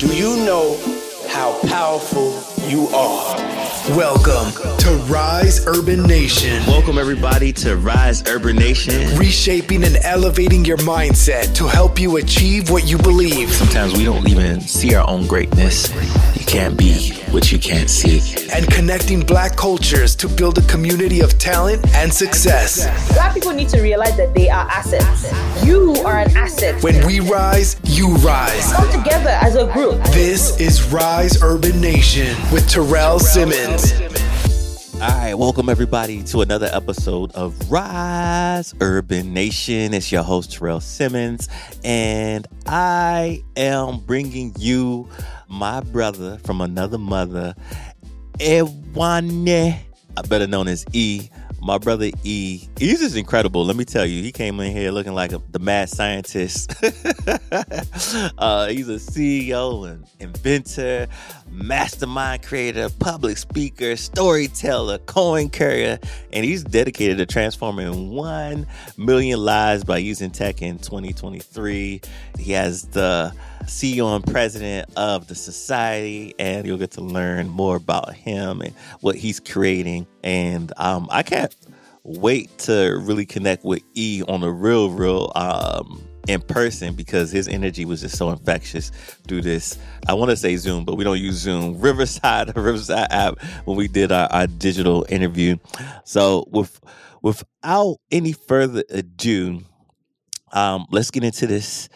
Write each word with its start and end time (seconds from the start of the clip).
Do 0.00 0.16
you 0.16 0.34
know 0.46 0.78
how 1.28 1.60
powerful 1.68 2.32
you 2.66 2.86
are? 2.86 3.36
Welcome 3.94 4.50
to 4.78 4.96
Rise 5.12 5.66
Urban 5.66 6.04
Nation. 6.04 6.64
Welcome, 6.66 6.96
everybody, 6.96 7.52
to 7.52 7.76
Rise 7.76 8.26
Urban 8.26 8.56
Nation. 8.56 9.18
Reshaping 9.18 9.84
and 9.84 9.98
elevating 9.98 10.64
your 10.64 10.78
mindset 10.78 11.54
to 11.56 11.66
help 11.66 12.00
you 12.00 12.16
achieve 12.16 12.70
what 12.70 12.88
you 12.88 12.96
believe. 12.96 13.52
Sometimes 13.52 13.92
we 13.92 14.04
don't 14.04 14.26
even 14.26 14.62
see 14.62 14.94
our 14.94 15.06
own 15.06 15.26
greatness. 15.26 15.90
You 16.34 16.46
can't 16.46 16.78
be 16.78 17.22
what 17.32 17.52
you 17.52 17.58
can't 17.58 17.88
see. 17.88 18.20
And 18.52 18.66
connecting 18.70 19.20
black 19.20 19.56
cultures 19.56 20.16
to 20.16 20.28
build 20.28 20.58
a 20.58 20.62
community 20.62 21.20
of 21.20 21.38
talent 21.38 21.86
and 21.94 22.12
success. 22.12 23.12
Black 23.14 23.34
people 23.34 23.52
need 23.52 23.68
to 23.68 23.80
realize 23.80 24.16
that 24.16 24.34
they 24.34 24.48
are 24.48 24.68
assets. 24.68 25.32
You 25.64 25.94
are 26.04 26.18
an 26.18 26.36
asset. 26.36 26.82
When 26.82 27.06
we 27.06 27.20
rise, 27.20 27.80
you 27.84 28.14
rise. 28.16 28.72
Come 28.72 28.90
together 28.90 29.30
as 29.30 29.54
a 29.54 29.72
group. 29.72 30.02
This 30.06 30.58
is 30.60 30.92
Rise 30.92 31.40
Urban 31.42 31.80
Nation 31.80 32.36
with 32.52 32.68
Terrell 32.68 33.18
Simmons. 33.18 33.92
All 34.94 35.08
right, 35.08 35.34
welcome 35.34 35.70
everybody 35.70 36.22
to 36.24 36.42
another 36.42 36.68
episode 36.72 37.32
of 37.32 37.70
Rise 37.70 38.74
Urban 38.80 39.32
Nation. 39.32 39.94
It's 39.94 40.12
your 40.12 40.22
host 40.22 40.52
Terrell 40.52 40.80
Simmons, 40.80 41.48
and 41.82 42.46
I 42.66 43.42
am 43.56 44.00
bringing 44.00 44.54
you 44.58 45.08
my 45.50 45.80
brother 45.80 46.38
from 46.44 46.60
another 46.60 46.98
mother, 46.98 47.54
Ewane, 48.38 49.76
better 50.28 50.46
known 50.46 50.68
as 50.68 50.86
E 50.92 51.28
my 51.62 51.78
brother 51.78 52.10
E, 52.24 52.68
he's 52.78 53.00
just 53.00 53.16
incredible. 53.16 53.64
Let 53.64 53.76
me 53.76 53.84
tell 53.84 54.06
you, 54.06 54.22
he 54.22 54.32
came 54.32 54.58
in 54.60 54.72
here 54.72 54.90
looking 54.90 55.12
like 55.12 55.32
a, 55.32 55.42
the 55.50 55.58
mad 55.58 55.90
scientist. 55.90 56.72
uh, 58.38 58.68
he's 58.68 58.88
a 58.88 58.96
CEO 58.96 59.90
and 59.90 60.06
inventor, 60.20 61.06
mastermind 61.50 62.42
creator, 62.42 62.88
public 62.98 63.36
speaker, 63.36 63.96
storyteller, 63.96 64.98
coin 64.98 65.50
carrier, 65.50 65.98
and 66.32 66.44
he's 66.44 66.64
dedicated 66.64 67.18
to 67.18 67.26
transforming 67.26 68.10
1 68.10 68.66
million 68.96 69.38
lives 69.38 69.84
by 69.84 69.98
using 69.98 70.30
tech 70.30 70.62
in 70.62 70.78
2023. 70.78 72.00
He 72.38 72.52
has 72.52 72.84
the 72.84 73.34
CEO 73.64 74.14
and 74.14 74.24
president 74.26 74.90
of 74.96 75.26
the 75.26 75.34
society, 75.34 76.34
and 76.38 76.66
you'll 76.66 76.78
get 76.78 76.92
to 76.92 77.00
learn 77.00 77.48
more 77.48 77.76
about 77.76 78.14
him 78.14 78.60
and 78.60 78.74
what 79.00 79.16
he's 79.16 79.40
creating. 79.40 80.06
And 80.22 80.72
um, 80.76 81.08
I 81.10 81.22
can't 81.22 81.54
wait 82.02 82.56
to 82.58 82.98
really 83.02 83.26
connect 83.26 83.64
with 83.64 83.82
E 83.94 84.22
on 84.26 84.42
a 84.42 84.50
real, 84.50 84.90
real 84.90 85.32
um, 85.34 86.02
in 86.28 86.40
person 86.40 86.94
because 86.94 87.30
his 87.30 87.48
energy 87.48 87.84
was 87.84 88.00
just 88.00 88.16
so 88.16 88.30
infectious 88.30 88.90
through 89.26 89.42
this. 89.42 89.78
I 90.08 90.14
want 90.14 90.30
to 90.30 90.36
say 90.36 90.56
Zoom, 90.56 90.84
but 90.84 90.96
we 90.96 91.04
don't 91.04 91.18
use 91.18 91.36
Zoom. 91.36 91.80
Riverside, 91.80 92.56
Riverside 92.56 93.08
app 93.10 93.42
when 93.64 93.76
we 93.76 93.88
did 93.88 94.12
our, 94.12 94.28
our 94.32 94.46
digital 94.46 95.06
interview. 95.08 95.56
So 96.04 96.46
with 96.50 96.80
without 97.22 97.96
any 98.10 98.32
further 98.32 98.84
ado, 98.90 99.60
um, 100.52 100.86
let's 100.90 101.10
get 101.10 101.24
into 101.24 101.46
this 101.46 101.88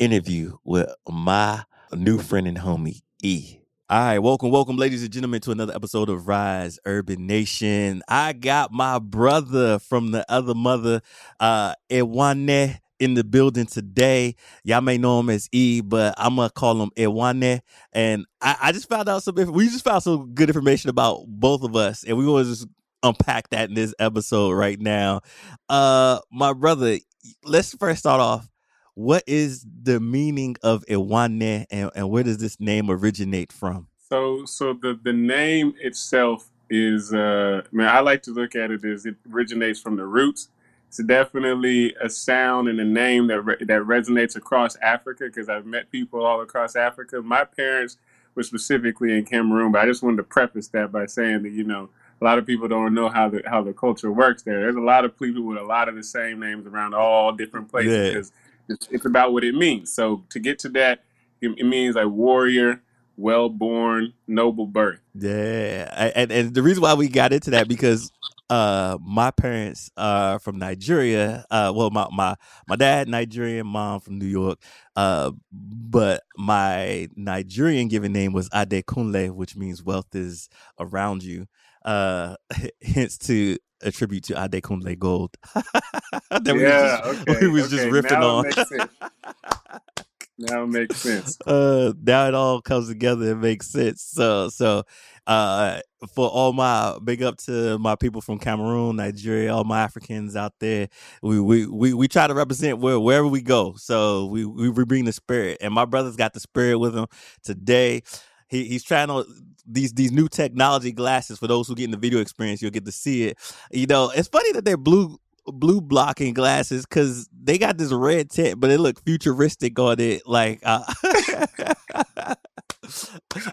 interview 0.00 0.56
with 0.64 0.92
my 1.08 1.62
new 1.92 2.18
friend 2.18 2.48
and 2.48 2.56
homie, 2.56 3.02
E. 3.22 3.58
All 3.90 4.00
right, 4.00 4.18
welcome, 4.18 4.50
welcome, 4.50 4.76
ladies 4.76 5.02
and 5.02 5.12
gentlemen, 5.12 5.40
to 5.42 5.50
another 5.50 5.74
episode 5.74 6.08
of 6.08 6.26
Rise 6.26 6.78
Urban 6.86 7.26
Nation. 7.26 8.02
I 8.08 8.32
got 8.32 8.72
my 8.72 8.98
brother 8.98 9.78
from 9.78 10.12
the 10.12 10.24
other 10.30 10.54
mother, 10.54 11.02
uh, 11.38 11.74
Ewane, 11.90 12.78
in 12.98 13.14
the 13.14 13.24
building 13.24 13.66
today. 13.66 14.36
Y'all 14.64 14.80
may 14.80 14.96
know 14.96 15.20
him 15.20 15.28
as 15.28 15.48
E, 15.52 15.82
but 15.82 16.14
I'm 16.16 16.36
gonna 16.36 16.50
call 16.50 16.82
him 16.82 16.90
Ewane. 16.96 17.60
And 17.92 18.24
I, 18.40 18.56
I 18.62 18.72
just 18.72 18.88
found 18.88 19.08
out 19.08 19.22
some. 19.22 19.34
We 19.34 19.68
just 19.68 19.84
found 19.84 20.02
some 20.02 20.32
good 20.34 20.48
information 20.48 20.88
about 20.88 21.26
both 21.26 21.62
of 21.62 21.76
us, 21.76 22.04
and 22.04 22.16
we 22.16 22.26
want 22.26 22.46
to 22.46 22.52
just 22.52 22.68
unpack 23.02 23.50
that 23.50 23.68
in 23.68 23.74
this 23.74 23.94
episode 23.98 24.52
right 24.52 24.80
now. 24.80 25.20
Uh, 25.68 26.20
my 26.32 26.54
brother, 26.54 26.98
let's 27.44 27.74
first 27.74 27.98
start 27.98 28.20
off 28.20 28.50
what 28.94 29.22
is 29.26 29.66
the 29.82 30.00
meaning 30.00 30.56
of 30.62 30.84
Ewane 30.86 31.66
and, 31.70 31.90
and 31.94 32.10
where 32.10 32.22
does 32.22 32.38
this 32.38 32.58
name 32.60 32.90
originate 32.90 33.52
from? 33.52 33.88
So, 34.08 34.44
so 34.44 34.72
the, 34.72 34.98
the 35.02 35.12
name 35.12 35.74
itself 35.80 36.50
is, 36.68 37.12
uh, 37.12 37.62
man, 37.72 37.88
I 37.88 38.00
like 38.00 38.22
to 38.24 38.32
look 38.32 38.54
at 38.54 38.70
it 38.70 38.84
as 38.84 39.06
it 39.06 39.16
originates 39.32 39.80
from 39.80 39.96
the 39.96 40.04
roots. 40.04 40.48
It's 40.88 41.02
definitely 41.04 41.94
a 42.02 42.10
sound 42.10 42.68
and 42.68 42.80
a 42.80 42.84
name 42.84 43.28
that 43.28 43.40
re- 43.42 43.56
that 43.60 43.82
resonates 43.82 44.34
across 44.34 44.74
Africa 44.76 45.24
because 45.26 45.48
I've 45.48 45.64
met 45.64 45.88
people 45.92 46.24
all 46.24 46.40
across 46.40 46.74
Africa. 46.74 47.22
My 47.22 47.44
parents 47.44 47.96
were 48.34 48.42
specifically 48.42 49.16
in 49.16 49.24
Cameroon, 49.24 49.70
but 49.70 49.82
I 49.82 49.86
just 49.86 50.02
wanted 50.02 50.16
to 50.16 50.24
preface 50.24 50.66
that 50.68 50.90
by 50.90 51.06
saying 51.06 51.44
that 51.44 51.50
you 51.50 51.62
know 51.62 51.90
a 52.20 52.24
lot 52.24 52.38
of 52.38 52.46
people 52.46 52.66
don't 52.66 52.92
know 52.92 53.08
how 53.08 53.28
the 53.28 53.40
how 53.46 53.62
the 53.62 53.72
culture 53.72 54.10
works 54.10 54.42
there. 54.42 54.60
There's 54.60 54.74
a 54.74 54.80
lot 54.80 55.04
of 55.04 55.16
people 55.16 55.42
with 55.42 55.58
a 55.58 55.62
lot 55.62 55.88
of 55.88 55.94
the 55.94 56.02
same 56.02 56.40
names 56.40 56.66
around 56.66 56.94
all 56.94 57.30
different 57.30 57.70
places 57.70 58.08
because 58.12 58.32
it's, 58.70 58.88
it's 58.90 59.04
about 59.04 59.32
what 59.32 59.44
it 59.44 59.54
means. 59.54 59.92
So 59.92 60.24
to 60.30 60.38
get 60.38 60.58
to 60.60 60.68
that, 60.70 61.02
it, 61.40 61.50
it 61.58 61.64
means 61.64 61.96
a 61.96 62.08
warrior, 62.08 62.82
well 63.16 63.48
born, 63.48 64.12
noble 64.26 64.66
birth. 64.66 65.00
Yeah, 65.14 66.10
and 66.14 66.30
and 66.30 66.54
the 66.54 66.62
reason 66.62 66.82
why 66.82 66.94
we 66.94 67.08
got 67.08 67.32
into 67.32 67.50
that 67.50 67.68
because 67.68 68.10
uh 68.50 68.98
my 69.00 69.30
parents 69.30 69.90
are 69.96 70.38
from 70.38 70.58
Nigeria. 70.58 71.44
Uh 71.50 71.72
well 71.74 71.90
my 71.90 72.08
my 72.12 72.36
my 72.68 72.76
dad 72.76 73.08
Nigerian, 73.08 73.66
mom 73.66 74.00
from 74.00 74.18
New 74.18 74.26
York. 74.26 74.58
Uh 74.96 75.30
but 75.52 76.22
my 76.36 77.08
Nigerian 77.16 77.88
given 77.88 78.12
name 78.12 78.32
was 78.32 78.48
Adekunle, 78.50 79.30
which 79.30 79.56
means 79.56 79.82
wealth 79.82 80.14
is 80.14 80.48
around 80.78 81.22
you. 81.22 81.46
Uh 81.84 82.36
hence 82.82 83.16
to 83.18 83.56
attribute 83.82 84.24
to 84.24 84.34
Adekunle 84.34 84.98
Gold. 84.98 85.36
that 85.54 86.42
yeah, 86.44 86.52
we 86.52 86.62
just, 86.62 87.28
okay. 87.28 87.46
We 87.46 87.52
was 87.52 87.72
okay. 87.72 87.76
just 87.76 87.86
riffing 87.86 88.20
now 88.20 88.36
on. 88.36 89.80
now 90.38 90.62
it 90.64 90.68
makes 90.68 90.96
sense. 90.96 91.38
Uh, 91.46 91.92
now 92.02 92.28
it 92.28 92.34
all 92.34 92.60
comes 92.60 92.88
together 92.88 93.32
and 93.32 93.40
makes 93.40 93.68
sense. 93.68 94.02
So, 94.02 94.48
so, 94.48 94.84
uh, 95.26 95.80
for 96.08 96.28
all 96.28 96.52
my 96.52 96.98
big 97.04 97.22
up 97.22 97.36
to 97.38 97.78
my 97.78 97.94
people 97.94 98.20
from 98.20 98.38
Cameroon, 98.38 98.96
Nigeria, 98.96 99.54
all 99.54 99.64
my 99.64 99.80
Africans 99.80 100.36
out 100.36 100.54
there, 100.58 100.88
we 101.22 101.40
we 101.40 101.66
we, 101.66 101.94
we 101.94 102.08
try 102.08 102.26
to 102.26 102.34
represent 102.34 102.78
where 102.78 102.98
wherever 102.98 103.26
we 103.26 103.42
go. 103.42 103.74
So 103.76 104.26
we 104.26 104.44
we 104.44 104.70
bring 104.70 105.04
the 105.04 105.12
spirit, 105.12 105.58
and 105.60 105.72
my 105.74 105.84
brother's 105.84 106.16
got 106.16 106.32
the 106.32 106.40
spirit 106.40 106.78
with 106.78 106.96
him 106.96 107.06
today. 107.42 108.02
He, 108.48 108.64
he's 108.64 108.82
trying 108.82 109.08
to 109.08 109.24
these 109.66 109.92
these 109.92 110.12
new 110.12 110.28
technology 110.28 110.92
glasses 110.92 111.38
for 111.38 111.46
those 111.46 111.68
who 111.68 111.74
get 111.74 111.84
in 111.84 111.90
the 111.90 111.96
video 111.96 112.20
experience. 112.20 112.62
You'll 112.62 112.70
get 112.70 112.86
to 112.86 112.92
see 112.92 113.24
it. 113.24 113.38
You 113.70 113.86
know, 113.86 114.10
it's 114.14 114.28
funny 114.28 114.52
that 114.52 114.64
they're 114.64 114.76
blue 114.76 115.18
blue 115.46 115.80
blocking 115.80 116.34
glasses 116.34 116.84
because 116.86 117.28
they 117.32 117.58
got 117.58 117.78
this 117.78 117.92
red 117.92 118.30
tint, 118.30 118.60
but 118.60 118.70
it 118.70 118.78
look 118.78 119.02
futuristic 119.04 119.78
on 119.78 120.00
it. 120.00 120.26
Like 120.26 120.60
uh, 120.64 120.84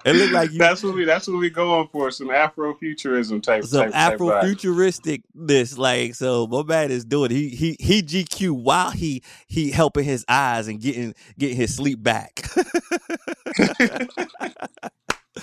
it 0.05 0.15
looked 0.15 0.33
like 0.33 0.51
you, 0.51 0.57
that's 0.57 0.83
what 0.83 0.95
we 0.95 1.05
that's 1.05 1.27
what 1.27 1.37
we 1.37 1.49
going 1.49 1.87
for 1.89 2.11
some 2.11 2.29
Afrofuturism 2.29 3.41
type. 3.41 3.63
Some 3.65 3.91
Afrofuturisticness, 3.91 5.77
like 5.77 6.15
so. 6.15 6.47
My 6.47 6.63
man 6.63 6.91
is 6.91 7.05
doing 7.05 7.31
he 7.31 7.49
he 7.49 7.75
he 7.79 8.01
GQ 8.01 8.51
while 8.51 8.91
he 8.91 9.23
he 9.47 9.71
helping 9.71 10.03
his 10.03 10.25
eyes 10.27 10.67
and 10.67 10.79
getting 10.79 11.13
getting 11.37 11.57
his 11.57 11.75
sleep 11.75 12.01
back. 12.01 12.45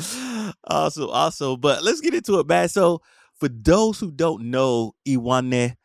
also, 0.64 1.08
also, 1.08 1.56
but 1.56 1.82
let's 1.82 2.00
get 2.00 2.14
into 2.14 2.38
it, 2.38 2.46
man. 2.46 2.68
So, 2.68 3.02
for 3.34 3.48
those 3.48 3.98
who 4.00 4.10
don't 4.10 4.44
know 4.50 4.94
Ewane, 5.06 5.76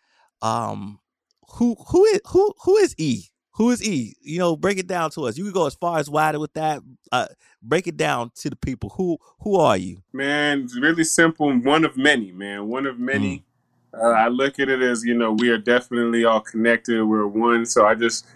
um, 0.42 1.00
who 1.54 1.76
who 1.90 2.06
is 2.06 2.22
who 2.28 2.54
who 2.64 2.78
is 2.78 2.96
E? 2.98 3.26
Who 3.60 3.72
is 3.72 3.84
E? 3.84 4.16
You 4.22 4.40
know, 4.40 4.56
break 4.56 4.78
it 4.78 4.88
down 4.88 5.12
to 5.12 5.26
us. 5.26 5.38
You 5.38 5.44
can 5.44 5.52
go 5.52 5.68
as 5.68 5.76
far 5.76 6.00
as 6.00 6.10
wider 6.10 6.40
with 6.40 6.54
that. 6.54 6.82
Uh, 7.12 7.28
break 7.62 7.88
it 7.88 7.98
down 7.98 8.32
to 8.36 8.50
the 8.50 8.56
people. 8.56 8.92
Who 8.92 9.18
who 9.42 9.58
are 9.58 9.76
you? 9.76 10.02
Man, 10.14 10.62
it's 10.62 10.78
really 10.78 11.04
simple. 11.04 11.52
One 11.52 11.84
of 11.84 11.98
many, 11.98 12.32
man. 12.32 12.70
One 12.70 12.86
of 12.86 12.98
many. 12.98 13.44
Mm. 13.94 14.02
Uh, 14.02 14.12
I 14.12 14.30
look 14.30 14.60
at 14.60 14.70
it 14.70 14.82
as 14.82 15.04
you 15.04 15.14
know 15.14 15.34
we 15.34 15.50
are 15.50 15.58
definitely 15.58 16.24
all 16.24 16.40
connected. 16.40 17.04
We're 17.04 17.28
one. 17.28 17.66
So 17.66 17.86
I 17.86 17.96
just 17.96 18.28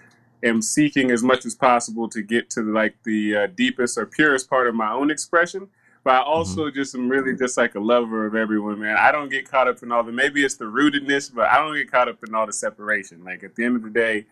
am 0.43 0.61
seeking 0.61 1.09
as 1.09 1.23
much 1.23 1.45
as 1.45 1.55
possible 1.55 2.09
to 2.09 2.21
get 2.21 2.49
to 2.49 2.61
like 2.61 2.95
the 3.05 3.35
uh, 3.35 3.47
deepest 3.55 3.97
or 3.97 4.05
purest 4.05 4.49
part 4.49 4.67
of 4.67 4.75
my 4.75 4.91
own 4.91 5.09
expression. 5.09 5.69
But 6.03 6.15
I 6.15 6.21
also 6.23 6.65
mm-hmm. 6.65 6.75
just 6.75 6.95
am 6.95 7.07
really 7.07 7.33
just 7.33 7.55
like 7.55 7.75
a 7.75 7.79
lover 7.79 8.25
of 8.25 8.35
everyone, 8.35 8.81
man. 8.81 8.97
I 8.97 9.13
don't 9.13 9.29
get 9.29 9.49
caught 9.49 9.69
up 9.69 9.81
in 9.83 9.91
all 9.93 10.03
the 10.03 10.11
maybe 10.11 10.43
it's 10.43 10.55
the 10.55 10.65
rootedness, 10.65 11.33
but 11.33 11.47
I 11.47 11.59
don't 11.59 11.75
get 11.75 11.89
caught 11.89 12.09
up 12.09 12.21
in 12.27 12.35
all 12.35 12.45
the 12.45 12.51
separation. 12.51 13.23
Like 13.23 13.45
at 13.45 13.55
the 13.55 13.63
end 13.63 13.77
of 13.77 13.83
the 13.83 13.89
day, 13.89 14.25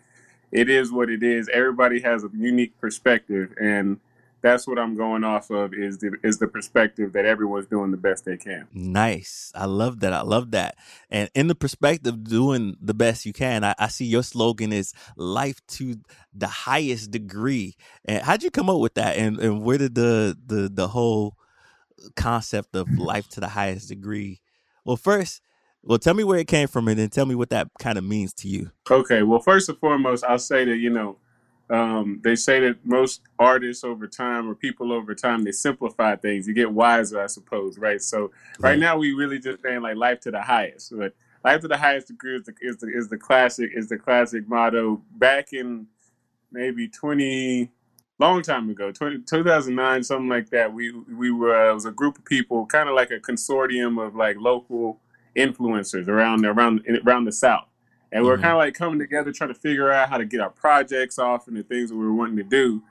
it 0.52 0.70
is 0.70 0.92
what 0.92 1.10
it 1.10 1.24
is. 1.24 1.50
Everybody 1.50 2.02
has 2.02 2.24
a 2.24 2.30
unique 2.34 2.80
perspective, 2.80 3.54
and 3.60 4.00
that's 4.42 4.68
what 4.68 4.80
I'm 4.80 4.96
going 4.96 5.24
off 5.24 5.50
of 5.52 5.74
is 5.74 6.00
the 6.00 6.18
is 6.24 6.40
the 6.40 6.48
perspective 6.48 7.14
that 7.14 7.26
everyone's 7.26 7.68
doing 7.68 7.92
the 7.92 7.98
best 7.98 8.26
they 8.26 8.38
can. 8.38 8.68
Nice. 8.74 9.52
I 9.56 9.66
love 9.66 10.00
that. 10.00 10.14
I 10.14 10.22
love 10.22 10.52
that. 10.52 10.76
And 11.10 11.30
in 11.36 11.48
the 11.48 11.56
perspective 11.56 12.24
doing 12.24 12.76
the 12.82 12.94
best 12.94 13.26
you 13.26 13.34
can, 13.34 13.64
I, 13.64 13.76
I 13.78 13.88
see 13.88 14.06
your 14.06 14.24
slogan 14.24 14.74
is 14.74 14.94
life 15.16 15.66
to 15.68 15.96
the 16.34 16.48
highest 16.48 17.12
degree. 17.12 17.76
And 18.06 18.24
how'd 18.24 18.44
you 18.44 18.52
come 18.52 18.70
up 18.70 18.80
with 18.80 18.96
that? 18.96 19.18
And 19.18 19.40
and 19.40 19.62
where 19.62 19.78
did 19.78 19.96
the 19.96 20.38
the 20.46 20.70
the 20.74 20.88
whole 20.88 21.38
concept 22.16 22.76
of 22.76 22.90
life 22.98 23.30
to 23.30 23.40
the 23.40 23.50
highest 23.50 23.90
degree? 23.90 24.42
Well, 24.84 24.98
first, 24.98 25.42
well, 25.84 25.98
tell 26.00 26.14
me 26.14 26.24
where 26.24 26.40
it 26.40 26.48
came 26.48 26.68
from 26.68 26.88
and 26.88 26.98
then 27.00 27.10
tell 27.10 27.26
me 27.26 27.36
what 27.36 27.50
that 27.50 27.68
kind 27.80 27.98
of 27.98 28.04
means 28.04 28.34
to 28.36 28.48
you. 28.48 28.72
Okay. 28.90 29.24
Well, 29.24 29.40
first 29.40 29.70
and 29.70 29.78
foremost, 29.78 30.24
I'll 30.24 30.40
say 30.40 30.66
that, 30.66 30.78
you 30.78 30.90
know, 30.90 31.18
um, 31.70 32.20
they 32.24 32.36
say 32.36 32.60
that 32.60 32.86
most 32.86 33.22
artists 33.40 33.84
over 33.84 34.06
time 34.06 34.50
or 34.50 34.56
people 34.56 34.92
over 34.92 35.16
time 35.16 35.44
they 35.44 35.54
simplify 35.54 36.16
things. 36.18 36.48
You 36.48 36.54
get 36.54 36.72
wiser, 36.72 37.22
I 37.22 37.28
suppose, 37.28 37.78
right? 37.78 38.02
So 38.02 38.32
right, 38.60 38.72
Right. 38.72 38.80
now 38.80 38.98
we 38.98 39.14
really 39.14 39.40
just 39.40 39.62
saying 39.64 39.82
like 39.82 39.96
life 39.96 40.20
to 40.22 40.32
the 40.32 40.42
highest. 40.42 40.96
But 40.96 41.14
life 41.46 41.62
to 41.62 41.68
the 41.70 41.78
highest 41.78 42.08
degree 42.08 42.36
is 42.36 42.44
the 42.44 42.54
is 42.62 42.78
the, 42.78 42.88
is 42.94 43.08
the 43.08 43.18
classic 43.18 43.72
is 43.74 43.88
the 43.88 43.98
classic 43.98 44.50
motto. 44.50 45.02
Back 45.16 45.54
in 45.54 45.88
maybe 46.52 46.90
twenty 46.90 47.72
long 48.20 48.44
time 48.44 48.70
ago, 48.70 48.92
20, 48.92 49.24
2009, 49.24 50.04
something 50.04 50.30
like 50.30 50.50
that. 50.52 50.72
We 50.72 50.92
we 50.92 51.32
were 51.32 51.56
uh, 51.56 51.72
it 51.72 51.74
was 51.74 51.86
a 51.86 51.92
group 51.92 52.18
of 52.18 52.26
people, 52.26 52.66
kind 52.68 52.88
of 52.90 52.96
like 52.96 53.12
a 53.12 53.20
consortium 53.20 54.06
of 54.06 54.16
like 54.16 54.36
local 54.38 55.00
influencers 55.36 56.08
around 56.08 56.46
around 56.46 56.82
around 57.06 57.26
the 57.26 57.32
South. 57.32 57.66
And 58.12 58.26
we 58.26 58.32
are 58.32 58.38
hmm 58.38 58.42
kind 58.42 58.54
of 58.54 58.58
like 58.58 58.74
coming 58.74 59.00
together 59.00 59.32
trying 59.32 59.54
to 59.54 59.60
figure 59.60 59.92
out 59.92 60.10
how 60.10 60.18
to 60.18 60.26
get 60.26 60.42
our 60.42 60.50
projects 60.50 61.18
off 61.18 61.48
and 61.48 61.56
the 61.56 61.64
things 61.64 61.90
that 61.90 61.96
we 61.96 62.06
were 62.06 62.14
wanting 62.14 62.38
to 62.38 62.44
do. 62.44 62.84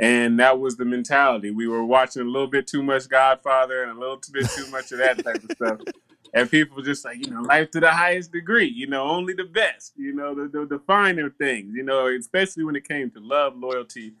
And 0.00 0.40
that 0.40 0.58
was 0.58 0.76
the 0.76 0.84
mentality. 0.84 1.52
We 1.52 1.68
were 1.68 1.84
watching 1.84 2.22
a 2.22 2.24
little 2.24 2.48
bit 2.48 2.66
too 2.66 2.82
much 2.82 3.08
godfather 3.08 3.84
and 3.84 3.96
a 3.96 4.00
little 4.00 4.20
bit 4.32 4.48
too 4.50 4.66
much 4.70 4.90
of 4.90 4.98
that 4.98 5.22
type 5.22 5.44
of 5.44 5.50
stuff. 5.52 5.78
And 6.36 6.50
people 6.50 6.78
were 6.78 6.82
just 6.82 7.04
like 7.04 7.18
you 7.18 7.30
know 7.30 7.42
life 7.42 7.70
to 7.70 7.78
the 7.78 7.92
highest 7.92 8.32
degree 8.32 8.66
you 8.66 8.88
know 8.88 9.04
only 9.04 9.34
the 9.34 9.44
best 9.44 9.92
you 9.96 10.12
know 10.12 10.34
the, 10.34 10.48
the, 10.48 10.66
the 10.66 10.78
finer 10.80 11.30
things 11.30 11.76
you 11.76 11.84
know 11.84 12.08
especially 12.08 12.64
when 12.64 12.74
it 12.74 12.88
came 12.88 13.08
to 13.12 13.20
love 13.20 13.56
loyalty 13.56 14.14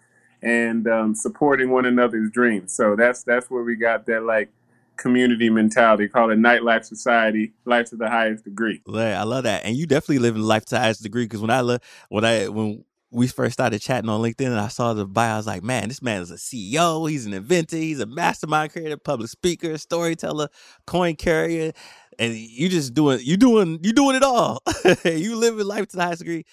and 0.44 0.86
um, 0.86 1.14
supporting 1.14 1.70
one 1.70 1.86
another's 1.86 2.30
dreams. 2.30 2.72
So 2.72 2.94
that's 2.94 3.24
that's 3.24 3.50
where 3.50 3.62
we 3.62 3.76
got 3.76 4.06
that 4.06 4.22
like 4.22 4.50
community 4.96 5.50
mentality 5.50 6.08
call 6.08 6.30
it 6.30 6.38
nightlife 6.38 6.84
society 6.84 7.52
life 7.64 7.88
to 7.90 7.96
the 7.96 8.08
highest 8.08 8.44
degree 8.44 8.80
I 9.14 9.22
love 9.24 9.44
that. 9.44 9.64
And 9.64 9.76
you 9.76 9.86
definitely 9.86 10.18
live 10.18 10.36
in 10.36 10.42
life 10.42 10.64
to 10.66 10.74
the 10.74 10.80
highest 10.80 11.02
degree 11.02 11.24
because 11.24 11.40
when 11.40 11.50
I 11.50 11.60
look 11.60 11.82
when 12.08 12.24
I 12.24 12.48
when 12.48 12.84
we 13.10 13.28
first 13.28 13.52
started 13.52 13.80
chatting 13.80 14.10
on 14.10 14.20
LinkedIn 14.20 14.46
and 14.46 14.58
I 14.58 14.68
saw 14.68 14.92
the 14.92 15.06
bio, 15.06 15.34
I 15.34 15.36
was 15.36 15.46
like, 15.46 15.62
man, 15.62 15.88
this 15.88 16.02
man 16.02 16.20
is 16.20 16.30
a 16.32 16.34
CEO, 16.34 17.08
he's 17.08 17.26
an 17.26 17.32
inventor, 17.32 17.76
he's 17.76 18.00
a 18.00 18.06
mastermind 18.06 18.72
creator, 18.72 18.96
public 18.96 19.30
speaker, 19.30 19.78
storyteller, 19.78 20.48
coin 20.86 21.14
carrier. 21.14 21.72
And 22.18 22.34
you 22.34 22.68
just 22.68 22.94
doing 22.94 23.20
you 23.22 23.36
doing 23.36 23.80
you 23.82 23.92
doing 23.92 24.16
it 24.16 24.22
all. 24.22 24.62
you 25.04 25.36
live 25.36 25.58
in 25.58 25.66
life 25.66 25.88
to 25.88 25.96
the 25.96 26.02
highest 26.02 26.20
degree. 26.20 26.44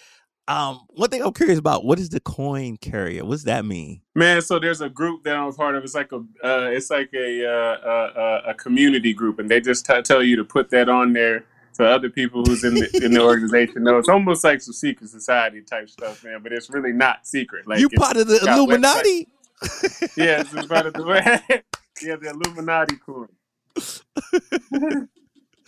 Um, 0.51 0.81
one 0.89 1.09
thing 1.09 1.23
I'm 1.23 1.31
curious 1.31 1.59
about, 1.59 1.85
what 1.85 1.97
is 1.97 2.09
the 2.09 2.19
coin 2.19 2.75
carrier? 2.75 3.23
What's 3.23 3.43
that 3.43 3.63
mean? 3.63 4.01
Man, 4.15 4.41
so 4.41 4.59
there's 4.59 4.81
a 4.81 4.89
group 4.89 5.23
that 5.23 5.37
I'm 5.37 5.47
a 5.47 5.53
part 5.53 5.75
of. 5.75 5.83
It's 5.85 5.95
like 5.95 6.11
a, 6.11 6.17
uh, 6.17 6.69
it's 6.69 6.89
like 6.89 7.09
a, 7.13 7.45
uh, 7.45 7.87
uh, 7.87 8.41
a 8.47 8.53
community 8.55 9.13
group, 9.13 9.39
and 9.39 9.49
they 9.49 9.61
just 9.61 9.85
t- 9.85 10.01
tell 10.01 10.21
you 10.21 10.35
to 10.35 10.43
put 10.43 10.69
that 10.71 10.89
on 10.89 11.13
there 11.13 11.45
so 11.71 11.85
other 11.85 12.09
people 12.09 12.43
who's 12.43 12.65
in 12.65 12.73
the 12.73 13.01
in 13.01 13.13
the 13.13 13.21
organization 13.23 13.83
know. 13.83 13.97
It's 13.97 14.09
almost 14.09 14.43
like 14.43 14.61
some 14.61 14.73
secret 14.73 15.09
society 15.09 15.61
type 15.61 15.89
stuff, 15.89 16.21
man. 16.23 16.41
But 16.43 16.51
it's 16.51 16.69
really 16.69 16.91
not 16.91 17.25
secret. 17.25 17.65
Like 17.65 17.79
you 17.79 17.87
part 17.89 18.17
of 18.17 18.27
the. 18.27 18.39
Illuminati? 18.45 19.29
Yeah, 20.17 20.41
it's 20.41 20.67
part 20.67 20.85
of 20.85 20.93
the 20.93 21.03
yeah 22.01 22.15
the 22.17 22.29
Illuminati 22.29 22.97
coin. 22.97 23.29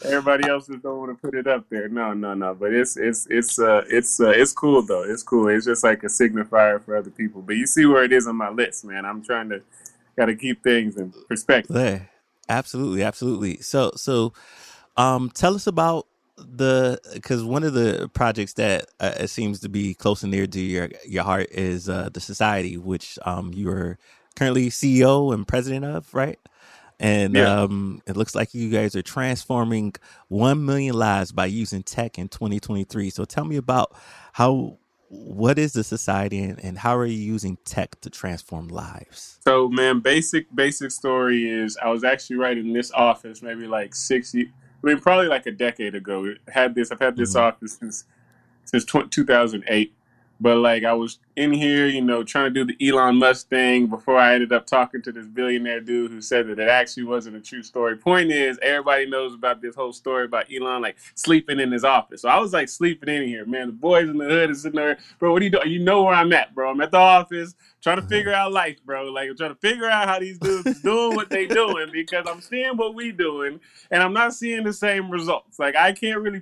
Everybody 0.05 0.49
else 0.49 0.67
just 0.67 0.83
don't 0.83 0.99
want 0.99 1.11
to 1.11 1.27
put 1.27 1.35
it 1.35 1.47
up 1.47 1.65
there. 1.69 1.87
No, 1.89 2.13
no, 2.13 2.33
no. 2.33 2.53
But 2.53 2.73
it's 2.73 2.97
it's 2.97 3.27
it's 3.29 3.59
uh 3.59 3.83
it's 3.87 4.19
uh, 4.19 4.29
it's 4.29 4.51
cool 4.51 4.81
though. 4.81 5.03
It's 5.03 5.23
cool. 5.23 5.47
It's 5.47 5.65
just 5.65 5.83
like 5.83 6.03
a 6.03 6.07
signifier 6.07 6.83
for 6.83 6.97
other 6.97 7.09
people. 7.09 7.41
But 7.41 7.55
you 7.55 7.65
see 7.65 7.85
where 7.85 8.03
it 8.03 8.11
is 8.11 8.27
on 8.27 8.35
my 8.35 8.49
list, 8.49 8.85
man. 8.85 9.05
I'm 9.05 9.23
trying 9.23 9.49
to 9.49 9.61
got 10.17 10.25
to 10.25 10.35
keep 10.35 10.63
things 10.63 10.97
in 10.97 11.13
perspective. 11.27 11.75
Yeah, 11.75 11.99
absolutely, 12.49 13.03
absolutely. 13.03 13.57
So, 13.57 13.91
so, 13.95 14.33
um, 14.97 15.31
tell 15.33 15.55
us 15.55 15.67
about 15.67 16.07
the 16.37 16.99
because 17.13 17.43
one 17.43 17.63
of 17.63 17.73
the 17.73 18.09
projects 18.13 18.53
that 18.53 18.87
uh, 18.99 19.13
it 19.19 19.29
seems 19.29 19.59
to 19.61 19.69
be 19.69 19.93
close 19.93 20.23
and 20.23 20.31
near 20.31 20.47
to 20.47 20.59
your 20.59 20.89
your 21.05 21.23
heart 21.23 21.47
is 21.51 21.89
uh, 21.89 22.09
the 22.13 22.19
society, 22.19 22.77
which 22.77 23.17
um 23.25 23.53
you 23.53 23.69
are 23.69 23.97
currently 24.35 24.69
CEO 24.69 25.33
and 25.33 25.47
president 25.47 25.85
of, 25.85 26.13
right? 26.13 26.39
And 27.03 27.35
Yeah. 27.35 27.63
um, 27.63 28.01
it 28.07 28.15
looks 28.15 28.33
like 28.33 28.53
you 28.53 28.69
guys 28.69 28.95
are 28.95 29.01
transforming 29.01 29.93
one 30.29 30.65
million 30.65 30.95
lives 30.95 31.33
by 31.33 31.47
using 31.47 31.83
tech 31.83 32.17
in 32.17 32.29
2023. 32.29 33.09
So, 33.09 33.25
tell 33.25 33.43
me 33.43 33.57
about 33.57 33.93
how 34.31 34.77
what 35.09 35.59
is 35.59 35.73
the 35.73 35.83
society 35.83 36.39
and, 36.39 36.59
and 36.63 36.75
how 36.77 36.97
are 36.97 37.05
you 37.05 37.17
using 37.19 37.57
tech 37.65 37.99
to 38.01 38.09
transform 38.09 38.69
lives? 38.69 39.37
So, 39.43 39.67
man, 39.69 39.99
basic 39.99 40.47
basic 40.55 40.91
story 40.91 41.47
is 41.49 41.77
I 41.83 41.89
was 41.89 42.03
actually 42.05 42.37
right 42.37 42.57
in 42.57 42.71
this 42.73 42.89
office 42.93 43.41
maybe 43.43 43.67
like 43.67 43.93
six. 43.93 44.33
ye- 44.33 44.49
I 44.83 44.87
mean, 44.87 44.99
probably 44.99 45.27
like 45.27 45.45
a 45.45 45.51
decade 45.51 45.95
ago. 45.95 46.33
Had 46.47 46.73
this. 46.73 46.89
I've 46.91 46.99
had 46.99 47.15
this 47.17 47.35
Mhm. 47.35 47.41
office 47.41 47.77
since 47.79 48.05
since 48.65 48.85
tw- 48.85 49.11
2008. 49.11 49.93
But 50.39 50.57
like 50.57 50.83
I 50.83 50.93
was 50.93 51.19
in 51.35 51.53
here, 51.53 51.87
you 51.87 52.01
know, 52.01 52.23
trying 52.23 52.53
to 52.53 52.65
do 52.65 52.65
the 52.65 52.89
Elon 52.89 53.15
Musk 53.15 53.49
thing 53.49 53.87
before 53.87 54.17
I 54.17 54.33
ended 54.33 54.51
up 54.51 54.65
talking 54.65 55.01
to 55.03 55.11
this 55.11 55.25
billionaire 55.25 55.79
dude 55.79 56.11
who 56.11 56.21
said 56.21 56.47
that 56.47 56.59
it 56.59 56.67
actually 56.67 57.03
wasn't 57.03 57.37
a 57.37 57.39
true 57.39 57.63
story. 57.63 57.95
Point 57.95 58.31
is, 58.31 58.59
everybody 58.61 59.05
knows 59.05 59.33
about 59.33 59.61
this 59.61 59.75
whole 59.75 59.93
story 59.93 60.25
about 60.25 60.47
Elon 60.53 60.81
like 60.81 60.97
sleeping 61.15 61.59
in 61.59 61.71
his 61.71 61.83
office. 61.83 62.23
So 62.23 62.29
I 62.29 62.39
was 62.39 62.51
like 62.51 62.67
sleeping 62.67 63.07
in 63.09 63.27
here, 63.27 63.45
man. 63.45 63.67
The 63.67 63.73
boys 63.73 64.09
in 64.09 64.17
the 64.17 64.25
hood 64.25 64.49
is 64.49 64.63
sitting 64.63 64.77
there, 64.77 64.97
bro. 65.19 65.31
What 65.31 65.41
are 65.41 65.45
you 65.45 65.51
doing? 65.51 65.69
You 65.69 65.79
know 65.79 66.03
where 66.03 66.15
I'm 66.15 66.33
at, 66.33 66.53
bro. 66.53 66.71
I'm 66.71 66.81
at 66.81 66.91
the 66.91 66.97
office 66.97 67.55
trying 67.81 68.01
to 68.01 68.07
figure 68.07 68.33
out 68.33 68.51
life, 68.51 68.77
bro. 68.85 69.05
Like 69.05 69.29
I'm 69.29 69.37
trying 69.37 69.55
to 69.55 69.59
figure 69.61 69.89
out 69.89 70.07
how 70.07 70.19
these 70.19 70.39
dudes 70.39 70.81
doing 70.81 71.15
what 71.15 71.29
they 71.29 71.45
doing 71.47 71.89
because 71.91 72.25
I'm 72.27 72.41
seeing 72.41 72.75
what 72.75 72.95
we 72.95 73.11
doing 73.11 73.59
and 73.91 74.01
I'm 74.01 74.13
not 74.13 74.33
seeing 74.33 74.63
the 74.63 74.73
same 74.73 75.09
results. 75.09 75.59
Like 75.59 75.75
I 75.75 75.91
can't 75.93 76.19
really 76.19 76.41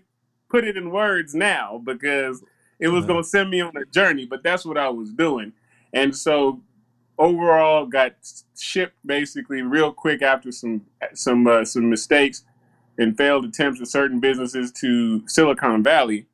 put 0.50 0.66
it 0.66 0.78
in 0.78 0.92
words 0.92 1.34
now 1.34 1.82
because 1.84 2.44
it 2.82 2.90
was 2.90 3.04
Uh-huh. 3.04 3.14
going 3.14 3.24
to 3.24 3.30
send 3.30 3.50
me 3.50 3.62
on 3.62 3.76
a 3.78 3.86
journey, 3.86 4.26
but 4.26 4.44
that's 4.44 4.66
what 4.66 4.78
I 4.78 4.90
was 4.90 5.14
doing. 5.14 5.54
And 5.94 6.16
so 6.16 6.60
overall 7.18 7.86
got 7.86 8.14
shipped 8.60 8.96
basically 9.06 9.62
real 9.62 9.92
quick 9.94 10.22
after 10.22 10.52
some 10.52 10.82
some 11.14 11.48
uh, 11.48 11.64
some 11.64 11.90
mistakes 11.90 12.44
and 12.98 13.16
failed 13.18 13.46
attempts 13.46 13.80
of 13.80 13.88
certain 13.88 14.20
businesses 14.20 14.72
to 14.74 15.24
Silicon 15.28 15.84
Valley. 15.84 16.26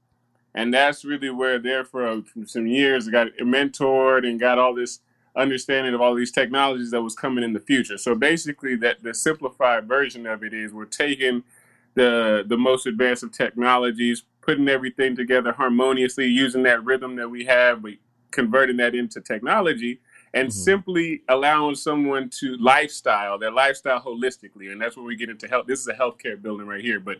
And 0.55 0.73
that's 0.73 1.05
really 1.05 1.29
where 1.29 1.59
there 1.59 1.85
for 1.85 2.23
some 2.45 2.65
years 2.67 3.07
I 3.07 3.11
got 3.11 3.27
mentored 3.41 4.27
and 4.27 4.39
got 4.39 4.57
all 4.57 4.73
this 4.73 4.99
understanding 5.35 5.93
of 5.93 6.01
all 6.01 6.15
these 6.15 6.31
technologies 6.31 6.89
that 6.91 7.01
was 7.03 7.15
coming 7.15 7.43
in 7.43 7.53
the 7.53 7.59
future. 7.59 7.97
So 7.97 8.15
basically 8.15 8.75
that 8.77 9.03
the 9.03 9.13
simplified 9.13 9.87
version 9.87 10.25
of 10.25 10.43
it 10.43 10.53
is 10.53 10.73
we're 10.73 10.85
taking 10.85 11.43
the 11.93 12.43
the 12.47 12.57
most 12.57 12.85
advanced 12.87 13.23
of 13.23 13.31
technologies, 13.31 14.23
putting 14.47 14.69
everything 14.69 15.13
together 15.13 15.51
harmoniously, 15.51 16.25
using 16.25 16.63
that 16.63 16.83
rhythm 16.85 17.17
that 17.17 17.29
we 17.29 17.43
have, 17.43 17.81
but 17.81 17.91
converting 18.31 18.77
that 18.77 18.95
into 18.95 19.19
technology 19.19 19.99
and 20.33 20.47
Mhm. 20.47 20.53
simply 20.53 21.21
allowing 21.27 21.75
someone 21.75 22.29
to 22.29 22.55
lifestyle 22.57 23.37
their 23.37 23.51
lifestyle 23.51 23.99
holistically. 23.99 24.71
And 24.71 24.79
that's 24.81 24.95
where 24.95 25.05
we 25.05 25.17
get 25.17 25.29
into 25.29 25.49
health. 25.49 25.67
This 25.67 25.81
is 25.81 25.87
a 25.87 25.93
healthcare 25.93 26.41
building 26.41 26.65
right 26.65 26.83
here, 26.83 26.99
but 26.99 27.17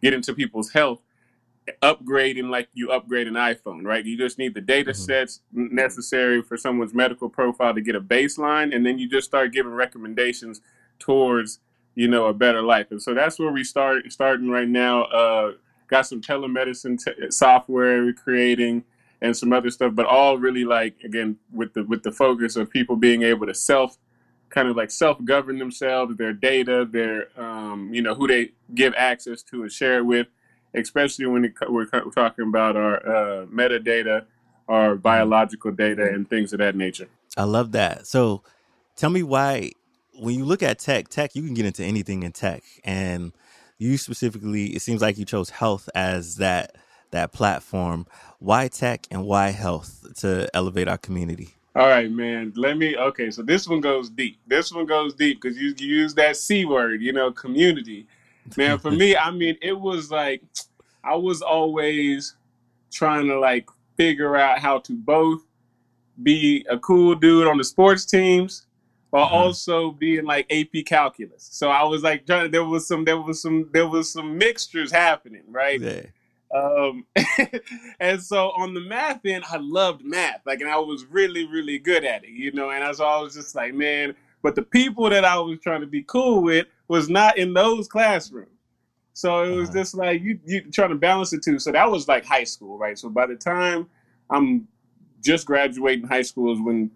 get 0.00 0.14
into 0.14 0.32
people's 0.32 0.70
health 0.72 1.02
upgrading 1.82 2.48
like 2.48 2.68
you 2.72 2.90
upgrade 2.92 3.26
an 3.26 3.34
iPhone, 3.34 3.84
right? 3.84 4.04
You 4.04 4.16
just 4.16 4.38
need 4.38 4.54
the 4.54 4.60
data 4.60 4.92
Mhm. 4.92 4.96
sets 4.96 5.40
necessary 5.52 6.42
for 6.42 6.56
someone's 6.56 6.94
medical 6.94 7.28
profile 7.28 7.74
to 7.74 7.80
get 7.80 7.96
a 7.96 8.00
baseline, 8.00 8.74
and 8.74 8.86
then 8.86 8.98
you 8.98 9.08
just 9.08 9.26
start 9.26 9.52
giving 9.52 9.72
recommendations 9.72 10.60
towards 11.00 11.58
you 11.94 12.06
know 12.06 12.26
a 12.26 12.32
better 12.32 12.62
life. 12.62 12.92
And 12.92 13.02
so 13.02 13.12
that's 13.12 13.38
where 13.40 13.50
we 13.50 13.64
start 13.64 14.10
starting 14.12 14.48
right 14.48 14.68
now. 14.68 15.02
Uh, 15.04 15.52
got 15.88 16.06
some 16.06 16.20
telemedicine 16.20 17.32
software 17.32 18.04
we're 18.04 18.12
creating 18.12 18.84
and 19.20 19.36
some 19.36 19.52
other 19.52 19.70
stuff, 19.70 19.94
but 19.94 20.06
all 20.06 20.38
really 20.38 20.64
like 20.64 20.94
again 21.02 21.36
with 21.52 21.74
the 21.74 21.84
with 21.84 22.02
the 22.02 22.12
focus 22.12 22.56
of 22.56 22.70
people 22.70 22.96
being 22.96 23.22
able 23.22 23.46
to 23.46 23.54
self 23.54 23.98
kind 24.50 24.68
of 24.68 24.76
like 24.76 24.90
self 24.90 25.22
govern 25.24 25.58
themselves, 25.58 26.16
their 26.16 26.32
data, 26.32 26.86
their 26.90 27.28
um, 27.40 27.92
you 27.92 28.02
know 28.02 28.14
who 28.14 28.26
they 28.26 28.52
give 28.74 28.94
access 28.96 29.42
to 29.42 29.62
and 29.62 29.72
share 29.72 29.98
it 29.98 30.06
with 30.06 30.28
especially 30.74 31.26
when 31.26 31.50
co- 31.52 31.70
we're 31.70 31.86
talking 31.86 32.46
about 32.46 32.76
our 32.76 32.96
uh, 33.06 33.46
metadata, 33.46 34.24
our 34.68 34.94
biological 34.94 35.70
data, 35.70 36.04
and 36.04 36.28
things 36.28 36.52
of 36.52 36.58
that 36.58 36.76
nature. 36.76 37.08
I 37.36 37.44
love 37.44 37.72
that. 37.72 38.06
So 38.06 38.42
tell 38.96 39.10
me 39.10 39.22
why 39.22 39.72
when 40.18 40.34
you 40.34 40.44
look 40.44 40.62
at 40.62 40.78
tech, 40.78 41.08
tech 41.08 41.34
you 41.34 41.42
can 41.42 41.54
get 41.54 41.66
into 41.66 41.84
anything 41.84 42.22
in 42.22 42.32
tech 42.32 42.62
and 42.84 43.32
you 43.78 43.96
specifically 43.96 44.66
it 44.74 44.82
seems 44.82 45.00
like 45.00 45.18
you 45.18 45.24
chose 45.24 45.50
health 45.50 45.88
as 45.94 46.36
that 46.36 46.76
that 47.10 47.32
platform. 47.32 48.06
Why 48.38 48.68
tech 48.68 49.06
and 49.10 49.24
why 49.24 49.50
health 49.50 50.06
to 50.18 50.48
elevate 50.54 50.88
our 50.88 50.98
community? 50.98 51.54
All 51.74 51.88
right, 51.88 52.10
man. 52.10 52.52
Let 52.56 52.76
me. 52.76 52.96
Okay, 52.96 53.30
so 53.30 53.42
this 53.42 53.68
one 53.68 53.80
goes 53.80 54.10
deep. 54.10 54.40
This 54.46 54.72
one 54.72 54.86
goes 54.86 55.14
deep 55.14 55.40
because 55.40 55.56
you, 55.56 55.74
you 55.78 55.86
use 55.86 56.14
that 56.14 56.36
c 56.36 56.64
word. 56.64 57.00
You 57.00 57.12
know, 57.12 57.30
community. 57.30 58.06
Man, 58.56 58.78
for 58.78 58.90
me, 58.90 59.14
I 59.16 59.30
mean, 59.30 59.56
it 59.60 59.78
was 59.78 60.10
like 60.10 60.42
I 61.04 61.14
was 61.14 61.42
always 61.42 62.34
trying 62.90 63.26
to 63.28 63.38
like 63.38 63.68
figure 63.96 64.36
out 64.36 64.58
how 64.58 64.78
to 64.80 64.92
both 64.92 65.42
be 66.22 66.66
a 66.68 66.78
cool 66.78 67.14
dude 67.14 67.46
on 67.46 67.58
the 67.58 67.64
sports 67.64 68.04
teams 68.04 68.66
while 69.10 69.24
Uh-huh. 69.24 69.36
also 69.44 69.92
being 69.92 70.24
like 70.24 70.46
AP 70.52 70.84
calculus. 70.86 71.48
So 71.52 71.70
I 71.70 71.84
was 71.84 72.02
like 72.02 72.26
trying 72.26 72.50
there 72.50 72.64
was 72.64 72.86
some 72.86 73.04
there 73.04 73.20
was 73.20 73.40
some 73.42 73.70
there 73.72 73.86
was 73.88 74.12
some 74.12 74.38
mixtures 74.38 74.90
happening, 74.92 75.44
right? 75.48 75.82
Yeah. 75.82 76.02
Um 76.54 77.06
and 78.00 78.22
so 78.22 78.50
on 78.50 78.74
the 78.74 78.80
math 78.80 79.20
end, 79.26 79.44
I 79.50 79.58
loved 79.58 80.02
math. 80.04 80.40
Like 80.46 80.60
and 80.60 80.70
I 80.70 80.78
was 80.78 81.04
really, 81.06 81.46
really 81.46 81.78
good 81.78 82.04
at 82.04 82.24
it, 82.24 82.30
you 82.30 82.52
know, 82.52 82.70
and 82.70 82.84
I, 82.84 82.92
so 82.92 83.04
I 83.04 83.20
was 83.20 83.34
just 83.34 83.54
like, 83.54 83.74
man, 83.74 84.14
but 84.42 84.54
the 84.54 84.62
people 84.62 85.10
that 85.10 85.24
I 85.24 85.38
was 85.38 85.58
trying 85.60 85.80
to 85.82 85.86
be 85.86 86.02
cool 86.02 86.42
with 86.42 86.66
was 86.88 87.08
not 87.10 87.38
in 87.38 87.52
those 87.54 87.88
classrooms. 87.88 88.50
So 89.14 89.42
it 89.42 89.56
was 89.56 89.70
Uh-huh. 89.70 89.78
just 89.78 89.94
like 89.94 90.22
you 90.22 90.38
you 90.46 90.62
trying 90.70 90.90
to 90.90 90.94
balance 90.96 91.30
the 91.30 91.38
two. 91.40 91.58
So 91.58 91.72
that 91.72 91.90
was 91.90 92.08
like 92.08 92.24
high 92.24 92.44
school, 92.44 92.78
right? 92.78 92.98
So 92.98 93.10
by 93.10 93.26
the 93.26 93.36
time 93.36 93.88
I'm 94.30 94.68
just 95.22 95.46
graduating 95.46 96.06
high 96.06 96.22
school 96.22 96.52
is 96.52 96.60
when 96.60 96.90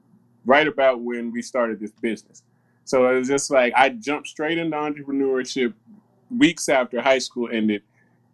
right 0.44 0.66
about 0.66 1.00
when 1.00 1.30
we 1.32 1.42
started 1.42 1.80
this 1.80 1.92
business. 2.00 2.42
So 2.84 3.08
it 3.08 3.18
was 3.18 3.28
just 3.28 3.50
like 3.50 3.72
I 3.76 3.90
jumped 3.90 4.28
straight 4.28 4.58
into 4.58 4.76
entrepreneurship 4.76 5.74
weeks 6.36 6.68
after 6.68 7.00
high 7.00 7.18
school 7.18 7.48
ended, 7.52 7.82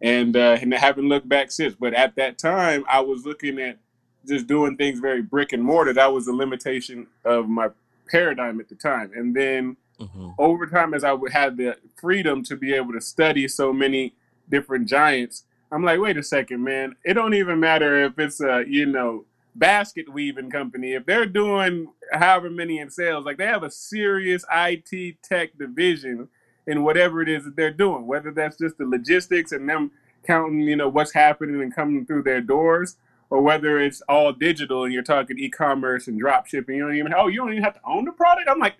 and 0.00 0.36
uh, 0.36 0.58
and 0.60 0.74
I 0.74 0.78
haven't 0.78 1.08
looked 1.08 1.28
back 1.28 1.50
since. 1.50 1.74
But 1.74 1.94
at 1.94 2.16
that 2.16 2.38
time, 2.38 2.84
I 2.88 3.00
was 3.00 3.26
looking 3.26 3.58
at 3.58 3.78
just 4.26 4.46
doing 4.46 4.76
things 4.76 5.00
very 5.00 5.22
brick 5.22 5.52
and 5.52 5.62
mortar. 5.62 5.92
That 5.92 6.12
was 6.12 6.26
the 6.26 6.32
limitation 6.32 7.06
of 7.24 7.48
my 7.48 7.68
paradigm 8.08 8.60
at 8.60 8.68
the 8.68 8.74
time. 8.74 9.12
And 9.14 9.34
then 9.34 9.76
hmm 9.98 10.30
over 10.38 10.66
time, 10.66 10.94
as 10.94 11.02
I 11.02 11.12
would 11.12 11.32
have 11.32 11.56
the 11.56 11.76
freedom 11.96 12.44
to 12.44 12.56
be 12.56 12.72
able 12.72 12.92
to 12.92 13.00
study 13.00 13.48
so 13.48 13.72
many 13.72 14.14
different 14.48 14.88
giants, 14.88 15.44
I'm 15.72 15.82
like, 15.82 16.00
wait 16.00 16.16
a 16.16 16.22
second, 16.22 16.62
man. 16.62 16.94
It 17.04 17.14
don't 17.14 17.34
even 17.34 17.58
matter 17.60 18.04
if 18.04 18.18
it's 18.18 18.40
a 18.40 18.64
you 18.66 18.86
know 18.86 19.24
basket 19.58 20.12
weaving 20.12 20.50
company. 20.50 20.94
If 20.94 21.06
they're 21.06 21.26
doing 21.26 21.88
however 22.12 22.50
many 22.50 22.78
in 22.78 22.90
sales, 22.90 23.24
like 23.24 23.38
they 23.38 23.46
have 23.46 23.62
a 23.62 23.70
serious 23.70 24.44
IT 24.52 25.22
tech 25.22 25.58
division 25.58 26.28
in 26.66 26.84
whatever 26.84 27.22
it 27.22 27.28
is 27.28 27.44
that 27.44 27.56
they're 27.56 27.70
doing. 27.70 28.06
Whether 28.06 28.30
that's 28.30 28.58
just 28.58 28.78
the 28.78 28.84
logistics 28.84 29.52
and 29.52 29.68
them 29.68 29.90
counting, 30.26 30.60
you 30.60 30.76
know, 30.76 30.88
what's 30.88 31.12
happening 31.12 31.60
and 31.62 31.74
coming 31.74 32.04
through 32.06 32.22
their 32.22 32.40
doors, 32.40 32.96
or 33.30 33.40
whether 33.40 33.80
it's 33.80 34.00
all 34.02 34.32
digital 34.32 34.84
and 34.84 34.92
you're 34.92 35.02
talking 35.02 35.38
e-commerce 35.38 36.06
and 36.08 36.18
drop 36.18 36.46
shipping. 36.46 36.76
You 36.76 36.86
don't 36.86 36.96
even 36.96 37.14
oh, 37.14 37.28
you 37.28 37.38
don't 37.38 37.52
even 37.52 37.64
have 37.64 37.74
to 37.74 37.80
own 37.84 38.04
the 38.04 38.12
product. 38.12 38.48
I'm 38.48 38.58
like 38.58 38.74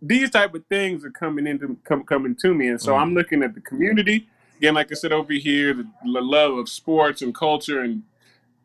these 0.00 0.30
type 0.30 0.54
of 0.54 0.64
things 0.66 1.04
are 1.04 1.10
coming 1.10 1.46
into 1.46 1.76
com, 1.84 2.04
coming 2.04 2.36
to 2.36 2.54
me, 2.54 2.68
and 2.68 2.80
so 2.80 2.94
I'm 2.94 3.08
mm-hmm. 3.08 3.18
looking 3.18 3.42
at 3.42 3.54
the 3.54 3.60
community 3.60 4.28
again. 4.56 4.74
Like 4.74 4.92
I 4.92 4.94
said 4.94 5.12
over 5.12 5.32
here, 5.32 5.74
the, 5.74 5.86
the 6.04 6.20
love 6.20 6.54
of 6.54 6.68
sports 6.68 7.22
and 7.22 7.34
culture 7.34 7.80
and 7.80 8.02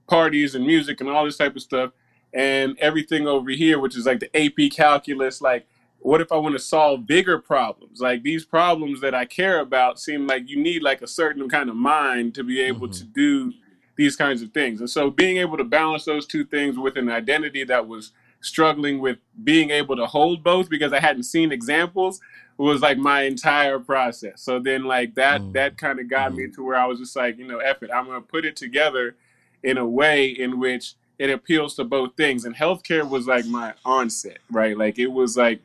parties 0.08 0.56
and 0.56 0.66
music 0.66 1.00
and 1.02 1.10
all 1.10 1.26
this 1.26 1.38
type 1.38 1.56
of 1.56 1.62
stuff, 1.62 1.92
and 2.34 2.78
everything 2.80 3.28
over 3.28 3.52
here, 3.52 3.80
which 3.80 3.96
is 3.96 4.06
like 4.06 4.20
the 4.20 4.36
AP 4.36 4.72
calculus. 4.72 5.42
Like, 5.42 5.68
what 6.00 6.20
if 6.20 6.32
I 6.32 6.38
want 6.38 6.56
to 6.56 6.60
solve 6.60 7.06
bigger 7.08 7.40
problems? 7.40 8.02
Like 8.02 8.24
these 8.24 8.44
problems 8.46 9.02
that 9.02 9.14
I 9.16 9.26
care 9.26 9.60
about 9.60 10.00
seem 10.00 10.28
like 10.28 10.50
you 10.50 10.58
need 10.62 10.84
like 10.84 11.02
a 11.02 11.08
certain 11.08 11.48
kind 11.48 11.70
of 11.70 11.76
mind 11.76 12.36
to 12.36 12.44
be 12.44 12.60
able 12.62 12.88
to 12.90 13.04
do 13.04 13.54
these 13.96 14.16
kinds 14.16 14.42
of 14.42 14.52
things. 14.52 14.80
And 14.80 14.90
so 14.90 15.10
being 15.12 15.38
able 15.38 15.56
to 15.58 15.64
balance 15.64 16.04
those 16.06 16.26
two 16.26 16.44
things 16.44 16.78
with 16.78 16.98
an 16.98 17.10
identity 17.10 17.64
that 17.66 17.88
was 17.88 18.12
struggling 18.42 19.00
with 19.00 19.18
being 19.44 19.70
able 19.70 19.96
to 19.96 20.06
hold 20.06 20.44
both 20.44 20.70
because 20.70 20.92
I 20.92 21.00
hadn't 21.00 21.24
seen 21.24 21.52
examples 21.52 22.20
was 22.58 22.82
like 22.82 22.98
my 22.98 23.22
entire 23.22 23.80
process. 23.80 24.42
So 24.42 24.60
then 24.60 24.84
like 24.84 25.16
that 25.16 25.42
Mm. 25.42 25.54
that 25.54 25.78
kind 25.78 26.00
of 26.00 26.10
got 26.10 26.34
me 26.36 26.48
to 26.50 26.64
where 26.64 26.76
I 26.76 26.86
was 26.86 27.00
just 27.00 27.16
like, 27.16 27.38
you 27.38 27.48
know, 27.48 27.60
effort 27.60 27.90
I'm 27.94 28.06
gonna 28.08 28.22
put 28.22 28.44
it 28.46 28.56
together 28.56 29.16
in 29.64 29.78
a 29.78 29.86
way 29.86 30.28
in 30.28 30.60
which 30.60 30.96
it 31.18 31.30
appeals 31.30 31.76
to 31.76 31.84
both 31.84 32.16
things. 32.16 32.46
And 32.46 32.56
healthcare 32.56 33.08
was 33.08 33.28
like 33.28 33.46
my 33.46 33.74
onset, 33.86 34.40
right? 34.52 34.78
Like 34.78 35.00
it 35.00 35.08
was 35.08 35.38
like 35.38 35.62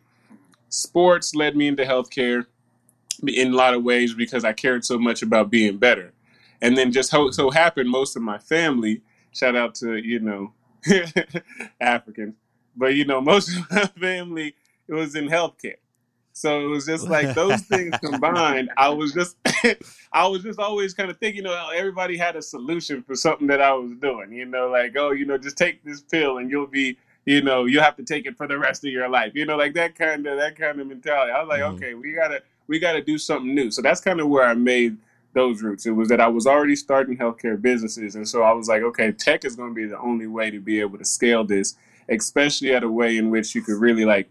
sports 0.68 1.34
led 1.34 1.56
me 1.56 1.68
into 1.68 1.84
healthcare 1.84 2.46
in 3.26 3.52
a 3.52 3.56
lot 3.56 3.74
of 3.74 3.82
ways 3.82 4.14
because 4.14 4.44
I 4.44 4.52
cared 4.52 4.84
so 4.84 4.98
much 4.98 5.22
about 5.22 5.50
being 5.50 5.78
better. 5.78 6.12
And 6.60 6.76
then 6.76 6.92
just 6.92 7.10
ho- 7.10 7.30
so 7.30 7.50
happened 7.50 7.88
most 7.88 8.16
of 8.16 8.22
my 8.22 8.38
family, 8.38 9.02
shout 9.32 9.56
out 9.56 9.74
to, 9.76 9.96
you 9.96 10.20
know, 10.20 10.52
Africans, 11.80 12.34
but 12.76 12.94
you 12.94 13.04
know, 13.04 13.20
most 13.20 13.56
of 13.56 13.70
my 13.70 13.86
family 14.00 14.54
it 14.86 14.94
was 14.94 15.14
in 15.14 15.28
healthcare. 15.28 15.76
So 16.38 16.60
it 16.60 16.66
was 16.66 16.86
just 16.86 17.08
like 17.08 17.34
those 17.34 17.62
things 17.62 17.96
combined. 17.98 18.70
I 18.76 18.90
was 18.90 19.12
just, 19.12 19.36
I 20.12 20.28
was 20.28 20.44
just 20.44 20.60
always 20.60 20.94
kind 20.94 21.10
of 21.10 21.18
thinking, 21.18 21.38
you 21.38 21.42
know, 21.42 21.70
everybody 21.74 22.16
had 22.16 22.36
a 22.36 22.42
solution 22.42 23.02
for 23.02 23.16
something 23.16 23.48
that 23.48 23.60
I 23.60 23.72
was 23.72 23.90
doing. 24.00 24.32
You 24.32 24.44
know, 24.44 24.68
like, 24.68 24.94
oh, 24.96 25.10
you 25.10 25.26
know, 25.26 25.36
just 25.36 25.56
take 25.58 25.82
this 25.82 26.00
pill 26.00 26.38
and 26.38 26.48
you'll 26.48 26.68
be, 26.68 26.96
you 27.26 27.42
know, 27.42 27.64
you'll 27.64 27.82
have 27.82 27.96
to 27.96 28.04
take 28.04 28.24
it 28.24 28.36
for 28.36 28.46
the 28.46 28.56
rest 28.56 28.84
of 28.84 28.92
your 28.92 29.08
life. 29.08 29.32
You 29.34 29.46
know, 29.46 29.56
like 29.56 29.74
that 29.74 29.96
kind 29.96 30.24
of 30.28 30.38
that 30.38 30.56
kind 30.56 30.80
of 30.80 30.86
mentality. 30.86 31.32
I 31.32 31.40
was 31.40 31.48
like, 31.48 31.60
Mhm. 31.60 31.74
okay, 31.74 31.94
we 31.94 32.12
gotta 32.12 32.42
we 32.68 32.78
gotta 32.78 33.02
do 33.02 33.18
something 33.18 33.52
new. 33.52 33.72
So 33.72 33.82
that's 33.82 34.00
kind 34.00 34.20
of 34.20 34.28
where 34.28 34.44
I 34.44 34.54
made 34.54 34.96
those 35.32 35.60
roots. 35.60 35.86
It 35.86 35.90
was 35.90 36.08
that 36.08 36.20
I 36.20 36.28
was 36.28 36.46
already 36.46 36.76
starting 36.76 37.18
healthcare 37.18 37.60
businesses, 37.60 38.14
and 38.14 38.28
so 38.28 38.42
I 38.42 38.52
was 38.52 38.68
like, 38.68 38.82
okay, 38.82 39.10
tech 39.10 39.44
is 39.44 39.56
going 39.56 39.70
to 39.70 39.74
be 39.74 39.86
the 39.86 39.98
only 39.98 40.26
way 40.28 40.50
to 40.50 40.60
be 40.60 40.80
able 40.80 40.98
to 40.98 41.04
scale 41.04 41.44
this, 41.44 41.74
especially 42.08 42.72
at 42.74 42.82
a 42.84 42.88
way 42.88 43.16
in 43.16 43.28
which 43.30 43.54
you 43.54 43.62
could 43.62 43.76
really 43.76 44.04
like 44.04 44.28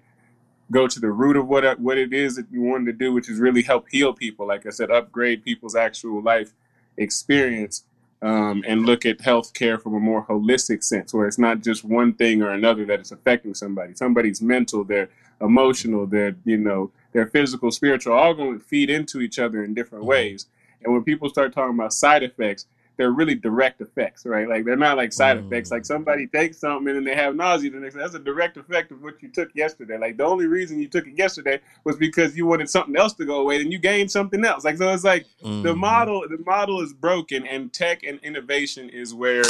go 0.72 0.88
to 0.88 1.00
the 1.00 1.12
root 1.12 1.38
of 1.38 1.48
what 1.48 1.80
what 1.80 1.98
it 1.98 2.14
is 2.14 2.36
that 2.36 2.48
you 2.52 2.62
wanted 2.62 2.86
to 2.86 2.94
do, 2.94 3.14
which 3.14 3.30
is 3.30 3.40
really 3.40 3.62
help 3.62 3.88
heal 3.90 4.14
people. 4.14 4.48
Like 4.48 4.66
I 4.66 4.70
said, 4.70 4.92
upgrade 4.92 5.44
people's 5.44 5.76
actual 5.76 6.22
life 6.22 6.54
experience, 6.98 7.84
um, 8.22 8.64
and 8.68 8.86
look 8.86 9.06
at 9.06 9.20
healthcare 9.20 9.82
from 9.82 9.94
a 9.94 10.00
more 10.00 10.26
holistic 10.26 10.84
sense, 10.84 11.14
where 11.14 11.28
it's 11.28 11.38
not 11.38 11.62
just 11.64 11.84
one 11.84 12.14
thing 12.14 12.42
or 12.42 12.52
another 12.52 12.86
that 12.86 13.00
is 13.00 13.12
affecting 13.12 13.54
somebody. 13.54 13.94
Somebody's 13.94 14.42
mental, 14.42 14.84
their 14.84 15.10
emotional, 15.40 16.06
their 16.06 16.36
you 16.44 16.58
know, 16.58 16.92
their 17.14 17.28
physical, 17.28 17.72
spiritual, 17.72 18.14
all 18.14 18.34
going 18.34 18.60
to 18.60 18.64
feed 18.64 18.90
into 18.90 19.22
each 19.22 19.40
other 19.40 19.64
in 19.64 19.74
different 19.74 20.06
ways. 20.06 20.48
And 20.84 20.94
when 20.94 21.04
people 21.04 21.30
start 21.30 21.54
talking 21.54 21.76
about 21.76 21.94
side 21.94 22.24
effects, 22.24 22.66
they're 22.98 23.12
really 23.12 23.36
direct 23.36 23.80
effects, 23.80 24.26
right? 24.26 24.50
Like 24.50 24.66
they're 24.66 24.76
not 24.76 24.98
like 24.98 25.14
side 25.14 25.38
effects. 25.38 25.72
Like 25.72 25.86
somebody 25.86 26.28
takes 26.28 26.58
something 26.58 26.88
and 26.88 26.98
then 26.98 27.04
they 27.04 27.16
have 27.16 27.36
nausea 27.36 27.70
the 27.72 27.78
next 27.80 27.94
day. 27.94 28.02
That's 28.02 28.16
a 28.16 28.20
direct 28.20 28.58
effect 28.58 28.92
of 28.92 29.02
what 29.04 29.22
you 29.22 29.30
took 29.30 29.50
yesterday. 29.54 29.98
Like 29.98 30.18
the 30.18 30.26
only 30.26 30.48
reason 30.48 30.80
you 30.82 30.88
took 30.88 31.08
it 31.08 31.18
yesterday 31.18 31.60
was 31.84 31.96
because 31.96 32.36
you 32.36 32.46
wanted 32.48 32.70
something 32.70 32.96
else 32.98 33.14
to 33.14 33.26
go 33.26 33.42
away, 33.42 33.62
and 33.62 33.72
you 33.72 33.80
gained 33.80 34.12
something 34.12 34.44
else. 34.44 34.66
Like 34.66 34.78
so, 34.78 34.92
it's 34.92 35.04
like 35.04 35.26
the 35.42 35.74
Mhm. 35.74 35.78
model. 35.78 36.26
The 36.28 36.40
model 36.40 36.82
is 36.82 36.94
broken, 36.94 37.46
and 37.46 37.72
tech 37.72 38.04
and 38.04 38.20
innovation 38.24 38.90
is 38.90 39.14
where 39.14 39.44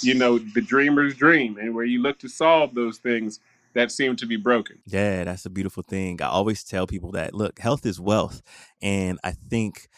you 0.00 0.14
know 0.14 0.38
the 0.38 0.62
dreamers 0.62 1.14
dream, 1.14 1.58
and 1.58 1.74
where 1.74 1.84
you 1.84 2.00
look 2.02 2.18
to 2.20 2.28
solve 2.28 2.74
those 2.74 2.98
things 2.98 3.40
that 3.74 3.92
seem 3.92 4.16
to 4.16 4.24
be 4.24 4.36
broken. 4.36 4.78
Yeah, 4.86 5.24
that's 5.24 5.44
a 5.44 5.50
beautiful 5.50 5.82
thing. 5.82 6.22
I 6.22 6.28
always 6.28 6.64
tell 6.64 6.86
people 6.86 7.10
that 7.12 7.34
look, 7.34 7.58
health 7.58 7.84
is 7.84 8.00
wealth. 8.00 8.40
And 8.80 9.18
I 9.22 9.32
think, 9.32 9.88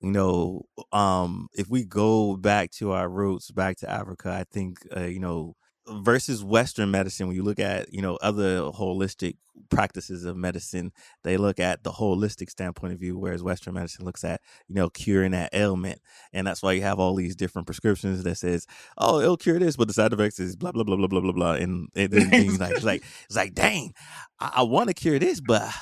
you 0.00 0.10
know, 0.12 0.62
um, 0.92 1.48
if 1.54 1.68
we 1.68 1.84
go 1.84 2.36
back 2.36 2.70
to 2.72 2.92
our 2.92 3.08
roots, 3.08 3.50
back 3.50 3.78
to 3.78 3.90
Africa, 3.90 4.30
I 4.30 4.44
think, 4.52 4.78
uh, 4.96 5.04
you 5.04 5.20
know, 5.20 5.56
versus 5.88 6.42
Western 6.42 6.90
medicine, 6.90 7.26
when 7.28 7.36
you 7.36 7.42
look 7.42 7.60
at, 7.60 7.92
you 7.92 8.02
know, 8.02 8.16
other 8.16 8.60
holistic 8.62 9.36
practices 9.70 10.24
of 10.24 10.36
medicine, 10.36 10.92
they 11.24 11.36
look 11.36 11.60
at 11.60 11.82
the 11.82 11.92
holistic 11.92 12.50
standpoint 12.50 12.92
of 12.92 12.98
view, 12.98 13.16
whereas 13.16 13.42
Western 13.42 13.74
medicine 13.74 14.04
looks 14.04 14.24
at, 14.24 14.40
you 14.68 14.74
know, 14.74 14.90
curing 14.90 15.32
that 15.32 15.54
ailment. 15.54 16.00
And 16.32 16.46
that's 16.46 16.62
why 16.62 16.72
you 16.72 16.82
have 16.82 16.98
all 16.98 17.14
these 17.14 17.36
different 17.36 17.66
prescriptions 17.66 18.22
that 18.24 18.36
says, 18.36 18.66
oh, 18.98 19.20
it'll 19.20 19.36
cure 19.36 19.58
this, 19.58 19.76
but 19.76 19.88
the 19.88 19.94
side 19.94 20.12
effects 20.12 20.40
is 20.40 20.56
blah, 20.56 20.72
blah, 20.72 20.84
blah, 20.84 20.96
blah, 20.96 21.08
blah, 21.08 21.20
blah, 21.20 21.32
blah. 21.32 21.52
And, 21.52 21.88
and 21.94 22.10
then 22.10 22.30
like, 22.58 22.72
it's 22.72 22.84
like, 22.84 23.04
it's 23.26 23.36
like, 23.36 23.54
dang, 23.54 23.92
I, 24.40 24.52
I 24.56 24.62
want 24.62 24.88
to 24.88 24.94
cure 24.94 25.18
this, 25.18 25.40
but 25.40 25.72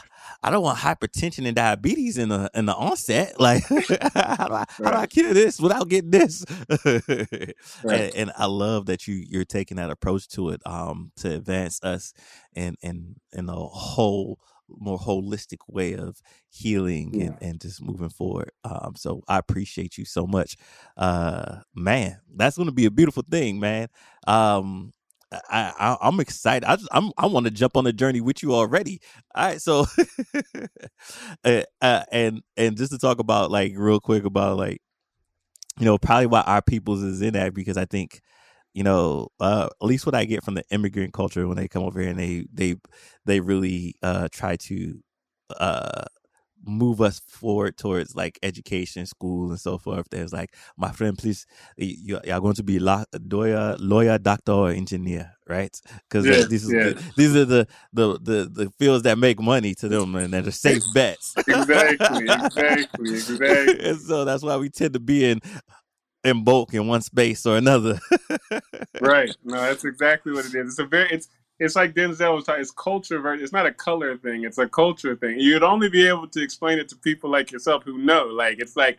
I 0.44 0.50
don't 0.50 0.62
want 0.62 0.78
hypertension 0.78 1.46
and 1.46 1.56
diabetes 1.56 2.18
in 2.18 2.28
the 2.28 2.50
in 2.54 2.66
the 2.66 2.74
onset. 2.74 3.34
Like, 3.40 3.64
how 3.64 4.48
do 4.48 4.54
I 4.54 4.64
how 4.82 4.90
do 4.90 4.96
I 4.98 5.06
cure 5.06 5.32
this 5.34 5.58
without 5.60 5.88
getting 5.88 6.10
this? 6.10 6.44
Right. 7.82 8.00
and, 8.00 8.14
and 8.14 8.32
I 8.36 8.46
love 8.46 8.86
that 8.86 9.06
you 9.08 9.24
you're 9.28 9.44
taking 9.44 9.76
that 9.78 9.90
approach 9.90 10.28
to 10.30 10.50
it, 10.50 10.60
um, 10.66 11.12
to 11.16 11.34
advance 11.34 11.82
us 11.82 12.12
in 12.54 12.76
in 12.82 13.16
in 13.32 13.48
a 13.48 13.54
whole 13.54 14.38
more 14.68 14.98
holistic 14.98 15.58
way 15.68 15.94
of 15.94 16.20
healing 16.48 17.12
Yeah. 17.14 17.26
and, 17.26 17.36
and 17.42 17.60
just 17.60 17.82
moving 17.82 18.08
forward. 18.08 18.50
Um, 18.64 18.94
so 18.96 19.22
I 19.28 19.38
appreciate 19.38 19.98
you 19.98 20.04
so 20.06 20.26
much. 20.26 20.56
Uh, 20.96 21.60
man, 21.74 22.18
that's 22.34 22.56
going 22.56 22.68
to 22.68 22.72
be 22.74 22.86
a 22.86 22.90
beautiful 22.90 23.24
thing, 23.30 23.60
man. 23.60 23.88
Um, 24.26 24.92
I, 25.50 25.72
I 25.78 25.96
I'm 26.02 26.20
excited. 26.20 26.66
I 26.66 26.76
just, 26.76 26.88
I'm 26.92 27.10
I 27.18 27.26
want 27.26 27.44
to 27.46 27.50
jump 27.50 27.76
on 27.76 27.84
the 27.84 27.92
journey 27.92 28.20
with 28.20 28.42
you 28.42 28.54
already. 28.54 29.00
All 29.34 29.46
right, 29.46 29.60
so 29.60 29.86
uh, 31.44 31.62
uh, 31.80 32.02
and 32.12 32.42
and 32.56 32.76
just 32.76 32.92
to 32.92 32.98
talk 32.98 33.18
about 33.18 33.50
like 33.50 33.72
real 33.76 34.00
quick 34.00 34.24
about 34.24 34.56
like 34.58 34.80
you 35.78 35.86
know 35.86 35.98
probably 35.98 36.26
why 36.26 36.42
our 36.42 36.62
peoples 36.62 37.02
is 37.02 37.22
in 37.22 37.34
that 37.34 37.54
because 37.54 37.76
I 37.76 37.84
think 37.84 38.20
you 38.74 38.82
know, 38.82 39.28
uh, 39.40 39.68
at 39.82 39.86
least 39.86 40.04
what 40.06 40.16
I 40.16 40.24
get 40.24 40.44
from 40.44 40.54
the 40.54 40.64
immigrant 40.70 41.12
culture 41.14 41.46
when 41.48 41.56
they 41.56 41.68
come 41.68 41.84
over 41.84 42.00
here 42.00 42.10
and 42.10 42.18
they 42.18 42.46
they 42.52 42.76
they 43.24 43.40
really 43.40 43.94
uh, 44.02 44.28
try 44.32 44.56
to 44.56 45.00
uh, 45.58 46.04
move 46.66 47.00
us 47.00 47.20
forward 47.26 47.76
towards 47.76 48.14
like 48.14 48.38
education, 48.42 49.06
school, 49.06 49.50
and 49.50 49.60
so 49.60 49.78
forth. 49.78 50.06
There's 50.10 50.32
like, 50.32 50.54
my 50.76 50.92
friend, 50.92 51.16
please, 51.16 51.46
you, 51.76 52.18
are 52.30 52.40
going 52.40 52.54
to 52.54 52.62
be 52.62 52.78
la- 52.78 53.04
lawyer, 53.28 53.76
lawyer, 53.78 54.18
doctor, 54.18 54.52
or 54.52 54.70
engineer, 54.70 55.32
right? 55.48 55.78
Because 56.08 56.26
Yeah, 56.26 56.44
these, 56.44 56.70
yeah. 56.70 56.84
the, 56.84 57.12
these 57.16 57.36
are 57.36 57.44
the, 57.44 57.68
the 57.92 58.18
the 58.20 58.50
the 58.52 58.72
fields 58.78 59.02
that 59.04 59.18
make 59.18 59.40
money 59.40 59.74
to 59.76 59.88
them, 59.88 60.14
and 60.16 60.32
they're 60.32 60.50
safe 60.50 60.84
bets. 60.92 61.34
Exactly, 61.46 62.24
exactly, 62.24 63.14
exactly. 63.14 63.88
and 63.88 64.00
so 64.00 64.24
that's 64.24 64.42
why 64.42 64.56
we 64.56 64.68
tend 64.68 64.94
to 64.94 65.00
be 65.00 65.24
in 65.24 65.40
in 66.24 66.42
bulk 66.42 66.74
in 66.74 66.86
one 66.86 67.02
space 67.02 67.46
or 67.46 67.56
another. 67.56 68.00
right. 69.00 69.30
No, 69.44 69.60
that's 69.60 69.84
exactly 69.84 70.32
what 70.32 70.46
it 70.46 70.54
is. 70.54 70.70
It's 70.70 70.78
a 70.78 70.86
very 70.86 71.10
it's 71.10 71.28
it's 71.60 71.76
like 71.76 71.94
Denzel 71.94 72.34
was 72.36 72.44
talking. 72.44 72.60
It's 72.62 72.70
culture. 72.70 73.20
ver- 73.20 73.34
It's 73.34 73.52
not 73.52 73.66
a 73.66 73.72
color 73.72 74.16
thing. 74.16 74.44
It's 74.44 74.58
a 74.58 74.68
culture 74.68 75.14
thing. 75.16 75.38
You'd 75.38 75.62
only 75.62 75.88
be 75.88 76.06
able 76.08 76.26
to 76.28 76.42
explain 76.42 76.78
it 76.78 76.88
to 76.88 76.96
people 76.96 77.30
like 77.30 77.52
yourself 77.52 77.84
who 77.84 77.98
know. 77.98 78.24
Like 78.26 78.58
it's 78.58 78.76
like 78.76 78.98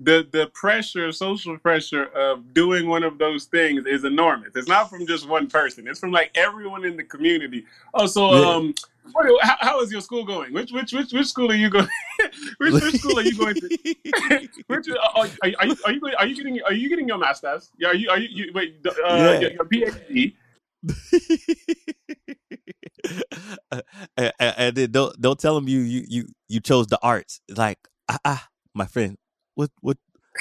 the 0.00 0.26
the 0.32 0.48
pressure, 0.48 1.12
social 1.12 1.56
pressure 1.58 2.04
of 2.06 2.52
doing 2.54 2.88
one 2.88 3.02
of 3.04 3.18
those 3.18 3.44
things 3.44 3.86
is 3.86 4.04
enormous. 4.04 4.50
It's 4.56 4.68
not 4.68 4.90
from 4.90 5.06
just 5.06 5.28
one 5.28 5.46
person. 5.46 5.86
It's 5.86 6.00
from 6.00 6.10
like 6.10 6.30
everyone 6.34 6.84
in 6.84 6.96
the 6.96 7.04
community. 7.04 7.64
Oh, 7.94 8.06
so 8.06 8.34
Yeah. 8.34 8.48
um, 8.56 8.74
what, 9.12 9.26
how, 9.44 9.56
how 9.60 9.80
is 9.82 9.92
your 9.92 10.00
school 10.00 10.24
going? 10.24 10.52
Which 10.52 10.72
which 10.72 10.92
which 10.92 11.12
which 11.12 11.26
school 11.26 11.50
are 11.52 11.54
you 11.54 11.70
going? 11.70 11.88
which 12.58 12.72
which 12.72 12.94
school 12.96 13.18
are 13.18 13.22
you 13.22 13.36
going 13.36 13.54
to? 13.56 13.68
Which, 14.68 14.88
uh, 14.88 14.94
are, 15.14 15.26
are, 15.42 15.50
are 15.60 15.66
you 15.66 15.76
are 15.84 15.92
you 15.92 16.00
are 16.18 16.26
you 16.26 16.36
getting 16.36 16.60
are 16.62 16.72
you 16.72 16.88
getting 16.88 17.06
your 17.08 17.18
masters? 17.18 17.70
Yeah, 17.78 17.88
are 17.88 17.94
you 17.94 18.10
are 18.10 18.18
you, 18.18 18.28
you 18.46 18.52
wait 18.54 18.76
uh, 18.86 18.92
Yeah. 19.08 19.40
your, 19.40 19.50
your 19.52 19.64
PhD? 19.66 20.34
and, 24.16 24.32
and- 24.38 24.76
then 24.76 24.90
don't 24.90 25.20
don't 25.20 25.38
tell 25.38 25.54
them 25.54 25.68
you 25.68 25.80
you 25.80 26.04
you 26.08 26.24
you 26.48 26.60
chose 26.60 26.86
the 26.88 26.98
arts. 27.02 27.40
Like 27.48 27.78
ah, 28.08 28.18
ah 28.24 28.48
my 28.74 28.86
friend, 28.86 29.16
what 29.54 29.70
what 29.80 29.96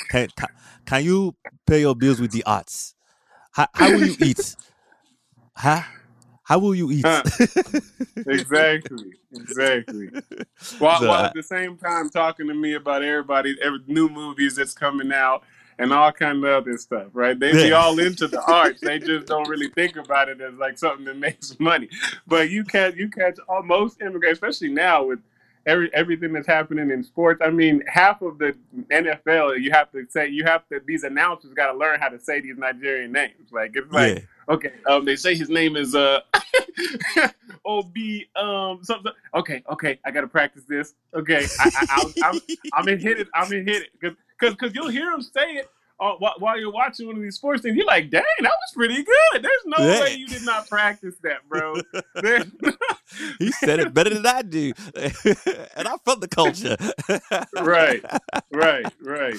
can, 0.09 0.29
can 0.35 0.47
can 0.85 1.03
you 1.03 1.35
pay 1.67 1.81
your 1.81 1.95
bills 1.95 2.19
with 2.19 2.31
the 2.31 2.43
arts? 2.43 2.95
How 3.51 3.67
how 3.73 3.91
will 3.91 4.03
you 4.03 4.15
eat? 4.19 4.55
Huh? 5.55 5.81
How 6.43 6.59
will 6.59 6.75
you 6.75 6.91
eat? 6.91 7.05
Huh. 7.05 7.23
Exactly, 8.27 9.13
exactly. 9.33 10.09
While, 10.79 10.97
So, 10.99 11.07
while 11.07 11.25
at 11.25 11.33
the 11.33 11.43
same 11.43 11.77
time 11.77 12.09
talking 12.09 12.47
to 12.47 12.53
me 12.53 12.73
about 12.73 13.03
everybody, 13.03 13.57
every 13.61 13.79
new 13.87 14.09
movies 14.09 14.55
that's 14.55 14.73
coming 14.73 15.11
out 15.11 15.43
and 15.81 15.91
all 15.91 16.11
kind 16.11 16.43
of 16.45 16.63
other 16.63 16.77
stuff, 16.77 17.07
right? 17.13 17.37
They 17.37 17.51
be 17.53 17.71
all 17.71 17.97
into 17.99 18.27
the 18.27 18.41
arts. 18.43 18.81
They 18.81 18.99
just 18.99 19.25
don't 19.25 19.49
really 19.49 19.69
think 19.69 19.95
about 19.97 20.29
it 20.29 20.39
as 20.39 20.53
like 20.53 20.77
something 20.77 21.05
that 21.05 21.17
makes 21.17 21.59
money. 21.59 21.89
But 22.27 22.51
you 22.51 22.63
catch 22.63 22.95
you 22.95 23.09
catch 23.09 23.37
all, 23.49 23.63
most 23.63 23.99
immigrants, 23.99 24.37
especially 24.37 24.69
now 24.69 25.05
with 25.05 25.19
every 25.65 25.93
everything 25.93 26.33
that's 26.33 26.45
happening 26.45 26.91
in 26.91 27.03
sports. 27.03 27.41
I 27.43 27.49
mean, 27.49 27.83
half 27.87 28.21
of 28.21 28.37
the 28.37 28.55
NFL, 28.91 29.59
you 29.59 29.71
have 29.71 29.91
to 29.93 30.05
say 30.09 30.29
you 30.29 30.43
have 30.45 30.67
to. 30.69 30.79
These 30.85 31.03
announcers 31.03 31.51
got 31.53 31.71
to 31.71 31.77
learn 31.77 31.99
how 31.99 32.09
to 32.09 32.19
say 32.19 32.41
these 32.41 32.57
Nigerian 32.57 33.11
names. 33.11 33.51
Like 33.51 33.71
it's 33.75 33.91
like 33.91 34.17
yeah. 34.19 34.23
Okay. 34.53 34.73
Um, 34.85 35.05
they 35.05 35.15
say 35.15 35.33
his 35.33 35.49
name 35.49 35.75
is 35.75 35.95
uh, 35.95 36.19
Ob 37.65 37.95
um 38.35 38.83
something. 38.83 39.13
Okay, 39.33 39.63
okay. 39.71 39.99
I 40.05 40.11
gotta 40.11 40.27
practice 40.27 40.63
this. 40.67 40.93
Okay, 41.13 41.47
I, 41.59 41.71
I, 41.75 41.85
I, 41.89 42.29
I'm 42.29 42.39
I'm 42.73 42.85
gonna 42.85 42.97
hit 42.97 43.19
it. 43.19 43.27
I'm 43.33 43.49
gonna 43.49 43.63
hit 43.63 43.83
it 43.83 43.89
because 43.99 44.15
because 44.41 44.55
because 44.55 44.75
you'll 44.75 44.89
hear 44.89 45.11
him 45.11 45.21
say 45.21 45.53
it 45.53 45.69
uh, 45.99 46.13
while, 46.17 46.33
while 46.39 46.59
you're 46.59 46.71
watching 46.71 47.07
one 47.07 47.15
of 47.15 47.21
these 47.21 47.35
sports 47.35 47.61
things. 47.61 47.77
You're 47.77 47.85
like, 47.85 48.09
dang, 48.09 48.23
that 48.39 48.49
was 48.49 48.73
pretty 48.73 49.03
good. 49.03 49.43
There's 49.43 49.65
no 49.67 49.77
Yeah. 49.85 50.01
way 50.01 50.15
you 50.15 50.27
did 50.27 50.43
not 50.43 50.67
practice 50.67 51.15
that, 51.23 51.47
bro. 51.47 51.75
He 53.39 53.51
said 53.51 53.79
it 53.79 53.93
better 53.93 54.09
than 54.09 54.25
I 54.25 54.41
do, 54.41 54.71
and 55.75 55.87
I'm 55.87 55.99
from 56.05 56.21
the 56.21 56.29
culture. 56.29 56.77
right, 57.61 58.03
right, 58.53 58.85
right. 59.01 59.35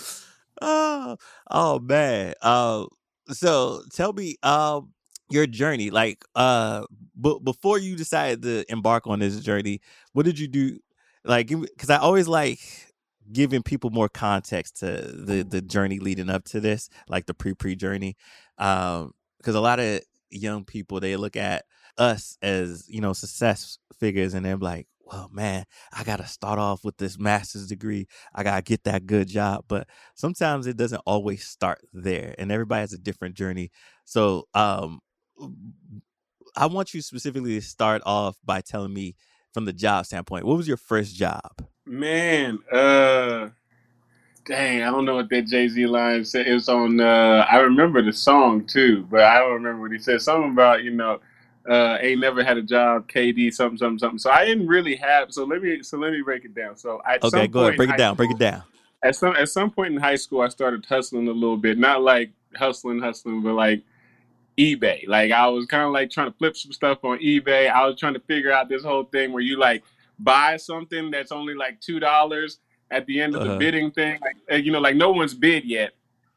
oh, 0.61 1.17
oh 1.51 1.79
man. 1.79 2.35
Uh, 2.43 2.85
so 3.29 3.83
tell 3.93 4.13
me, 4.13 4.37
um, 4.43 4.93
your 5.31 5.47
journey. 5.47 5.91
Like, 5.91 6.23
uh, 6.35 6.85
b- 7.19 7.39
before 7.43 7.79
you 7.79 7.97
decided 7.97 8.43
to 8.43 8.65
embark 8.71 9.07
on 9.07 9.21
this 9.21 9.41
journey, 9.41 9.81
what 10.13 10.27
did 10.27 10.39
you 10.39 10.49
do? 10.49 10.79
Like, 11.25 11.49
because 11.49 11.89
I 11.89 11.97
always 11.97 12.29
like 12.29 12.61
giving 13.33 13.63
people 13.63 13.91
more 13.91 14.09
context 14.09 14.79
to 14.81 14.87
the 14.87 15.43
the 15.43 15.63
journey 15.63 15.99
leading 15.99 16.31
up 16.31 16.45
to 16.47 16.61
this, 16.61 16.89
like 17.09 17.27
the 17.27 17.35
pre 17.35 17.55
pre 17.55 17.75
journey. 17.77 18.17
Um, 18.59 19.13
because 19.39 19.55
a 19.55 19.61
lot 19.61 19.81
of 19.81 20.01
young 20.31 20.65
people 20.65 21.01
they 21.01 21.17
look 21.17 21.37
at 21.37 21.65
us 21.99 22.37
as 22.43 22.85
you 22.89 23.01
know 23.01 23.13
success 23.13 23.79
figures, 23.99 24.35
and 24.35 24.45
they're 24.45 24.57
like, 24.57 24.87
"Well, 25.05 25.29
man, 25.33 25.65
I 25.93 26.05
got 26.05 26.19
to 26.19 26.27
start 26.27 26.59
off 26.59 26.85
with 26.85 26.97
this 26.99 27.19
master's 27.19 27.67
degree. 27.67 28.07
I 28.35 28.43
got 28.43 28.57
to 28.57 28.63
get 28.63 28.85
that 28.85 29.07
good 29.07 29.29
job." 29.29 29.65
But 29.69 29.89
sometimes 30.15 30.67
it 30.67 30.77
doesn't 30.77 31.03
always 31.07 31.45
start 31.47 31.81
there, 31.93 32.35
and 32.39 32.53
everybody 32.53 32.81
has 32.81 32.93
a 32.93 32.99
different 32.99 33.35
journey. 33.37 33.71
So, 34.05 34.49
um, 34.55 35.01
I 36.57 36.67
want 36.67 36.95
you 36.95 37.01
specifically 37.03 37.55
to 37.55 37.63
start 37.63 38.03
off 38.05 38.37
by 38.45 38.61
telling 38.61 38.93
me 38.93 39.17
from 39.53 39.65
the 39.65 39.73
job 39.73 40.07
standpoint, 40.07 40.45
what 40.45 40.57
was 40.57 40.69
your 40.69 40.77
first 40.77 41.15
job? 41.15 41.67
Man, 41.85 42.61
uh, 42.71 43.49
dang, 44.45 44.83
I 44.83 44.91
don't 44.91 45.05
know 45.05 45.17
what 45.17 45.29
that 45.31 45.47
Jay 45.47 45.69
Z 45.69 45.85
line 45.87 46.25
said. 46.25 46.47
It 46.47 46.55
was 46.55 46.69
on. 46.69 47.01
Uh, 47.01 47.45
I 47.51 47.59
remember 47.59 48.03
the 48.03 48.13
song 48.13 48.65
too, 48.67 49.07
but 49.11 49.23
I 49.23 49.41
don't 49.41 49.55
remember 49.55 49.83
what 49.83 49.93
he 49.93 49.99
said. 49.99 50.23
Something 50.23 50.53
about 50.53 50.85
you 50.85 50.93
know, 50.93 51.21
uh, 51.69 51.99
ain't 52.01 52.21
never 52.21 52.45
had 52.45 52.57
a 52.57 52.63
job. 52.63 53.09
KD 53.09 53.53
something 53.53 53.79
something 53.79 53.99
something. 53.99 54.19
So 54.19 54.31
I 54.31 54.45
didn't 54.45 54.69
really 54.69 54.95
have. 54.97 55.33
So 55.33 55.45
let 55.45 55.61
me 55.61 55.83
so 55.83 55.99
let 55.99 56.13
me 56.13 56.23
break 56.23 56.45
it 56.45 56.55
down. 56.55 56.77
So 56.77 57.03
I 57.05 57.15
at 57.15 57.25
Okay, 57.25 57.31
some 57.31 57.51
go 57.51 57.65
ahead, 57.65 57.77
break 57.77 57.91
it 57.91 57.97
down, 57.97 58.15
high 58.15 58.17
break 58.17 58.31
it 58.31 58.39
down. 58.39 58.63
At 59.03 59.17
some 59.17 59.35
at 59.35 59.49
some 59.49 59.71
point 59.71 59.93
in 59.93 60.01
high 60.01 60.17
school, 60.17 60.43
I 60.43 60.49
started 60.49 60.87
hustling 60.87 61.27
a 61.27 61.33
little 61.33 61.57
bit. 61.57 61.79
Not 61.79 62.03
like 62.03 62.31
hustling, 62.55 63.01
hustling, 63.01 63.43
but 63.43 63.55
like 63.55 63.83
eBay. 64.57 65.09
Like 65.09 65.33
I 65.33 65.49
was 65.49 65.67
kind 65.67 65.85
of 65.85 65.93
like 65.93 66.11
trying 66.11 66.31
to 66.31 66.39
flip 66.39 66.57
some 66.57 66.73
stuff 66.73 67.05
on 67.05 67.19
eBay. 67.19 67.69
I 67.69 67.87
was 67.87 67.99
trying 67.99 68.15
to 68.15 68.21
figure 68.21 68.53
out 68.53 68.69
this 68.69 68.85
whole 68.85 69.05
thing 69.05 69.33
where 69.33 69.43
you 69.43 69.59
like 69.59 69.83
buy 70.19 70.57
something 70.57 71.11
that's 71.11 71.33
only 71.33 71.55
like 71.55 71.81
two 71.81 71.99
dollars 72.01 72.59
at 72.91 73.07
the 73.07 73.21
end 73.21 73.35
of 73.35 73.43
Uh-huh. 73.43 73.53
the 73.53 73.59
bidding 73.59 73.91
thing. 73.91 74.19
Like 74.21 74.37
uh, 74.51 74.57
you 74.57 74.73
know, 74.73 74.81
like 74.81 74.97
no 74.97 75.11
one's 75.11 75.35
bid 75.35 75.65
yet, 75.65 75.93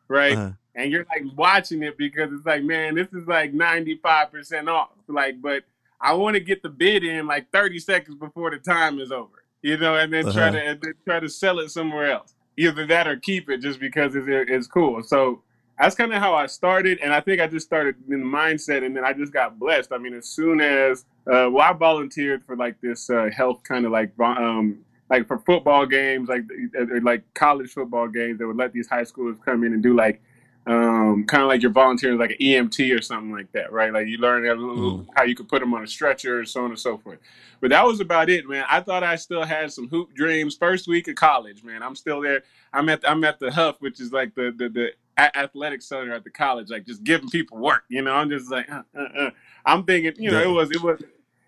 right? 0.08 0.34
Uh-huh. 0.38 0.52
And 0.76 0.92
you're 0.92 1.06
like 1.10 1.24
watching 1.38 1.84
it 1.84 1.98
because 1.98 2.34
it's 2.34 2.46
like, 2.46 2.64
man, 2.64 2.96
this 2.96 3.08
is 3.14 3.28
like 3.28 3.54
ninety 3.54 3.96
five 4.02 4.32
percent 4.32 4.68
off. 4.70 4.90
Like, 5.08 5.42
but 5.42 5.64
I 6.02 6.14
want 6.14 6.34
to 6.36 6.40
get 6.42 6.62
the 6.64 6.70
bid 6.70 7.04
in 7.04 7.28
like 7.28 7.50
thirty 7.52 7.80
seconds 7.80 8.18
before 8.18 8.52
the 8.52 8.58
time 8.58 9.00
is 9.00 9.12
over. 9.12 9.44
You 9.62 9.78
know, 9.78 9.96
and 9.96 10.12
then 10.14 10.24
try 10.32 10.50
Uh-huh. 10.50 10.52
to 10.52 10.62
and 10.64 10.82
then 10.82 10.94
try 11.06 11.20
to 11.20 11.30
sell 11.30 11.60
it 11.60 11.70
somewhere 11.72 12.12
else. 12.12 12.34
Either 12.58 12.86
that 12.88 13.08
or 13.08 13.18
keep 13.18 13.50
it 13.50 13.58
just 13.62 13.80
because 13.80 14.16
it's, 14.16 14.28
it's 14.30 14.68
cool. 14.68 15.02
So 15.04 15.42
that's 15.80 15.96
kind 15.96 16.14
of 16.14 16.20
how 16.22 16.34
I 16.36 16.46
started, 16.46 17.00
and 17.00 17.14
I 17.14 17.20
think 17.20 17.42
I 17.42 17.48
just 17.48 17.66
started 17.66 17.96
in 18.10 18.20
the 18.20 18.26
mindset, 18.26 18.86
and 18.86 18.96
then 18.96 19.04
I 19.04 19.14
just 19.14 19.34
got 19.34 19.60
blessed. 19.60 19.92
I 19.92 19.98
mean, 19.98 20.14
as 20.14 20.28
soon 20.28 20.62
as 20.62 21.06
uh, 21.28 21.50
well, 21.52 21.62
I 21.62 21.74
volunteered 21.74 22.44
for 22.46 22.56
like 22.56 22.80
this 22.82 23.10
uh, 23.10 23.30
health 23.36 23.62
kind 23.64 23.86
of 23.86 23.92
like 23.92 24.12
um, 24.20 24.80
like 25.10 25.28
for 25.28 25.40
football 25.40 25.86
games, 25.86 26.30
like 26.30 26.44
uh, 26.80 26.86
like 27.02 27.24
college 27.34 27.72
football 27.72 28.08
games. 28.08 28.40
They 28.40 28.46
would 28.46 28.58
let 28.58 28.74
these 28.74 28.88
high 28.88 29.04
schoolers 29.04 29.44
come 29.44 29.64
in 29.64 29.74
and 29.74 29.84
do 29.84 29.96
like 29.96 30.22
um, 30.68 31.26
kind 31.28 31.44
of 31.44 31.50
like 31.50 31.62
you're 31.62 31.72
volunteering 31.72 32.18
like 32.18 32.32
an 32.32 32.38
EMT 32.42 32.98
or 32.98 33.02
something 33.02 33.32
like 33.32 33.52
that, 33.52 33.72
right? 33.72 33.94
Like 33.94 34.08
you 34.08 34.18
learn 34.18 34.46
how, 34.46 34.56
Mm. 34.56 35.08
how 35.16 35.24
you 35.24 35.36
could 35.36 35.48
put 35.48 35.60
them 35.60 35.74
on 35.74 35.84
a 35.84 35.88
stretcher, 35.88 36.40
and 36.40 36.48
so 36.48 36.64
on 36.64 36.72
and 36.72 36.80
so 36.80 36.98
forth. 36.98 37.20
But 37.62 37.70
that 37.70 37.86
was 37.86 38.00
about 38.00 38.30
it, 38.30 38.48
man. 38.48 38.66
I 38.70 38.80
thought 38.80 39.04
I 39.04 39.16
still 39.16 39.44
had 39.44 39.72
some 39.72 39.88
hoop 39.90 40.14
dreams. 40.16 40.56
First 40.56 40.88
week 40.88 41.08
of 41.08 41.16
college, 41.16 41.64
man. 41.64 41.84
I'm 41.84 41.96
still 41.96 42.22
there. 42.22 42.44
I'm 42.74 42.88
at 42.90 43.08
I'm 43.08 43.24
at 43.24 43.40
the 43.40 43.52
Huff, 43.52 43.76
which 43.80 44.00
is 44.00 44.12
like 44.12 44.34
the 44.36 44.54
the, 44.58 44.70
the 44.70 44.90
a- 45.18 45.38
athletic 45.38 45.82
center 45.82 46.14
at 46.14 46.24
the 46.24 46.30
college, 46.30 46.70
like 46.70 46.86
just 46.86 47.04
giving 47.04 47.30
people 47.30 47.58
work. 47.58 47.84
You 47.90 48.02
know, 48.02 48.14
I'm 48.14 48.30
just 48.30 48.52
like, 48.52 48.70
uh, 48.70 48.84
uh, 48.98 49.08
uh. 49.20 49.30
I'm 49.66 49.84
thinking, 49.84 50.14
you 50.18 50.32
know, 50.32 50.42
it 50.42 50.54
was 50.54 50.72
it 50.72 50.82
was 50.82 51.02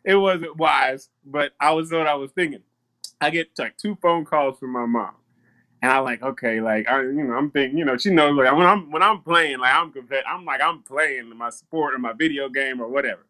it 0.03 0.15
wasn't 0.15 0.56
wise, 0.58 1.10
but 1.25 1.51
I 1.60 1.71
was 1.71 1.91
what 1.91 2.08
I 2.08 2.15
was 2.15 2.32
thinking. 2.32 2.62
I 3.19 3.30
get 3.30 3.49
like 3.58 3.77
two 3.77 3.97
phone 4.01 4.25
calls 4.25 4.60
from 4.60 4.71
my 4.71 4.86
mom. 4.86 5.15
And 5.82 5.91
I'm 5.91 6.03
like, 6.03 6.23
okay, 6.23 6.60
like 6.60 6.88
I, 6.88 7.01
you 7.01 7.23
know, 7.23 7.34
I'm 7.34 7.51
thinking, 7.51 7.77
you 7.77 7.86
know, 7.86 7.97
she 7.97 8.10
knows 8.10 8.36
like 8.36 8.51
when 8.56 8.65
I'm 8.65 8.91
when 8.91 9.03
I'm 9.03 9.21
playing, 9.21 9.60
like 9.60 9.73
I'm 9.73 9.91
compet- 9.91 10.23
I'm 10.27 10.43
like 10.45 10.62
I'm 10.62 10.82
playing 10.82 11.36
my 11.38 11.49
sport 11.51 11.93
or 11.93 11.99
my 11.99 12.13
video 12.13 12.49
game 12.49 12.82
or 12.82 12.88
whatever. 12.88 13.25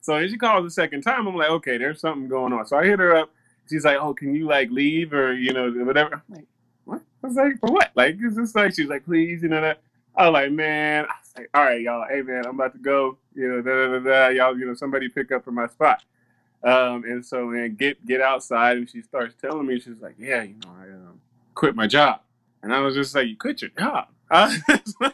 So 0.00 0.18
then 0.18 0.28
she 0.30 0.38
calls 0.38 0.64
the 0.64 0.70
second 0.70 1.02
time. 1.02 1.26
I'm 1.26 1.36
like, 1.36 1.50
okay, 1.50 1.76
there's 1.76 2.00
something 2.00 2.28
going 2.28 2.54
on. 2.54 2.66
So 2.66 2.78
I 2.78 2.84
hit 2.86 2.98
her 2.98 3.14
up. 3.14 3.30
She's 3.68 3.84
like, 3.84 3.98
oh, 4.00 4.14
can 4.14 4.34
you 4.34 4.46
like 4.46 4.70
leave 4.70 5.12
or 5.12 5.34
you 5.34 5.52
know 5.52 5.70
whatever? 5.70 6.14
I'm 6.14 6.34
like, 6.34 6.46
what? 6.90 7.02
I 7.22 7.26
was 7.26 7.36
like, 7.36 7.60
for 7.60 7.72
what? 7.72 7.90
Like, 7.94 8.16
it's 8.20 8.36
just 8.36 8.54
like 8.54 8.74
she's 8.74 8.88
like, 8.88 9.04
please, 9.04 9.42
you 9.42 9.48
know 9.48 9.60
that. 9.60 9.80
I 10.16 10.28
was 10.28 10.32
like, 10.32 10.52
man, 10.52 11.04
I 11.04 11.14
was 11.20 11.32
like, 11.36 11.50
all 11.54 11.64
right, 11.64 11.80
y'all, 11.80 12.06
hey 12.08 12.22
man, 12.22 12.44
I'm 12.46 12.54
about 12.54 12.72
to 12.72 12.78
go. 12.78 13.18
You 13.34 13.48
know, 13.48 13.62
da 13.62 13.70
da 13.70 13.98
da 13.98 13.98
da. 13.98 14.28
Y'all, 14.28 14.58
you 14.58 14.66
know, 14.66 14.74
somebody 14.74 15.08
pick 15.08 15.32
up 15.32 15.44
for 15.44 15.52
my 15.52 15.66
spot. 15.68 16.02
Um, 16.62 17.04
and 17.04 17.24
so 17.24 17.46
man, 17.46 17.74
get 17.74 18.04
get 18.06 18.20
outside, 18.20 18.76
and 18.76 18.90
she 18.90 19.02
starts 19.02 19.34
telling 19.40 19.66
me, 19.66 19.80
she's 19.80 20.00
like, 20.00 20.16
yeah, 20.18 20.42
you 20.42 20.56
know, 20.64 20.70
I 20.78 20.84
um, 20.84 21.20
quit 21.54 21.74
my 21.74 21.86
job. 21.86 22.20
And 22.62 22.74
I 22.74 22.80
was 22.80 22.94
just 22.94 23.14
like, 23.14 23.28
you 23.28 23.36
quit 23.36 23.62
your 23.62 23.70
job? 23.70 24.08
I 24.30 24.60
was, 24.68 25.12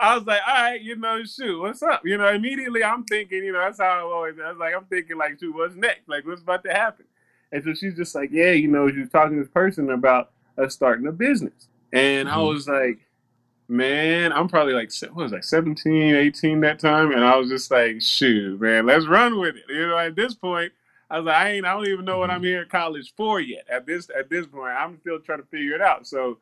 I 0.00 0.16
was 0.16 0.26
like, 0.26 0.40
all 0.46 0.54
right, 0.54 0.80
you 0.80 0.96
know, 0.96 1.22
shoot, 1.24 1.60
what's 1.60 1.82
up? 1.82 2.02
You 2.04 2.16
know, 2.16 2.28
immediately 2.28 2.82
I'm 2.82 3.04
thinking, 3.04 3.44
you 3.44 3.52
know, 3.52 3.60
that's 3.60 3.78
how 3.78 3.86
I 3.86 4.00
always. 4.00 4.36
I 4.42 4.50
was 4.50 4.58
like, 4.58 4.74
I'm 4.74 4.84
thinking, 4.84 5.18
like, 5.18 5.38
shoot, 5.38 5.54
what's 5.54 5.74
next? 5.74 6.08
Like, 6.08 6.26
what's 6.26 6.42
about 6.42 6.64
to 6.64 6.72
happen? 6.72 7.04
And 7.52 7.62
so 7.62 7.74
she's 7.74 7.94
just 7.94 8.14
like, 8.14 8.30
yeah, 8.32 8.52
you 8.52 8.68
know, 8.68 8.88
she's 8.90 9.10
talking 9.10 9.36
to 9.36 9.42
this 9.42 9.52
person 9.52 9.90
about 9.90 10.30
us 10.58 10.74
starting 10.74 11.06
a 11.06 11.12
business, 11.12 11.68
and 11.92 12.28
I 12.28 12.36
Mhm. 12.36 12.54
was 12.54 12.68
like, 12.68 12.98
man, 13.68 14.32
I'm 14.32 14.48
probably 14.48 14.74
like, 14.74 14.92
what 15.12 15.22
was 15.24 15.32
I, 15.32 15.40
17, 15.40 16.14
18 16.14 16.60
that 16.60 16.78
time, 16.78 17.12
and 17.12 17.24
I 17.24 17.36
was 17.36 17.48
just 17.48 17.70
like, 17.70 18.00
shoot, 18.02 18.60
man, 18.60 18.86
let's 18.86 19.06
run 19.06 19.38
with 19.38 19.56
it. 19.56 19.64
You 19.68 19.88
know, 19.88 19.98
at 19.98 20.16
this 20.16 20.34
point. 20.34 20.72
I 21.10 21.18
was 21.18 21.26
like, 21.26 21.36
I 21.36 21.50
ain't, 21.50 21.66
I 21.66 21.74
don't 21.74 21.86
even 21.86 22.06
know 22.06 22.18
what 22.18 22.30
I'm 22.30 22.42
here 22.42 22.62
at 22.62 22.70
college 22.70 23.12
for 23.14 23.38
yet. 23.38 23.66
At 23.68 23.86
this, 23.86 24.08
at 24.18 24.30
this 24.30 24.46
point, 24.46 24.72
I'm 24.76 24.98
still 25.00 25.20
trying 25.20 25.38
to 25.40 25.46
figure 25.46 25.74
it 25.74 25.82
out. 25.82 26.06
So, 26.06 26.38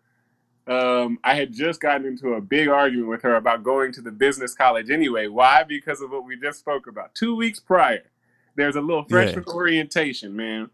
um, 0.69 1.19
I 1.25 1.35
had 1.35 1.53
just 1.53 1.81
gotten 1.81 2.07
into 2.07 2.35
a 2.35 2.41
big 2.41 2.69
argument 2.69 3.09
with 3.09 3.23
her 3.23 3.35
about 3.35 3.65
going 3.65 3.93
to 3.95 4.01
the 4.01 4.13
business 4.13 4.55
college 4.55 4.89
anyway. 4.89 5.27
Why? 5.27 5.65
Because 5.65 6.01
of 6.01 6.13
what 6.13 6.25
we 6.25 6.37
just 6.37 6.61
spoke 6.61 6.87
about. 6.87 7.13
Two 7.15 7.35
weeks 7.35 7.59
prior, 7.59 8.05
there's 8.55 8.77
a 8.77 8.81
little 8.81 9.05
Yeah. 9.09 9.33
freshman 9.33 9.45
orientation, 9.49 10.35
man. 10.35 10.71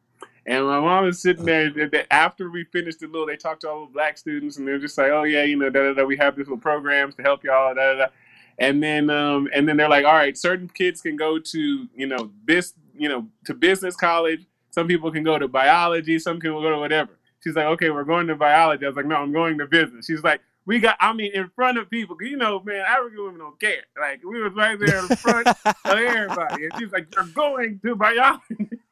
And 0.48 0.64
my 0.64 0.80
mom 0.80 1.04
was 1.04 1.20
sitting 1.20 1.44
there 1.44 1.68
th- 1.68 1.90
th- 1.90 2.06
after 2.11 2.50
we 2.50 2.64
finished 2.64 3.00
the 3.00 3.06
little, 3.06 3.26
they 3.26 3.37
talked 3.37 3.61
to 3.61 3.68
all 3.68 3.84
the 3.84 3.92
black 3.92 4.16
students 4.16 4.56
and 4.56 4.66
they're 4.66 4.78
just 4.78 4.96
like, 4.96 5.11
oh 5.11 5.24
yeah, 5.24 5.42
you 5.42 5.56
know, 5.56 5.68
da 5.68 5.82
da 5.82 5.92
da, 5.92 6.04
we 6.04 6.16
have 6.16 6.37
these 6.37 6.46
little 6.46 6.56
programs 6.56 7.14
to 7.16 7.22
help 7.22 7.44
y'all, 7.44 7.74
da 7.74 7.92
da 7.92 7.98
da. 7.98 8.06
And 8.58 8.82
then, 8.82 9.11
um, 9.11 9.50
and 9.54 9.68
then 9.68 9.76
they're 9.76 9.90
like, 9.90 10.06
all 10.06 10.14
right, 10.14 10.37
certain 10.38 10.66
kids 10.66 11.02
can 11.02 11.16
go 11.16 11.38
to, 11.38 11.87
you 11.94 12.06
know, 12.06 12.30
this, 12.46 12.72
you 12.96 13.11
know, 13.11 13.28
to 13.44 13.52
business 13.52 13.94
college. 13.94 14.46
Some 14.70 14.88
people 14.88 15.12
can 15.12 15.22
go 15.22 15.38
to 15.38 15.48
biology. 15.48 16.18
Some 16.18 16.40
people 16.40 16.62
go 16.62 16.70
to 16.70 16.78
whatever. 16.78 17.18
She's 17.44 17.54
like, 17.54 17.66
okay, 17.66 17.90
we're 17.90 18.04
going 18.04 18.26
to 18.28 18.34
biology. 18.34 18.87
I 18.87 18.88
was 18.88 18.96
like, 18.96 19.06
no, 19.06 19.16
I'm 19.16 19.34
going 19.34 19.58
to 19.58 19.66
business. 19.66 20.06
She's 20.06 20.22
like, 20.22 20.40
we 20.64 20.80
got, 20.80 20.96
I 20.98 21.12
mean, 21.12 21.32
in 21.34 21.50
front 21.50 21.76
of 21.76 21.90
people. 21.90 22.16
you 22.22 22.38
know, 22.38 22.61
man, 22.61 22.84
African 22.87 23.22
women 23.22 23.38
don't 23.38 23.61
care. 23.61 23.84
Like, 24.00 24.24
we 24.24 24.40
was 24.42 24.54
right 24.54 24.78
there 24.80 24.98
in 25.00 25.08
front 25.16 25.46
of 25.46 25.56
everybody. 25.84 26.64
And 26.64 26.72
she's 26.78 26.90
like, 26.90 27.14
you're 27.14 27.26
going 27.26 27.80
to 27.84 27.94
biology. 27.94 28.70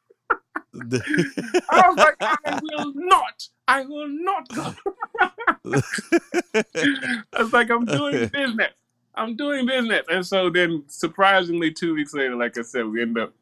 I 1.69 1.89
was 1.89 1.97
like, 1.97 2.15
I 2.21 2.37
will 2.61 2.93
not. 2.95 3.47
I 3.67 3.83
will 3.85 4.07
not 4.07 4.53
go. 4.53 4.73
I 7.35 7.41
was 7.41 7.53
like, 7.53 7.69
I'm 7.69 7.85
doing 7.85 8.29
business. 8.31 8.71
I'm 9.15 9.35
doing 9.35 9.65
business. 9.65 10.05
And 10.09 10.25
so 10.25 10.49
then, 10.49 10.83
surprisingly, 10.87 11.71
two 11.71 11.95
weeks 11.95 12.13
later, 12.13 12.35
like 12.35 12.57
I 12.57 12.61
said, 12.61 12.85
we 12.85 13.01
end 13.01 13.17
up 13.17 13.33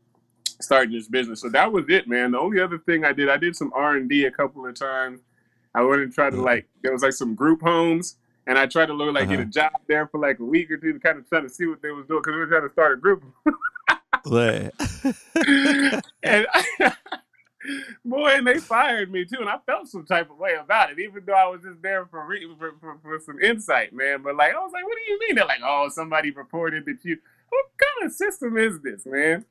starting 0.61 0.93
this 0.93 1.07
business. 1.07 1.41
So 1.41 1.49
that 1.49 1.71
was 1.71 1.85
it, 1.89 2.07
man. 2.07 2.31
The 2.31 2.39
only 2.39 2.61
other 2.61 2.77
thing 2.79 3.03
I 3.03 3.11
did, 3.11 3.29
I 3.29 3.37
did 3.37 3.55
some 3.55 3.71
R 3.75 3.95
and 3.97 4.09
D 4.09 4.25
a 4.25 4.31
couple 4.31 4.65
of 4.65 4.73
times. 4.75 5.19
I 5.73 5.81
went 5.81 6.01
and 6.01 6.13
tried 6.13 6.29
to 6.31 6.37
Mhm. 6.37 6.45
like, 6.45 6.67
there 6.81 6.93
was 6.93 7.03
like 7.03 7.11
some 7.13 7.35
group 7.35 7.61
homes, 7.61 8.15
and 8.47 8.57
I 8.57 8.65
tried 8.65 8.85
to 8.85 8.93
look 8.93 9.13
like 9.13 9.27
get 9.27 9.39
a 9.39 9.41
Uh-huh. 9.43 9.51
job 9.51 9.71
there 9.87 10.07
for 10.07 10.19
like 10.19 10.39
a 10.39 10.45
week 10.45 10.71
or 10.71 10.77
two 10.77 10.93
to 10.93 10.99
kind 10.99 11.17
of 11.17 11.27
try 11.27 11.41
to 11.41 11.49
see 11.49 11.65
what 11.65 11.81
they 11.81 11.91
was 11.91 12.05
doing 12.07 12.21
because 12.21 12.33
we 12.35 12.39
were 12.39 12.47
trying 12.47 12.61
to 12.67 12.71
start 12.71 12.93
a 12.93 12.97
group. 12.97 13.23
And 16.23 16.47
boy, 18.03 18.29
and 18.29 18.47
they 18.47 18.59
fired 18.59 19.11
me 19.11 19.25
too, 19.25 19.39
and 19.39 19.49
I 19.49 19.57
felt 19.65 19.87
some 19.87 20.05
type 20.05 20.29
of 20.29 20.37
way 20.37 20.55
about 20.55 20.91
it, 20.91 20.99
even 20.99 21.23
though 21.25 21.33
I 21.33 21.47
was 21.47 21.61
just 21.61 21.81
there 21.81 22.05
for 22.05 22.25
re- 22.25 22.47
for, 22.57 22.73
for, 22.79 22.97
for 23.01 23.19
some 23.19 23.39
insight, 23.41 23.93
man. 23.93 24.21
But 24.21 24.35
like, 24.35 24.53
I 24.53 24.59
was 24.59 24.71
like, 24.73 24.85
"What 24.85 24.97
do 24.97 25.11
you 25.11 25.19
mean?" 25.19 25.35
They're 25.35 25.45
like, 25.45 25.61
"Oh, 25.63 25.89
somebody 25.89 26.31
reported 26.31 26.85
that 26.85 27.03
you." 27.03 27.17
What 27.49 27.65
kind 27.77 28.07
of 28.07 28.13
system 28.13 28.57
is 28.57 28.79
this, 28.81 29.05
man? 29.05 29.45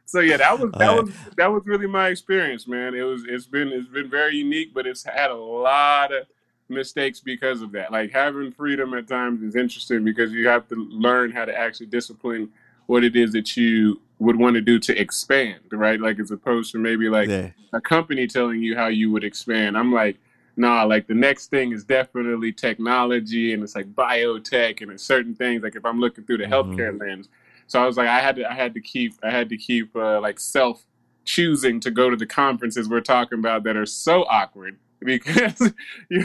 So 0.07 0.20
yeah, 0.20 0.37
that 0.37 0.59
was 0.59 0.70
that 0.79 0.94
was 0.94 1.11
that 1.37 1.52
was 1.52 1.66
really 1.66 1.88
my 1.88 2.09
experience, 2.09 2.68
man. 2.68 2.94
It 2.94 3.02
was 3.02 3.24
it's 3.29 3.46
been 3.46 3.68
it's 3.68 3.88
been 3.88 4.09
very 4.09 4.37
unique, 4.37 4.72
but 4.72 4.87
it's 4.87 5.02
had 5.02 5.33
a 5.33 5.35
lot 5.35 6.14
of 6.14 6.26
mistakes 6.68 7.18
because 7.18 7.61
of 7.61 7.72
that. 7.72 7.90
Like 7.90 8.12
having 8.12 8.52
freedom 8.52 8.94
at 8.94 9.09
times 9.09 9.42
is 9.42 9.57
interesting 9.57 10.05
because 10.05 10.33
you 10.33 10.46
have 10.46 10.68
to 10.68 10.76
learn 10.76 11.33
how 11.33 11.44
to 11.44 11.57
actually 11.57 11.87
discipline 11.87 12.50
what 12.87 13.05
it 13.05 13.16
is 13.16 13.33
that 13.33 13.57
you 13.57 14.01
would 14.18 14.37
want 14.37 14.55
to 14.55 14.61
do 14.61 14.79
to 14.79 14.99
expand, 14.99 15.61
right? 15.72 16.01
Like 16.01 16.18
as 16.18 16.31
opposed 16.31 16.72
to 16.72 16.79
maybe 16.79 17.09
like 17.09 17.29
yeah. 17.29 17.51
a 17.72 17.81
company 17.81 18.27
telling 18.27 18.62
you 18.62 18.77
how 18.77 18.87
you 18.87 19.11
would 19.11 19.25
expand. 19.25 19.77
I'm 19.77 19.92
like, 19.92 20.16
nah, 20.57 20.85
like 20.85 21.07
the 21.07 21.14
next 21.14 21.49
thing 21.49 21.72
is 21.72 21.85
definitely 21.85 22.53
technology 22.53 23.53
and 23.53 23.62
it's 23.62 23.75
like 23.75 23.92
biotech 23.94 24.81
and 24.81 24.90
it's 24.90 25.03
certain 25.03 25.35
things. 25.35 25.62
Like 25.62 25.77
if 25.77 25.85
I'm 25.85 26.01
looking 26.01 26.25
through 26.25 26.38
the 26.38 26.44
Mhm. 26.44 26.51
healthcare 26.77 26.99
lens. 26.99 27.29
So 27.66 27.83
I 27.83 27.87
was 27.87 27.96
like, 27.96 28.09
I 28.09 28.20
had 28.20 28.37
to 28.37 28.51
I 28.51 28.55
had 28.55 28.72
to 28.75 28.81
keep 28.81 29.14
I 29.22 29.31
had 29.31 29.49
to 29.51 29.57
keep 29.57 29.94
uh, 29.96 30.20
like 30.20 30.40
self 30.40 30.87
choosing 31.25 31.81
to 31.81 31.90
go 31.90 32.09
to 32.09 32.16
the 32.16 32.27
conferences 32.27 32.88
we're 32.88 33.01
talking 33.01 33.40
about 33.40 33.64
that 33.64 33.77
are 33.77 33.85
so 33.85 34.22
awkward 34.25 34.79
because 35.01 35.72
you 36.09 36.25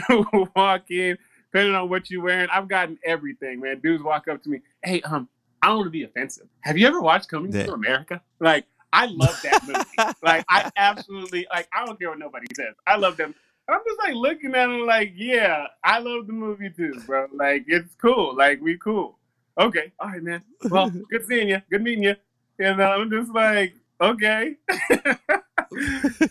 walk 0.56 0.90
in, 0.90 1.18
depending 1.52 1.74
on 1.74 1.90
what 1.90 2.08
you're 2.10 2.22
wearing. 2.22 2.48
I've 2.50 2.68
gotten 2.68 2.98
everything, 3.04 3.60
man. 3.60 3.80
Dudes 3.80 4.02
walk 4.02 4.28
up 4.28 4.42
to 4.44 4.48
me, 4.48 4.60
hey, 4.82 5.02
um, 5.02 5.28
I 5.62 5.68
don't 5.68 5.76
want 5.76 5.86
to 5.86 5.90
be 5.90 6.02
offensive. 6.02 6.48
Have 6.62 6.76
you 6.76 6.86
ever 6.88 7.00
watched 7.00 7.28
Coming 7.28 7.52
to 7.52 7.72
America? 7.72 8.20
Like, 8.40 8.66
I 8.92 9.06
love 9.06 9.40
that 9.42 9.62
movie. 9.64 10.12
like, 10.22 10.44
I 10.48 10.70
absolutely 10.76 11.46
like. 11.52 11.68
I 11.72 11.86
don't 11.86 11.98
care 11.98 12.10
what 12.10 12.18
nobody 12.18 12.46
says. 12.54 12.74
I 12.86 12.96
love 12.96 13.16
them. 13.16 13.34
I'm 13.68 13.80
just 13.86 13.98
like 14.00 14.14
looking 14.14 14.54
at 14.54 14.68
it 14.68 14.84
like, 14.84 15.12
yeah, 15.14 15.66
I 15.84 16.00
love 16.00 16.26
the 16.26 16.32
movie 16.32 16.68
too, 16.68 17.00
bro. 17.06 17.28
Like, 17.32 17.64
it's 17.68 17.94
cool. 17.94 18.36
Like, 18.36 18.60
we 18.60 18.76
cool. 18.76 19.18
Okay, 19.58 19.92
all 20.00 20.08
right, 20.08 20.22
man. 20.22 20.42
Well, 20.68 20.90
good 21.10 21.26
seeing 21.26 21.48
you. 21.48 21.62
Good 21.70 21.82
meeting 21.82 22.04
you. 22.04 22.16
And 22.58 22.82
I'm 22.82 23.10
just 23.10 23.32
like, 23.32 23.74
okay. 24.00 24.56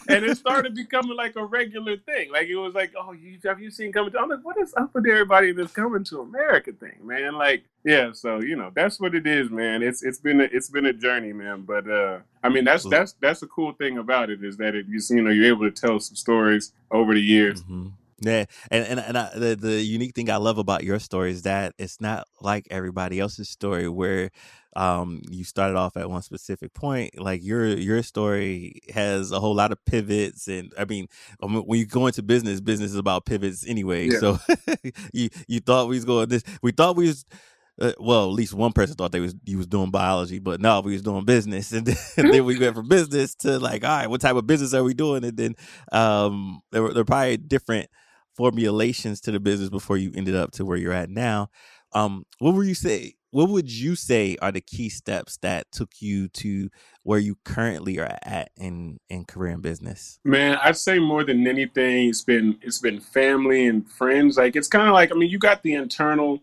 and 0.07 0.25
it 0.25 0.37
started 0.37 0.75
becoming 0.75 1.15
like 1.17 1.35
a 1.35 1.45
regular 1.45 1.97
thing. 1.97 2.31
Like 2.31 2.47
it 2.47 2.55
was 2.55 2.73
like, 2.73 2.93
oh, 2.97 3.11
you 3.13 3.37
have 3.43 3.59
you 3.59 3.71
seen 3.71 3.91
coming 3.91 4.11
to? 4.11 4.19
I'm 4.19 4.29
like, 4.29 4.43
what 4.43 4.57
is 4.57 4.73
up 4.75 4.93
with 4.93 5.05
everybody 5.07 5.51
that's 5.51 5.71
coming 5.71 6.03
to 6.05 6.21
America 6.21 6.71
thing, 6.73 6.99
man? 7.03 7.35
Like, 7.35 7.63
yeah. 7.83 8.11
So 8.13 8.41
you 8.41 8.55
know, 8.55 8.71
that's 8.73 8.99
what 8.99 9.15
it 9.15 9.25
is, 9.27 9.49
man. 9.49 9.83
It's 9.83 10.03
it's 10.03 10.19
been 10.19 10.41
a, 10.41 10.45
it's 10.45 10.69
been 10.69 10.85
a 10.85 10.93
journey, 10.93 11.33
man. 11.33 11.61
But 11.61 11.89
uh, 11.89 12.19
I 12.43 12.49
mean, 12.49 12.63
that's 12.63 12.83
that's 12.87 13.13
that's 13.21 13.39
the 13.41 13.47
cool 13.47 13.73
thing 13.73 13.97
about 13.97 14.29
it 14.29 14.43
is 14.43 14.57
that 14.57 14.75
it 14.75 14.85
you 14.87 14.99
you 15.09 15.21
know 15.21 15.31
you're 15.31 15.47
able 15.47 15.69
to 15.69 15.71
tell 15.71 15.99
some 15.99 16.15
stories 16.15 16.73
over 16.91 17.13
the 17.13 17.21
years. 17.21 17.63
Mhm. 17.63 17.91
Yeah, 18.21 18.45
and 18.69 18.85
and, 18.85 18.99
and 18.99 19.17
I, 19.17 19.31
the 19.35 19.55
the 19.55 19.81
unique 19.81 20.13
thing 20.15 20.29
I 20.29 20.37
love 20.37 20.59
about 20.59 20.83
your 20.83 20.99
story 20.99 21.31
is 21.31 21.41
that 21.43 21.73
it's 21.79 21.99
not 21.99 22.27
like 22.39 22.67
everybody 22.69 23.19
else's 23.19 23.49
story 23.49 23.89
where 23.89 24.29
um 24.75 25.21
you 25.29 25.43
started 25.43 25.75
off 25.75 25.97
at 25.97 26.09
one 26.09 26.21
specific 26.21 26.73
point. 26.75 27.19
Like 27.19 27.43
your 27.43 27.65
your 27.65 28.03
story 28.03 28.81
has 28.93 29.31
a 29.31 29.39
whole 29.39 29.55
lot 29.55 29.71
of 29.71 29.83
pivots, 29.85 30.47
and 30.47 30.71
I 30.77 30.85
mean, 30.85 31.07
mean, 31.41 31.63
when 31.63 31.79
you 31.79 31.87
go 31.87 32.05
into 32.05 32.21
business, 32.21 32.61
business 32.61 32.91
is 32.91 32.97
about 32.97 33.25
pivots 33.25 33.65
anyway. 33.67 34.09
Yeah. 34.09 34.19
So 34.19 34.37
you 35.13 35.29
you 35.47 35.59
thought 35.59 35.87
we 35.87 35.95
was 35.95 36.05
going 36.05 36.29
this, 36.29 36.43
we 36.61 36.71
thought 36.71 36.95
we 36.95 37.07
was. 37.07 37.25
Uh, 37.79 37.93
well, 37.99 38.25
at 38.25 38.33
least 38.33 38.53
one 38.53 38.73
person 38.73 38.95
thought 38.95 39.11
they 39.11 39.21
was 39.21 39.33
you 39.45 39.57
was 39.57 39.65
doing 39.65 39.89
biology, 39.89 40.37
but 40.37 40.61
no, 40.61 40.81
we 40.81 40.91
was 40.91 41.01
doing 41.01 41.25
business, 41.25 41.71
and 41.71 41.87
then, 41.87 41.95
and 42.17 42.31
then 42.31 42.45
we 42.45 42.59
went 42.59 42.75
from 42.75 42.87
business 42.87 43.33
to 43.33 43.57
like, 43.57 43.83
all 43.83 43.97
right, 43.97 44.09
what 44.09 44.21
type 44.21 44.35
of 44.35 44.45
business 44.45 44.73
are 44.75 44.83
we 44.83 44.93
doing? 44.93 45.23
And 45.23 45.35
then 45.35 45.55
um, 45.91 46.61
there 46.71 46.83
were 46.83 46.93
there 46.93 47.01
were 47.01 47.05
probably 47.05 47.37
different 47.37 47.89
formulations 48.35 49.21
to 49.21 49.31
the 49.31 49.39
business 49.39 49.69
before 49.69 49.97
you 49.97 50.11
ended 50.15 50.35
up 50.35 50.51
to 50.51 50.65
where 50.65 50.77
you're 50.77 50.93
at 50.93 51.09
now. 51.09 51.49
Um, 51.93 52.25
what 52.39 52.55
were 52.55 52.63
you 52.63 52.75
say? 52.75 53.15
What 53.31 53.49
would 53.49 53.71
you 53.71 53.95
say 53.95 54.35
are 54.41 54.51
the 54.51 54.61
key 54.61 54.89
steps 54.89 55.37
that 55.37 55.71
took 55.71 55.89
you 56.01 56.27
to 56.29 56.69
where 57.03 57.19
you 57.19 57.37
currently 57.45 57.97
are 57.99 58.17
at 58.23 58.51
in 58.57 58.99
in 59.09 59.25
career 59.25 59.53
and 59.53 59.61
business? 59.61 60.19
Man, 60.25 60.57
I'd 60.61 60.77
say 60.77 60.99
more 60.99 61.23
than 61.23 61.47
anything, 61.47 62.09
it's 62.09 62.23
been 62.23 62.57
it's 62.61 62.79
been 62.79 62.99
family 62.99 63.67
and 63.67 63.89
friends. 63.89 64.37
Like 64.37 64.55
it's 64.55 64.67
kind 64.67 64.87
of 64.87 64.93
like 64.93 65.11
I 65.11 65.15
mean, 65.15 65.29
you 65.29 65.39
got 65.39 65.63
the 65.63 65.73
internal 65.73 66.41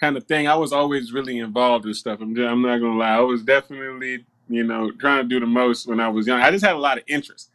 kind 0.00 0.16
of 0.16 0.24
thing. 0.24 0.48
I 0.48 0.56
was 0.56 0.72
always 0.72 1.12
really 1.12 1.38
involved 1.38 1.86
in 1.86 1.94
stuff. 1.94 2.20
I'm 2.20 2.36
I'm 2.38 2.62
not 2.62 2.78
gonna 2.78 2.98
lie. 2.98 3.16
I 3.16 3.20
was 3.20 3.42
definitely 3.42 4.24
you 4.48 4.64
know 4.64 4.90
trying 4.92 5.22
to 5.22 5.28
do 5.28 5.40
the 5.40 5.46
most 5.46 5.86
when 5.86 6.00
I 6.00 6.08
was 6.08 6.26
young. 6.26 6.40
I 6.40 6.50
just 6.50 6.64
had 6.64 6.74
a 6.74 6.78
lot 6.78 6.98
of 6.98 7.04
interest, 7.06 7.50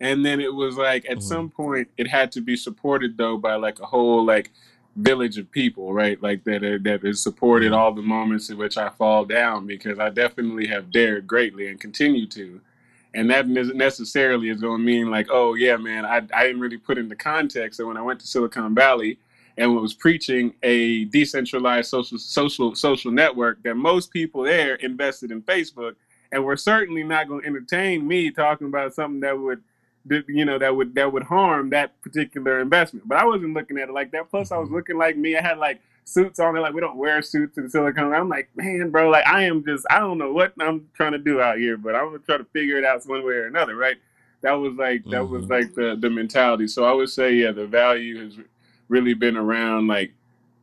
and 0.00 0.24
then 0.24 0.40
it 0.40 0.54
was 0.54 0.76
like 0.76 1.04
at 1.08 1.18
Mhm. 1.18 1.22
some 1.22 1.50
point 1.50 1.88
it 1.96 2.06
had 2.08 2.32
to 2.32 2.40
be 2.40 2.56
supported 2.56 3.16
though 3.16 3.36
by 3.36 3.54
like 3.54 3.80
a 3.80 3.86
whole 3.86 4.24
like 4.24 4.50
village 4.96 5.36
of 5.36 5.50
people, 5.50 5.92
right? 5.92 6.22
Like 6.22 6.44
that 6.44 6.64
are, 6.64 6.78
that 6.80 7.02
has 7.02 7.20
supported 7.20 7.72
Mhm. 7.72 7.76
all 7.76 7.92
the 7.92 8.02
moments 8.02 8.48
in 8.50 8.56
which 8.56 8.78
I 8.78 8.88
fall 8.90 9.24
down 9.24 9.66
because 9.66 9.98
I 9.98 10.08
definitely 10.10 10.66
have 10.68 10.90
dared 10.90 11.26
greatly 11.26 11.68
and 11.68 11.78
continue 11.78 12.26
to. 12.28 12.60
And 13.14 13.30
that 13.30 13.46
isn't 13.48 13.76
necessarily 13.76 14.48
is 14.50 14.60
going 14.60 14.80
to 14.80 14.84
mean 14.84 15.10
like, 15.10 15.28
oh 15.30 15.54
yeah, 15.54 15.76
man, 15.76 16.04
I, 16.04 16.22
I 16.34 16.46
didn't 16.46 16.60
really 16.60 16.76
put 16.78 16.98
into 16.98 17.14
context 17.16 17.78
that 17.78 17.86
when 17.86 17.96
I 17.96 18.02
went 18.02 18.20
to 18.20 18.26
Silicon 18.26 18.74
Valley 18.74 19.18
and 19.58 19.74
was 19.74 19.94
preaching 19.94 20.52
a 20.62 21.06
decentralized 21.06 21.88
social 21.88 22.18
social 22.18 22.74
social 22.74 23.10
network, 23.10 23.62
that 23.62 23.74
most 23.74 24.10
people 24.10 24.42
there 24.42 24.74
invested 24.76 25.30
in 25.30 25.40
Facebook, 25.42 25.94
and 26.32 26.44
were 26.44 26.56
certainly 26.58 27.02
not 27.04 27.28
going 27.28 27.40
to 27.42 27.46
entertain 27.46 28.06
me 28.06 28.30
talking 28.30 28.66
about 28.66 28.92
something 28.94 29.20
that 29.20 29.38
would, 29.38 29.62
you 30.28 30.44
know, 30.44 30.58
that 30.58 30.74
would 30.76 30.94
that 30.94 31.12
would 31.12 31.24
harm 31.24 31.70
that 31.70 32.00
particular 32.02 32.60
investment. 32.60 33.06
But 33.08 33.18
I 33.18 33.24
wasn't 33.24 33.54
looking 33.54 33.78
at 33.78 33.88
it 33.88 33.92
like 33.92 34.10
that. 34.12 34.30
Plus, 34.30 34.52
I 34.52 34.58
was 34.58 34.68
Mhm. 34.68 34.72
looking 34.72 34.98
like 34.98 35.16
me. 35.16 35.36
I 35.36 35.42
had 35.42 35.58
like 35.58 35.80
suits 36.04 36.38
on. 36.38 36.54
They're 36.54 36.62
like, 36.62 36.74
we 36.74 36.80
don't 36.80 36.96
wear 36.96 37.20
suits 37.22 37.58
in 37.58 37.68
Silicon. 37.68 38.10
Valley. 38.10 38.16
I'm 38.20 38.28
like, 38.28 38.48
man, 38.54 38.90
bro, 38.90 39.10
like 39.10 39.26
I 39.26 39.42
am 39.44 39.64
just, 39.64 39.84
I 39.90 39.98
don't 39.98 40.18
know 40.18 40.32
what 40.32 40.52
I'm 40.60 40.88
trying 40.94 41.12
to 41.12 41.18
do 41.18 41.40
out 41.40 41.58
here, 41.58 41.76
but 41.76 41.94
I'm 41.96 42.06
gonna 42.06 42.18
try 42.20 42.36
to 42.38 42.44
figure 42.44 42.78
it 42.78 42.84
out 42.84 43.04
one 43.06 43.24
way 43.24 43.34
or 43.34 43.46
another, 43.46 43.74
right? 43.76 43.96
That 44.42 44.52
was 44.52 44.74
like 44.74 45.02
that 45.10 45.28
was 45.28 45.44
Mhm. 45.46 45.50
like 45.50 45.74
the 45.74 45.96
the 46.00 46.10
mentality. 46.10 46.68
So 46.68 46.84
I 46.84 46.92
would 46.92 47.08
say, 47.10 47.34
yeah, 47.34 47.50
the 47.52 47.66
value 47.66 48.22
has 48.22 48.38
really 48.88 49.14
been 49.14 49.36
around 49.36 49.88
like 49.88 50.12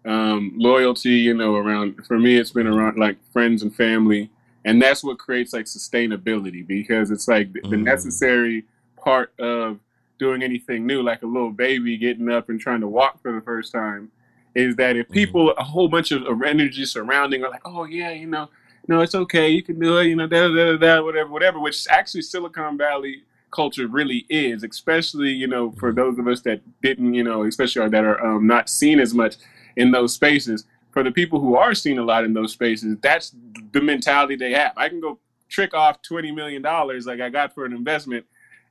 um, 0.05 0.51
loyalty. 0.55 1.11
You 1.11 1.33
know, 1.33 1.55
around 1.55 2.05
for 2.05 2.19
me, 2.19 2.37
it's 2.37 2.51
been 2.51 2.67
around 2.67 2.97
like 2.97 3.17
friends 3.31 3.63
and 3.63 3.73
family, 3.75 4.29
and 4.65 4.81
that's 4.81 5.03
what 5.03 5.17
creates 5.17 5.53
like 5.53 5.65
sustainability 5.65 6.65
because 6.65 7.09
it's 7.11 7.27
like 7.27 7.53
the, 7.53 7.61
the 7.61 7.75
Mm. 7.77 7.83
necessary 7.83 8.65
part 9.03 9.37
of 9.39 9.79
doing 10.19 10.41
anything 10.41 10.85
new, 10.87 11.01
like 11.01 11.21
a 11.23 11.25
little 11.25 11.51
baby 11.51 11.97
getting 11.97 12.29
up 12.29 12.49
and 12.49 12.59
trying 12.59 12.79
to 12.81 12.87
walk 12.87 13.21
for 13.21 13.31
the 13.33 13.41
first 13.41 13.71
time, 13.71 14.11
is 14.55 14.75
that 14.77 14.95
if 14.95 15.07
Mhm. 15.09 15.13
people, 15.13 15.51
a 15.51 15.63
whole 15.63 15.87
bunch 15.87 16.11
of, 16.11 16.23
energy 16.43 16.85
surrounding 16.85 17.43
are 17.43 17.49
like, 17.49 17.61
oh 17.65 17.85
yeah, 17.85 18.11
you 18.11 18.27
know, 18.27 18.49
no, 18.87 19.01
it's 19.01 19.15
okay, 19.15 19.49
you 19.49 19.63
can 19.63 19.79
do 19.79 19.97
it, 19.97 20.05
you 20.07 20.15
know, 20.15 20.27
da 20.27 20.47
da 20.47 20.53
da 20.53 20.77
da, 20.77 21.03
whatever, 21.03 21.29
whatever. 21.29 21.59
Which 21.59 21.87
actually 21.89 22.21
Silicon 22.21 22.77
Valley 22.77 23.23
culture 23.51 23.87
really 23.87 24.25
is, 24.29 24.63
especially 24.63 25.29
you 25.29 25.47
know 25.47 25.71
for 25.71 25.91
Mhm. 25.91 25.95
those 25.95 26.17
of 26.19 26.27
us 26.27 26.41
that 26.41 26.61
didn't, 26.81 27.13
you 27.13 27.23
know, 27.23 27.43
especially 27.43 27.87
that 27.89 28.03
are 28.03 28.23
um, 28.25 28.47
not 28.47 28.69
seen 28.69 28.99
as 28.99 29.13
much 29.13 29.35
in 29.75 29.91
those 29.91 30.13
spaces. 30.13 30.65
For 30.91 31.01
the 31.01 31.11
people 31.11 31.39
who 31.39 31.55
are 31.55 31.73
seen 31.73 31.97
a 31.97 32.03
lot 32.03 32.23
in 32.23 32.33
those 32.33 32.51
spaces, 32.51 32.97
that's 33.01 33.35
the 33.71 33.81
mentality 33.81 34.35
they 34.35 34.53
have. 34.53 34.73
I 34.77 34.89
can 34.89 34.99
go 34.99 35.19
trick 35.49 35.73
off 35.73 36.01
twenty 36.01 36.31
million 36.31 36.61
dollars 36.61 37.05
like 37.07 37.19
I 37.21 37.29
got 37.29 37.53
for 37.53 37.65
an 37.65 37.73
investment 37.73 38.25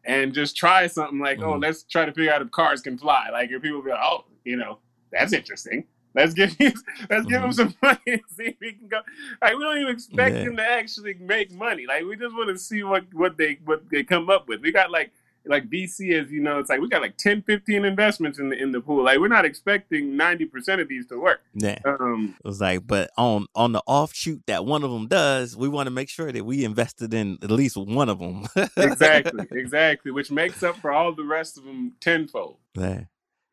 and 0.05 0.33
just 0.35 0.57
try 0.57 0.87
something 0.87 1.19
like, 1.21 1.39
oh, 1.41 1.55
Mhm. 1.55 1.63
let's 1.63 1.85
try 1.85 2.05
to 2.05 2.13
figure 2.13 2.33
out 2.33 2.43
if 2.43 2.51
cars 2.51 2.81
can 2.83 2.99
fly. 2.99 3.29
Like 3.31 3.51
if 3.51 3.63
people 3.63 3.83
be 3.83 3.91
like, 3.91 4.01
oh, 4.03 4.25
you 4.45 4.57
know, 4.57 4.79
that's 5.13 5.33
interesting. 5.33 5.85
Let's 6.15 6.35
give 6.35 6.53
him, 6.55 6.73
let's 7.11 7.27
give 7.27 7.41
them 7.41 7.51
Mhm. 7.51 7.55
some 7.55 7.75
money 7.83 7.99
and 8.07 8.21
see 8.29 8.45
if 8.47 8.57
we 8.61 8.73
can 8.73 8.89
go. 8.89 9.01
Like 9.41 9.57
we 9.57 9.63
don't 9.63 9.79
even 9.79 9.93
expect 9.95 10.37
Yeah. 10.37 10.45
them 10.45 10.57
to 10.57 10.63
actually 10.69 11.15
make 11.15 11.53
money. 11.53 11.87
Like 11.87 12.05
we 12.05 12.17
just 12.17 12.35
want 12.35 12.49
to 12.51 12.59
see 12.59 12.83
what 12.83 13.05
what 13.15 13.37
they 13.37 13.59
what 13.65 13.89
they 13.91 14.03
come 14.05 14.29
up 14.29 14.49
with. 14.49 14.61
We 14.61 14.73
got 14.73 14.91
like 14.91 15.13
like 15.47 15.69
VC 15.69 16.21
as 16.21 16.31
you 16.31 16.41
know, 16.41 16.59
it's 16.59 16.71
like 16.71 16.81
we 16.81 16.89
got 16.89 17.03
like 17.03 17.17
10, 17.17 17.43
15 17.43 17.85
investments 17.85 18.39
in 18.39 18.49
the 18.49 18.57
in 18.57 18.73
the 18.73 18.81
pool. 18.81 19.05
Like 19.05 19.19
we're 19.19 19.29
not 19.29 19.45
expecting 19.45 20.17
ninety 20.17 20.45
percent 20.45 20.81
of 20.81 20.89
these 20.89 21.07
to 21.09 21.21
work. 21.21 21.43
Yeah. 21.55 21.79
Um, 21.85 22.37
It 22.45 22.49
was 22.49 22.61
like, 22.61 22.87
but 22.87 23.11
on 23.17 23.47
on 23.55 23.73
the 23.73 23.83
offshoot 23.87 24.43
that 24.47 24.65
one 24.65 24.85
of 24.85 24.91
them 24.91 25.09
does, 25.09 25.57
we 25.57 25.69
want 25.69 25.87
to 25.87 25.91
make 25.91 26.09
sure 26.09 26.31
that 26.33 26.45
we 26.45 26.65
invested 26.65 27.13
in 27.15 27.39
at 27.43 27.51
least 27.51 27.77
one 27.77 28.09
of 28.09 28.19
them. 28.19 28.47
exactly, 28.77 29.47
exactly, 29.53 30.11
which 30.13 30.31
makes 30.31 30.63
up 30.63 30.77
for 30.77 30.93
all 30.93 31.13
the 31.13 31.25
rest 31.25 31.59
of 31.59 31.65
them 31.65 31.93
tenfold. 32.01 32.57
that, 32.75 33.07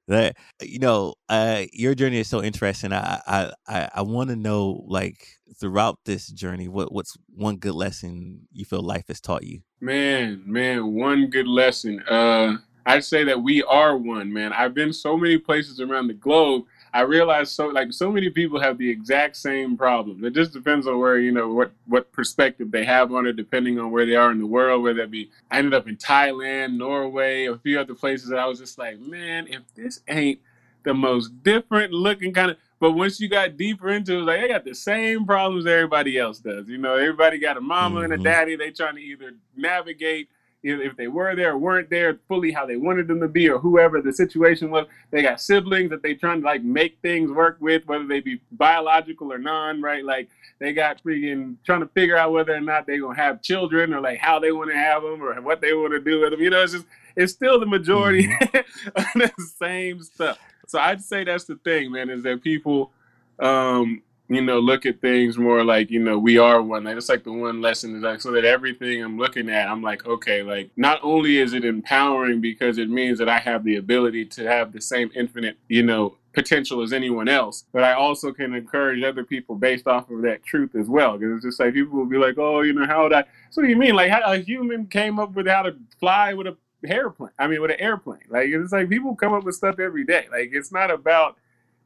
that 0.09 0.35
you 0.61 0.79
know, 0.79 1.13
uh, 1.29 1.63
your 1.71 1.95
journey 1.95 2.17
is 2.17 2.27
so 2.27 2.43
interesting. 2.43 2.91
I 2.91 3.21
I 3.25 3.89
I, 3.95 4.01
want 4.01 4.29
to 4.31 4.35
know, 4.35 4.83
like, 4.87 5.25
throughout 5.59 5.99
this 6.05 6.27
journey, 6.27 6.67
what 6.67 6.91
what's 6.91 7.15
one 7.33 7.57
good 7.57 7.75
lesson 7.75 8.47
you 8.51 8.65
feel 8.65 8.81
life 8.81 9.05
has 9.07 9.21
taught 9.21 9.43
you? 9.43 9.61
Man, 9.79 10.43
man, 10.45 10.93
one 10.95 11.27
good 11.27 11.47
lesson. 11.47 12.01
Uh, 12.09 12.57
I'd 12.85 13.05
say 13.05 13.23
that 13.23 13.41
we 13.41 13.61
are 13.63 13.97
one, 13.97 14.33
man. 14.33 14.51
I've 14.51 14.73
been 14.73 14.93
so 14.93 15.15
many 15.15 15.37
places 15.37 15.79
around 15.79 16.07
the 16.07 16.15
globe. 16.15 16.63
I 16.93 17.01
realize 17.01 17.51
so 17.51 17.67
like 17.67 17.93
so 17.93 18.11
many 18.11 18.29
people 18.29 18.59
have 18.59 18.77
the 18.77 18.89
exact 18.89 19.35
same 19.37 19.77
problem. 19.77 20.23
It 20.23 20.33
just 20.33 20.53
depends 20.53 20.87
on 20.87 20.99
where 20.99 21.19
you 21.19 21.31
know 21.31 21.53
what 21.53 21.71
what 21.85 22.11
perspective 22.11 22.71
they 22.71 22.85
have 22.85 23.13
on 23.13 23.27
it, 23.27 23.35
depending 23.35 23.79
on 23.79 23.91
where 23.91 24.05
they 24.05 24.15
are 24.15 24.31
in 24.31 24.39
the 24.39 24.45
world. 24.45 24.83
Whether 24.83 25.01
that 25.01 25.11
be, 25.11 25.29
I 25.51 25.59
ended 25.59 25.73
up 25.73 25.87
in 25.87 25.97
Thailand, 25.97 26.77
Norway, 26.77 27.45
a 27.45 27.57
few 27.57 27.79
other 27.79 27.93
places 27.93 28.29
that 28.29 28.39
I 28.39 28.45
was 28.47 28.59
just 28.59 28.77
like, 28.77 28.99
man, 28.99 29.47
if 29.47 29.61
this 29.75 30.01
ain't 30.07 30.39
the 30.83 30.93
most 30.93 31.43
different 31.43 31.93
looking 31.93 32.33
kind 32.33 32.51
of. 32.51 32.57
But 32.79 32.93
once 32.93 33.19
you 33.19 33.27
got 33.27 33.57
deeper 33.57 33.89
into 33.89 34.13
it, 34.13 34.19
it 34.19 34.23
like 34.23 34.41
they 34.41 34.47
got 34.47 34.63
the 34.63 34.73
same 34.73 35.25
problems 35.25 35.65
everybody 35.65 36.17
else 36.17 36.39
does. 36.39 36.69
You 36.69 36.77
know, 36.77 36.95
everybody 36.95 37.37
got 37.37 37.57
a 37.57 37.61
mama 37.61 37.99
and 38.01 38.13
a 38.13 38.17
Mhm. 38.17 38.23
daddy. 38.23 38.55
They 38.55 38.71
trying 38.71 38.95
to 38.95 39.01
either 39.01 39.33
navigate 39.55 40.29
if 40.61 40.97
they 40.97 41.07
were 41.07 41.35
there 41.35 41.53
or 41.53 41.57
weren't 41.57 41.89
there 41.89 42.19
fully 42.27 42.51
how 42.51 42.65
they 42.65 42.75
wanted 42.75 43.07
them 43.07 43.19
to 43.21 43.27
be 43.27 43.49
or 43.49 43.59
whoever 43.59 44.01
the 44.01 44.11
situation 44.11 44.69
was. 44.69 44.87
They 45.11 45.21
got 45.21 45.39
siblings 45.39 45.89
that 45.89 46.03
they 46.03 46.13
trying 46.15 46.41
to 46.41 46.45
like 46.45 46.63
make 46.63 46.97
things 47.01 47.31
work 47.31 47.57
with, 47.59 47.85
whether 47.85 48.05
they 48.05 48.19
be 48.19 48.41
biological 48.51 49.31
or 49.31 49.37
non, 49.37 49.81
right? 49.81 50.03
Like 50.03 50.29
they 50.59 50.73
got 50.73 51.01
freaking 51.01 51.55
trying 51.65 51.81
to 51.81 51.87
figure 51.87 52.17
out 52.17 52.33
whether 52.33 52.53
or 52.53 52.61
not 52.61 52.85
they're 52.85 52.99
gonna 52.99 53.15
have 53.15 53.41
children 53.41 53.93
or 53.93 54.01
like 54.01 54.19
how 54.19 54.39
they 54.39 54.51
want 54.51 54.69
to 54.71 54.77
have 54.77 55.01
them 55.01 55.21
or 55.21 55.39
what 55.41 55.61
they 55.61 55.73
want 55.73 55.93
to 55.93 55.99
do 55.99 56.21
with 56.21 56.31
them. 56.31 56.41
You 56.41 56.49
know, 56.49 56.63
it's 56.63 56.73
just 56.73 56.85
it's 57.15 57.33
still 57.33 57.59
the 57.59 57.65
majority 57.65 58.25
of 58.95 59.05
the 59.15 59.31
same 59.57 60.03
stuff. 60.03 60.37
So 60.67 60.79
I'd 60.79 61.01
say 61.01 61.23
that's 61.23 61.45
the 61.45 61.55
thing, 61.55 61.91
man, 61.91 62.09
is 62.09 62.23
that 62.23 62.43
people 62.43 62.91
um 63.39 64.01
you 64.29 64.41
know, 64.41 64.59
look 64.59 64.85
at 64.85 65.01
things 65.01 65.39
more 65.39 65.63
like, 65.63 65.89
you 65.89 65.99
know, 65.99 66.19
we 66.19 66.37
are 66.37 66.61
one. 66.61 66.83
Like 66.83 66.97
it's 66.97 67.09
like 67.09 67.23
the 67.23 67.33
one 67.33 67.61
lesson 67.61 67.95
is 67.95 68.03
like 68.03 68.21
so 68.21 68.31
that 68.31 68.45
everything 68.45 69.03
I'm 69.03 69.17
looking 69.17 69.49
at, 69.49 69.67
I'm 69.67 69.81
like, 69.81 70.05
okay, 70.05 70.43
like 70.43 70.69
not 70.77 70.99
only 71.01 71.39
is 71.39 71.53
it 71.53 71.65
empowering 71.65 72.39
because 72.39 72.77
it 72.77 72.91
means 72.91 73.17
that 73.17 73.27
I 73.27 73.39
have 73.39 73.63
the 73.63 73.77
ability 73.77 74.25
to 74.25 74.45
have 74.45 74.71
the 74.71 74.81
same 74.81 75.09
infinite, 75.15 75.57
you 75.67 75.81
know, 75.81 76.15
potential 76.33 76.83
as 76.83 76.93
anyone 76.93 77.27
else, 77.27 77.65
but 77.73 77.83
I 77.83 77.93
also 77.93 78.31
can 78.31 78.53
encourage 78.53 79.03
other 79.03 79.23
people 79.23 79.55
based 79.55 79.87
off 79.87 80.11
of 80.11 80.21
that 80.21 80.43
truth 80.43 80.75
as 80.75 80.87
well. 80.87 81.17
Because 81.17 81.37
it's 81.37 81.45
just 81.45 81.59
like 81.59 81.73
people 81.73 81.97
will 81.97 82.05
be 82.05 82.19
like, 82.19 82.37
oh, 82.37 82.61
you 82.61 82.73
know, 82.73 82.85
how 82.85 83.03
would 83.03 83.13
I? 83.13 83.23
So 83.49 83.61
what 83.61 83.63
do 83.63 83.69
you 83.69 83.77
mean? 83.77 83.95
Like 83.95 84.11
how 84.11 84.21
a 84.31 84.37
human 84.37 84.85
came 84.85 85.19
up 85.19 85.33
with 85.33 85.47
how 85.47 85.63
to 85.63 85.75
fly 85.99 86.35
with 86.35 86.45
a 86.45 86.55
airplane? 86.85 87.31
I 87.39 87.47
mean, 87.47 87.61
with 87.61 87.71
an 87.71 87.79
airplane. 87.79 88.19
Like 88.29 88.49
it's 88.49 88.71
like 88.71 88.89
people 88.89 89.15
come 89.15 89.33
up 89.33 89.43
with 89.43 89.55
stuff 89.55 89.79
every 89.79 90.03
day. 90.03 90.27
Like 90.31 90.51
it's 90.53 90.71
not 90.71 90.91
about 90.91 91.37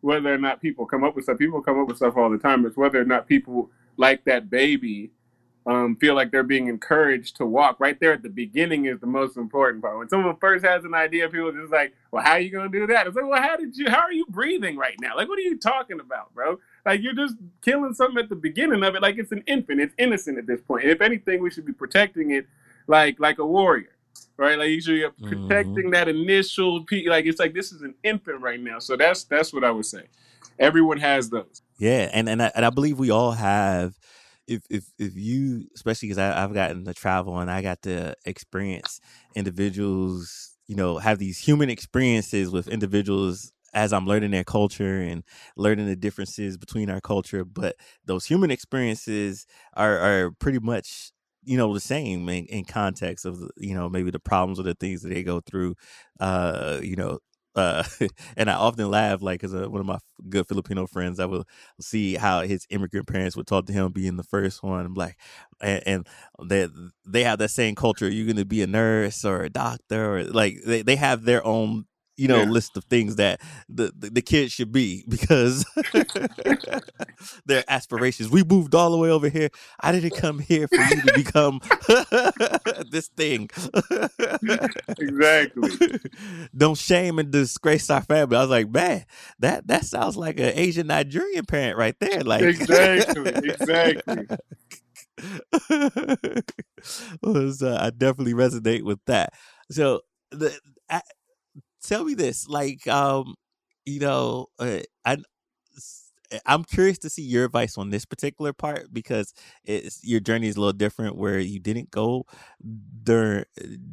whether 0.03 0.33
or 0.33 0.37
not 0.37 0.61
people 0.61 0.85
come 0.85 1.03
up 1.03 1.15
with 1.15 1.23
stuff. 1.23 1.37
People 1.37 1.61
come 1.61 1.79
up 1.79 1.87
with 1.87 1.97
stuff 1.97 2.17
all 2.17 2.29
the 2.29 2.37
time. 2.37 2.65
It's 2.65 2.75
whether 2.75 3.01
or 3.01 3.05
not 3.05 3.25
people 3.27 3.71
like 3.97 4.25
that 4.25 4.49
baby 4.49 5.11
um, 5.65 5.95
feel 5.95 6.13
like 6.13 6.29
they're 6.29 6.43
being 6.43 6.67
encouraged 6.67 7.37
to 7.37 7.45
walk. 7.45 7.79
Right 7.79 7.97
there 7.97 8.11
at 8.11 8.21
the 8.21 8.29
beginning 8.29 8.85
is 8.85 8.99
the 8.99 9.07
most 9.07 9.37
important 9.37 9.81
part. 9.81 9.97
When 9.97 10.09
someone 10.09 10.35
first 10.35 10.65
has 10.65 10.83
an 10.83 10.93
idea, 10.93 11.29
people 11.29 11.47
are 11.47 11.61
just 11.61 11.71
like, 11.71 11.93
"Well, 12.11 12.21
how 12.21 12.33
are 12.33 12.39
you 12.39 12.51
going 12.51 12.69
to 12.69 12.79
do 12.79 12.85
that?" 12.87 13.07
It's 13.07 13.15
like, 13.15 13.25
"Well, 13.25 13.41
how 13.41 13.55
did 13.55 13.77
you? 13.77 13.89
How 13.89 14.01
are 14.01 14.11
you 14.11 14.25
breathing 14.27 14.75
right 14.75 14.97
now? 14.99 15.15
Like, 15.15 15.29
what 15.29 15.39
are 15.39 15.43
you 15.43 15.57
talking 15.57 16.01
about, 16.01 16.33
bro? 16.33 16.59
Like, 16.85 17.01
you're 17.01 17.13
just 17.13 17.35
killing 17.61 17.93
something 17.93 18.21
at 18.21 18.27
the 18.27 18.35
beginning 18.35 18.83
of 18.83 18.95
it. 18.95 19.01
Like, 19.01 19.17
it's 19.17 19.31
an 19.31 19.43
infant. 19.47 19.79
It's 19.79 19.95
innocent 19.97 20.37
at 20.37 20.47
this 20.47 20.59
point. 20.59 20.83
And 20.83 20.91
if 20.91 20.99
anything, 20.99 21.41
we 21.41 21.49
should 21.49 21.65
be 21.65 21.73
protecting 21.73 22.31
it, 22.31 22.45
like 22.87 23.19
like 23.21 23.39
a 23.39 23.45
warrior." 23.45 23.95
Right, 24.35 24.57
like 24.57 24.69
you 24.69 24.81
should 24.81 25.13
be 25.19 25.25
Mhm. 25.25 25.47
protecting 25.47 25.91
that 25.91 26.07
initial, 26.07 26.83
pe- 26.85 27.05
like 27.05 27.25
it's 27.25 27.39
like 27.39 27.53
this 27.53 27.71
is 27.71 27.81
an 27.81 27.93
infant 28.03 28.41
right 28.41 28.59
now. 28.59 28.79
So 28.79 28.97
that's 28.97 29.23
that's 29.25 29.53
what 29.53 29.63
I 29.63 29.71
would 29.71 29.85
say. 29.85 30.07
Everyone 30.59 30.97
has 30.97 31.29
those. 31.29 31.61
Yeah, 31.77 32.09
and 32.11 32.27
and 32.27 32.41
I, 32.41 32.51
and 32.55 32.65
I 32.65 32.69
believe 32.69 32.97
we 32.99 33.09
all 33.11 33.31
have. 33.31 33.93
If 34.47 34.63
if 34.69 34.85
if 34.99 35.15
you, 35.15 35.67
especially 35.75 36.09
because 36.09 36.17
I've 36.17 36.53
gotten 36.53 36.83
to 36.85 36.93
travel 36.93 37.39
and 37.39 37.49
I 37.49 37.61
got 37.61 37.81
to 37.83 38.15
experience 38.25 38.99
individuals, 39.35 40.57
you 40.67 40.75
know, 40.75 40.97
have 40.97 41.19
these 41.19 41.37
human 41.37 41.69
experiences 41.69 42.49
with 42.49 42.67
individuals 42.67 43.51
as 43.73 43.93
I'm 43.93 44.05
learning 44.05 44.31
their 44.31 44.43
culture 44.43 44.99
and 45.01 45.23
learning 45.55 45.87
the 45.87 45.95
differences 45.95 46.57
between 46.57 46.89
our 46.89 47.01
culture. 47.01 47.45
But 47.45 47.75
those 48.05 48.25
human 48.25 48.51
experiences 48.51 49.45
are 49.75 49.97
are 49.97 50.31
pretty 50.31 50.59
much 50.59 51.11
you 51.45 51.57
know 51.57 51.73
the 51.73 51.79
same 51.79 52.27
in, 52.29 52.45
in 52.45 52.65
context 52.65 53.25
of 53.25 53.39
you 53.57 53.75
know 53.75 53.89
maybe 53.89 54.11
the 54.11 54.19
problems 54.19 54.59
or 54.59 54.63
the 54.63 54.75
things 54.75 55.01
that 55.01 55.09
they 55.09 55.23
go 55.23 55.39
through. 55.41 55.75
Uh, 56.19 56.79
you 56.81 56.95
know, 56.95 57.19
uh, 57.55 57.83
and 58.37 58.49
I 58.49 58.53
often 58.55 58.89
laugh 58.89 59.21
like 59.21 59.41
because 59.41 59.53
uh, 59.53 59.69
one 59.69 59.81
of 59.81 59.85
my 59.85 59.99
good 60.29 60.47
Filipino 60.47 60.87
friends, 60.87 61.19
I 61.19 61.25
will 61.25 61.45
see 61.79 62.15
how 62.15 62.41
his 62.41 62.65
immigrant 62.69 63.07
parents 63.07 63.35
would 63.35 63.47
talk 63.47 63.65
to 63.67 63.73
him 63.73 63.91
being 63.91 64.17
the 64.17 64.23
first 64.23 64.63
one. 64.63 64.93
Like, 64.93 65.17
and, 65.61 65.83
and 65.85 66.07
they 66.43 66.67
they 67.05 67.23
have 67.23 67.39
that 67.39 67.49
same 67.51 67.75
culture. 67.75 68.09
You're 68.09 68.25
going 68.25 68.37
to 68.37 68.45
be 68.45 68.61
a 68.61 68.67
nurse 68.67 69.23
or 69.25 69.43
a 69.43 69.49
doctor, 69.49 70.17
or 70.17 70.23
like 70.25 70.57
they, 70.65 70.81
they 70.81 70.95
have 70.95 71.23
their 71.23 71.45
own 71.45 71.85
you 72.17 72.27
know 72.27 72.43
Yeah. 72.43 72.49
list 72.49 72.77
of 72.77 72.83
things 72.85 73.15
that 73.17 73.41
the, 73.69 73.91
the 73.97 74.09
the 74.09 74.21
kids 74.21 74.51
should 74.51 74.71
be 74.71 75.03
because 75.09 75.65
their 77.45 77.63
aspirations. 77.67 78.29
We 78.29 78.43
moved 78.43 78.75
all 78.75 78.91
the 78.91 78.97
way 78.97 79.09
over 79.09 79.29
here. 79.29 79.49
I 79.79 79.91
didn't 79.91 80.15
come 80.15 80.39
here 80.39 80.67
for 80.67 80.81
you 80.81 81.01
to 81.01 81.11
become 81.11 81.59
this 82.91 83.07
thing. 83.09 83.49
Exactly. 84.99 85.99
Don't 86.55 86.77
shame 86.77 87.19
and 87.19 87.31
disgrace 87.31 87.89
our 87.89 88.01
family. 88.01 88.37
I 88.37 88.41
was 88.41 88.49
like, 88.49 88.69
man, 88.69 89.05
that 89.39 89.67
that 89.67 89.85
sounds 89.85 90.15
like 90.17 90.39
an 90.39 90.51
Asian 90.55 90.87
Nigerian 90.87 91.45
parent 91.45 91.77
right 91.77 91.95
there. 91.99 92.21
Like 92.21 92.41
Exactly, 92.43 93.31
exactly. 93.43 94.27
was 97.21 97.61
uh, 97.63 97.77
I 97.79 97.89
definitely 97.91 98.33
resonate 98.33 98.83
with 98.83 98.99
that. 99.07 99.33
So 99.71 100.01
the 100.31 100.57
I, 100.89 101.01
tell 101.83 102.03
me 102.05 102.13
this, 102.13 102.47
like 102.47 102.87
um, 102.87 103.35
you 103.85 103.99
know, 103.99 104.47
uh, 104.59 104.79
I 105.05 105.17
I'm 106.45 106.63
curious 106.63 106.97
to 106.99 107.09
see 107.09 107.21
your 107.21 107.45
advice 107.45 107.77
on 107.77 107.89
this 107.89 108.05
particular 108.05 108.53
part 108.53 108.91
because 108.91 109.33
it's 109.65 110.03
your 110.03 110.19
journey 110.19 110.47
is 110.47 110.55
a 110.55 110.59
little 110.59 110.73
different 110.73 111.15
where 111.15 111.39
you 111.39 111.59
didn't 111.59 111.91
go 111.91 112.25
dur- 113.03 113.45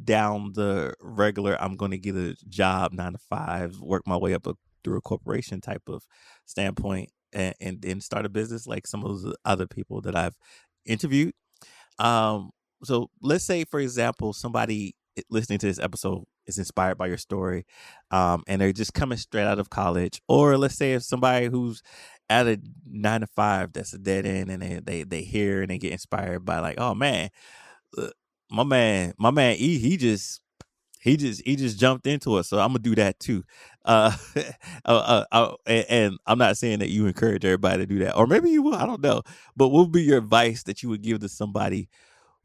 down 0.03 0.53
the 0.53 0.93
regular 1.01 1.61
I'm 1.61 1.75
going 1.75 1.91
to 1.91 1.97
get 1.97 2.15
a 2.15 2.35
job 2.49 2.93
9 2.93 3.13
to 3.13 3.19
5 3.19 3.79
work 3.79 4.07
my 4.07 4.17
way 4.17 4.33
up 4.33 4.47
a, 4.47 4.55
through 4.83 4.97
a 4.97 5.01
corporation 5.01 5.61
type 5.61 5.83
of 5.87 6.03
standpoint 6.45 7.09
and, 7.33 7.53
and 7.61 7.81
then 7.81 8.01
start 8.01 8.25
a 8.25 8.29
business 8.29 8.65
like 8.65 8.87
some 8.87 9.05
of 9.05 9.21
the 9.21 9.35
other 9.45 9.67
people 9.67 10.01
that 10.01 10.15
I've 10.15 10.35
interviewed. 10.85 11.33
Um 11.99 12.51
so 12.83 13.09
let's 13.21 13.45
say 13.45 13.65
for 13.65 13.79
example 13.79 14.33
somebody 14.33 14.95
listening 15.29 15.59
to 15.59 15.67
this 15.67 15.79
episode 15.79 16.23
is 16.51 16.59
inspired 16.59 16.97
by 16.97 17.07
your 17.07 17.17
story, 17.17 17.65
um, 18.11 18.43
and 18.47 18.61
they're 18.61 18.73
just 18.73 18.93
coming 18.93 19.17
straight 19.17 19.45
out 19.45 19.59
of 19.59 19.69
college, 19.69 20.21
or 20.27 20.57
let's 20.57 20.75
say 20.75 20.93
if 20.93 21.03
somebody 21.03 21.47
who's 21.47 21.81
at 22.29 22.47
a 22.47 22.59
nine 22.85 23.21
to 23.21 23.27
five 23.27 23.73
that's 23.73 23.93
a 23.93 23.97
dead 23.97 24.25
end, 24.25 24.49
and 24.51 24.61
they 24.61 24.79
they 24.83 25.03
they 25.03 25.21
hear 25.23 25.61
and 25.61 25.71
they 25.71 25.77
get 25.77 25.91
inspired 25.91 26.45
by 26.45 26.59
like, 26.59 26.79
oh 26.79 26.93
man, 26.93 27.29
uh, 27.97 28.09
my 28.51 28.63
man, 28.63 29.13
my 29.17 29.31
man 29.31 29.55
E, 29.57 29.79
he 29.79 29.97
just 29.97 30.41
he 31.01 31.17
just 31.17 31.41
he 31.45 31.55
just 31.55 31.79
jumped 31.79 32.05
into 32.05 32.37
it 32.37 32.43
so 32.43 32.59
i'm 32.59 32.69
gonna 32.69 32.79
do 32.79 32.95
that 32.95 33.19
too. 33.19 33.43
Uh, 33.83 34.15
uh, 34.85 35.23
uh, 35.25 35.25
uh 35.31 35.55
and 35.65 36.17
i'm 36.27 36.37
not 36.37 36.57
saying 36.57 36.79
that 36.79 36.89
you 36.89 37.07
encourage 37.07 37.43
everybody 37.43 37.79
to 37.79 37.85
do 37.87 37.99
that 37.99 38.15
or 38.15 38.27
maybe 38.27 38.51
you 38.51 38.61
will 38.61 38.75
i 38.75 38.85
don't 38.85 39.01
know 39.01 39.21
but 39.55 39.69
what 39.69 39.81
would 39.81 39.91
be 39.91 40.03
your 40.03 40.19
advice 40.19 40.63
that 40.63 40.83
you 40.83 40.89
would 40.89 41.01
give 41.01 41.19
to 41.19 41.27
somebody 41.27 41.89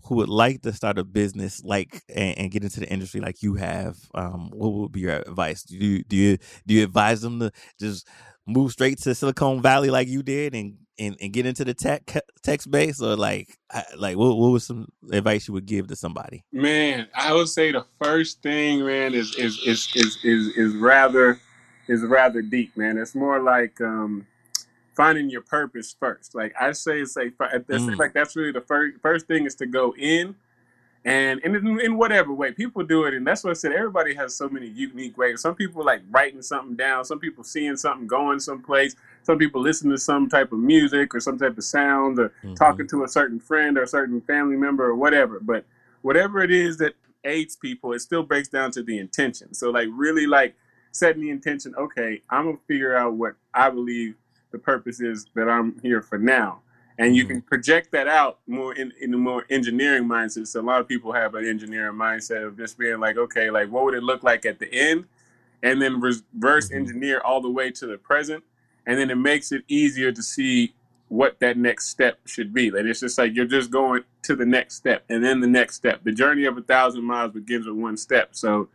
who 0.06 0.16
would 0.16 0.28
like 0.28 0.62
to 0.62 0.72
start 0.72 0.98
a 0.98 1.04
business 1.04 1.62
like 1.64 2.02
and, 2.08 2.38
and 2.38 2.50
get 2.50 2.62
into 2.62 2.80
the 2.80 2.88
industry 2.88 3.20
like 3.20 3.42
you 3.42 3.54
have 3.54 3.96
um, 4.14 4.50
what 4.52 4.72
would 4.72 4.92
be 4.92 5.00
your 5.00 5.16
advice? 5.16 5.62
Do 5.62 5.76
you 5.76 6.04
do 6.04 6.16
you 6.16 6.38
do 6.66 6.74
you 6.74 6.84
advise 6.84 7.20
them 7.20 7.40
to 7.40 7.50
just 7.78 8.08
move 8.46 8.72
straight 8.72 8.98
to 8.98 9.14
silicon 9.14 9.60
valley 9.60 9.90
like 9.90 10.08
you 10.08 10.22
did 10.22 10.54
and 10.54 10.78
and, 10.98 11.16
and 11.20 11.32
get 11.32 11.44
into 11.44 11.64
the 11.64 11.74
tech 11.74 12.10
tech 12.42 12.62
space? 12.62 13.00
Or 13.00 13.16
like 13.16 13.58
like 13.96 14.16
what, 14.16 14.36
what 14.36 14.50
was 14.50 14.64
some 14.64 14.88
advice 15.10 15.48
you 15.48 15.54
would 15.54 15.66
give 15.66 15.88
to 15.88 15.96
somebody? 15.96 16.44
Man, 16.52 17.08
I 17.14 17.32
would 17.32 17.48
say 17.48 17.72
the 17.72 17.84
first 18.00 18.42
thing, 18.42 18.84
man, 18.84 19.14
is 19.14 19.34
is 19.34 19.58
is 19.66 19.88
is 19.94 20.18
is, 20.24 20.46
is 20.56 20.76
rather 20.76 21.40
is 21.88 22.02
rather 22.02 22.42
deep, 22.42 22.76
man. 22.76 22.98
It's 22.98 23.14
more 23.14 23.40
like 23.40 23.80
um, 23.80 24.26
finding 24.96 25.30
your 25.30 25.42
purpose 25.42 25.94
first. 25.98 26.34
Like 26.34 26.54
I 26.58 26.72
say, 26.72 27.04
say 27.04 27.30
that's 27.38 27.68
mm. 27.68 27.98
like 27.98 28.14
that's 28.14 28.34
really 28.34 28.52
the 28.52 28.62
first 28.62 28.98
first 29.02 29.26
thing 29.26 29.44
is 29.44 29.54
to 29.56 29.66
go 29.66 29.94
in 29.96 30.34
and 31.06 31.38
in, 31.44 31.80
in 31.80 31.96
whatever 31.96 32.32
way 32.32 32.50
people 32.50 32.82
do 32.82 33.04
it 33.04 33.14
and 33.14 33.24
that's 33.24 33.44
what 33.44 33.50
i 33.50 33.54
said 33.54 33.72
everybody 33.72 34.12
has 34.12 34.34
so 34.34 34.48
many 34.48 34.66
unique 34.66 35.16
ways 35.16 35.40
some 35.40 35.54
people 35.54 35.84
like 35.84 36.02
writing 36.10 36.42
something 36.42 36.74
down 36.74 37.04
some 37.04 37.20
people 37.20 37.44
seeing 37.44 37.76
something 37.76 38.08
going 38.08 38.40
someplace 38.40 38.96
some 39.22 39.38
people 39.38 39.62
listen 39.62 39.88
to 39.88 39.96
some 39.96 40.28
type 40.28 40.52
of 40.52 40.58
music 40.58 41.14
or 41.14 41.20
some 41.20 41.38
type 41.38 41.56
of 41.56 41.64
sound 41.64 42.18
or 42.18 42.28
mm-hmm. 42.28 42.54
talking 42.54 42.88
to 42.88 43.04
a 43.04 43.08
certain 43.08 43.38
friend 43.38 43.78
or 43.78 43.84
a 43.84 43.86
certain 43.86 44.20
family 44.20 44.56
member 44.56 44.84
or 44.84 44.96
whatever 44.96 45.38
but 45.40 45.64
whatever 46.02 46.42
it 46.42 46.50
is 46.50 46.76
that 46.76 46.94
aids 47.24 47.54
people 47.54 47.92
it 47.92 48.00
still 48.00 48.24
breaks 48.24 48.48
down 48.48 48.72
to 48.72 48.82
the 48.82 48.98
intention 48.98 49.54
so 49.54 49.70
like 49.70 49.88
really 49.92 50.26
like 50.26 50.56
setting 50.90 51.22
the 51.22 51.30
intention 51.30 51.72
okay 51.76 52.20
i'm 52.30 52.46
gonna 52.46 52.58
figure 52.66 52.96
out 52.96 53.14
what 53.14 53.34
i 53.54 53.70
believe 53.70 54.16
the 54.56 54.62
purpose 54.62 55.00
is 55.00 55.26
that 55.34 55.48
i'm 55.48 55.78
here 55.82 56.02
for 56.02 56.18
now 56.18 56.60
and 56.98 57.14
you 57.14 57.24
mm-hmm. 57.24 57.32
can 57.32 57.42
project 57.42 57.92
that 57.92 58.08
out 58.08 58.38
more 58.46 58.74
in, 58.74 58.92
in 59.00 59.12
a 59.12 59.18
more 59.18 59.44
engineering 59.50 60.04
mindset. 60.04 60.46
So 60.46 60.60
a 60.60 60.62
lot 60.62 60.80
of 60.80 60.88
people 60.88 61.12
have 61.12 61.34
an 61.34 61.46
engineering 61.46 61.96
mindset 61.96 62.46
of 62.46 62.56
just 62.56 62.78
being 62.78 63.00
like, 63.00 63.16
okay, 63.16 63.50
like 63.50 63.70
what 63.70 63.84
would 63.84 63.94
it 63.94 64.02
look 64.02 64.22
like 64.22 64.46
at 64.46 64.58
the 64.58 64.72
end, 64.72 65.04
and 65.62 65.80
then 65.80 66.00
reverse 66.00 66.68
mm-hmm. 66.68 66.76
engineer 66.76 67.20
all 67.20 67.40
the 67.40 67.50
way 67.50 67.70
to 67.72 67.86
the 67.86 67.98
present, 67.98 68.42
and 68.86 68.98
then 68.98 69.10
it 69.10 69.16
makes 69.16 69.52
it 69.52 69.62
easier 69.68 70.12
to 70.12 70.22
see 70.22 70.74
what 71.08 71.38
that 71.38 71.56
next 71.56 71.88
step 71.88 72.18
should 72.26 72.52
be. 72.52 72.70
Like 72.70 72.84
it's 72.84 73.00
just 73.00 73.18
like 73.18 73.34
you're 73.34 73.46
just 73.46 73.70
going 73.70 74.02
to 74.22 74.34
the 74.34 74.46
next 74.46 74.76
step, 74.76 75.04
and 75.08 75.22
then 75.22 75.40
the 75.40 75.46
next 75.46 75.76
step. 75.76 76.02
The 76.02 76.12
journey 76.12 76.46
of 76.46 76.56
a 76.56 76.62
thousand 76.62 77.04
miles 77.04 77.32
begins 77.32 77.66
with 77.66 77.76
one 77.76 77.96
step. 77.96 78.30
So 78.32 78.68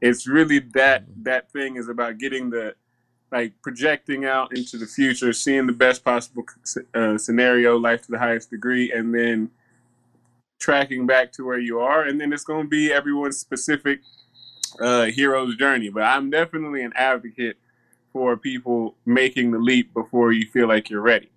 it's 0.00 0.26
really 0.26 0.58
that 0.74 1.04
mm-hmm. 1.04 1.22
that 1.22 1.50
thing 1.50 1.76
is 1.76 1.88
about 1.88 2.18
getting 2.18 2.50
the 2.50 2.74
like 3.32 3.54
projecting 3.62 4.26
out 4.26 4.54
into 4.56 4.76
the 4.76 4.86
future, 4.86 5.32
seeing 5.32 5.66
the 5.66 5.72
best 5.72 6.04
possible 6.04 6.44
uh, 6.94 7.16
scenario, 7.16 7.78
life 7.78 8.02
to 8.02 8.12
the 8.12 8.18
highest 8.18 8.50
degree, 8.50 8.92
and 8.92 9.14
then 9.14 9.50
tracking 10.60 11.06
back 11.06 11.32
to 11.32 11.44
where 11.44 11.58
you 11.58 11.80
are. 11.80 12.04
And 12.04 12.20
then 12.20 12.32
it's 12.32 12.44
going 12.44 12.64
to 12.64 12.68
be 12.68 12.92
everyone's 12.92 13.38
specific 13.38 14.00
uh, 14.80 15.06
hero's 15.06 15.56
journey. 15.56 15.88
But 15.88 16.02
I'm 16.02 16.28
definitely 16.28 16.82
an 16.82 16.92
advocate 16.94 17.56
for 18.12 18.36
people 18.36 18.96
making 19.06 19.50
the 19.50 19.58
leap 19.58 19.94
before 19.94 20.32
you 20.32 20.46
feel 20.46 20.68
like 20.68 20.90
you're 20.90 21.00
ready. 21.00 21.30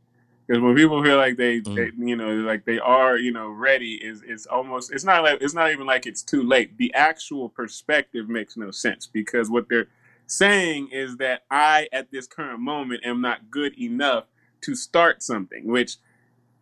Because 0.46 0.62
when 0.62 0.76
people 0.76 1.02
feel 1.02 1.18
like 1.18 1.38
they, 1.38 1.62
mm. 1.62 1.76
they, 1.76 2.06
you 2.06 2.18
know, 2.18 2.36
like 2.36 2.66
they 2.66 2.78
are, 2.78 3.18
you 3.18 3.32
know, 3.32 3.48
ready, 3.50 3.94
is 3.96 4.22
it's 4.28 4.46
almost 4.46 4.92
it's 4.92 5.06
not 5.06 5.24
like 5.24 5.42
it's 5.42 5.54
not 5.54 5.72
even 5.72 5.88
like 5.88 6.06
it's 6.06 6.22
too 6.22 6.44
late. 6.44 6.78
The 6.78 6.94
actual 6.94 7.48
perspective 7.48 8.28
makes 8.28 8.58
no 8.58 8.70
sense 8.70 9.08
because 9.08 9.50
what 9.50 9.68
they're 9.70 9.88
saying 10.28 10.90
is 10.92 11.18
that 11.18 11.44
I, 11.50 11.88
at 11.92 12.12
this 12.12 12.28
current 12.28 12.60
moment, 12.60 13.06
am 13.06 13.22
not 13.22 13.50
good 13.50 13.80
enough 13.80 14.26
to 14.62 14.76
start 14.76 15.22
something, 15.22 15.68
which 15.68 15.98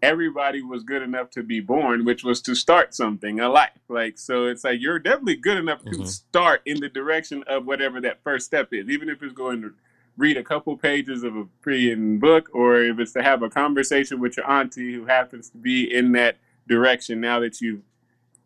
everybody 0.02 0.62
was 0.62 0.84
good 0.84 1.02
enough 1.02 1.30
to 1.32 1.44
be 1.44 1.62
born, 1.62 2.04
which 2.04 2.24
was 2.24 2.42
to 2.42 2.54
start 2.54 2.94
something, 2.94 3.40
a 3.40 3.48
life. 3.48 3.72
Like, 3.88 4.20
so 4.20 4.48
it's 4.48 4.64
like 4.64 4.82
you're 4.82 5.00
definitely 5.00 5.38
good 5.38 5.58
enough 5.58 5.80
mm-hmm. 5.84 6.02
to 6.02 6.08
start 6.08 6.62
in 6.66 6.80
the 6.82 6.90
direction 6.90 7.44
of 7.48 7.66
whatever 7.66 8.02
that 8.02 8.22
first 8.24 8.46
step 8.46 8.70
is, 8.74 8.90
even 8.90 9.08
if 9.08 9.24
it's 9.24 9.34
going 9.34 9.62
to 9.62 9.74
read 10.18 10.38
a 10.38 10.44
couple 10.44 10.76
pages 10.78 11.24
of 11.24 11.36
a 11.36 11.46
pre 11.62 11.96
book 11.96 12.50
or 12.54 12.82
if 12.84 13.00
it's 13.00 13.14
to 13.14 13.24
have 13.24 13.42
a 13.42 13.50
conversation 13.50 14.20
with 14.20 14.38
your 14.38 14.50
auntie 14.50 14.94
who 14.94 15.06
happens 15.06 15.50
to 15.50 15.58
be 15.58 15.92
in 15.92 16.12
that 16.12 16.38
direction 16.68 17.20
now 17.20 17.40
that 17.40 17.60
you've 17.62 17.82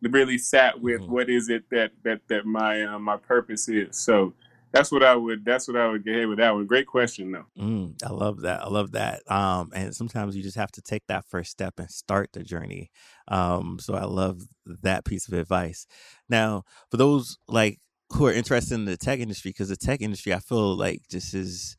really 0.02 0.38
sat 0.38 0.80
with 0.80 1.02
mm-hmm. 1.02 1.12
what 1.12 1.30
is 1.30 1.50
it 1.50 1.64
that 1.70 1.92
that 2.04 2.22
that 2.30 2.46
my 2.46 2.84
uh, 2.84 3.00
my 3.00 3.18
purpose 3.18 3.68
is 3.68 3.98
so 3.98 4.34
that's 4.78 4.92
what 4.92 5.04
I 5.04 5.16
would. 5.16 5.44
That's 5.44 5.68
what 5.68 5.78
I 5.78 5.88
would 5.88 6.06
get 6.06 6.28
with 6.28 6.38
that 6.38 6.54
one. 6.54 6.68
Great 6.68 6.88
question, 6.88 7.32
though. 7.32 7.46
Mm, 7.60 7.96
I 8.06 8.12
love 8.12 8.42
that. 8.42 8.62
I 8.62 8.68
love 8.68 8.92
that. 8.92 9.30
Um, 9.30 9.72
and 9.74 9.96
sometimes 9.96 10.36
you 10.36 10.44
just 10.44 10.58
have 10.58 10.72
to 10.74 10.82
take 10.82 11.04
that 11.08 11.26
first 11.26 11.52
step 11.52 11.76
and 11.80 11.90
start 11.90 12.30
the 12.34 12.44
journey. 12.44 12.92
Um, 13.28 13.80
so 13.80 13.96
I 13.96 14.04
love 14.04 14.44
that 14.66 15.06
piece 15.06 15.28
of 15.28 15.34
advice. 15.34 15.88
Now, 16.30 16.64
for 16.92 16.98
those 16.98 17.38
like 17.48 17.80
who 18.12 18.28
are 18.28 18.34
interested 18.34 18.76
in 18.76 18.86
the 18.86 18.98
tech 18.98 19.20
industry, 19.20 19.50
because 19.50 19.70
the 19.70 19.76
tech 19.76 20.02
industry, 20.02 20.34
I 20.34 20.40
feel 20.40 20.76
like 20.76 21.02
just 21.10 21.34
is 21.34 21.76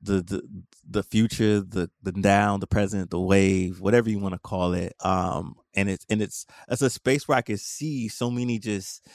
the 0.00 0.22
the 0.22 0.42
the 0.88 1.02
future, 1.02 1.60
the 1.60 1.90
the 2.02 2.12
now, 2.12 2.56
the 2.56 2.66
present, 2.66 3.10
the 3.10 3.20
wave, 3.20 3.80
whatever 3.80 4.08
you 4.08 4.18
want 4.18 4.34
to 4.34 4.40
call 4.40 4.72
it. 4.72 4.94
Um, 5.00 5.56
and 5.74 5.90
it's 5.90 6.06
and 6.08 6.22
it's 6.22 6.46
it's 6.68 6.82
a 6.82 6.90
space 6.90 7.28
where 7.28 7.38
I 7.38 7.42
can 7.42 7.58
see 7.58 8.08
so 8.08 8.30
many 8.30 8.58
just 8.58 9.06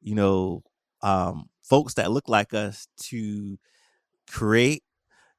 you 0.00 0.14
know 0.14 0.62
um 1.02 1.48
folks 1.68 1.94
that 1.94 2.10
look 2.12 2.28
like 2.28 2.54
us 2.54 2.88
to 2.98 3.58
create 4.28 4.82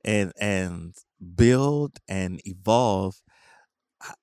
and 0.06 0.32
and 0.40 0.96
build 1.36 1.98
and 2.08 2.40
evolve 2.46 3.22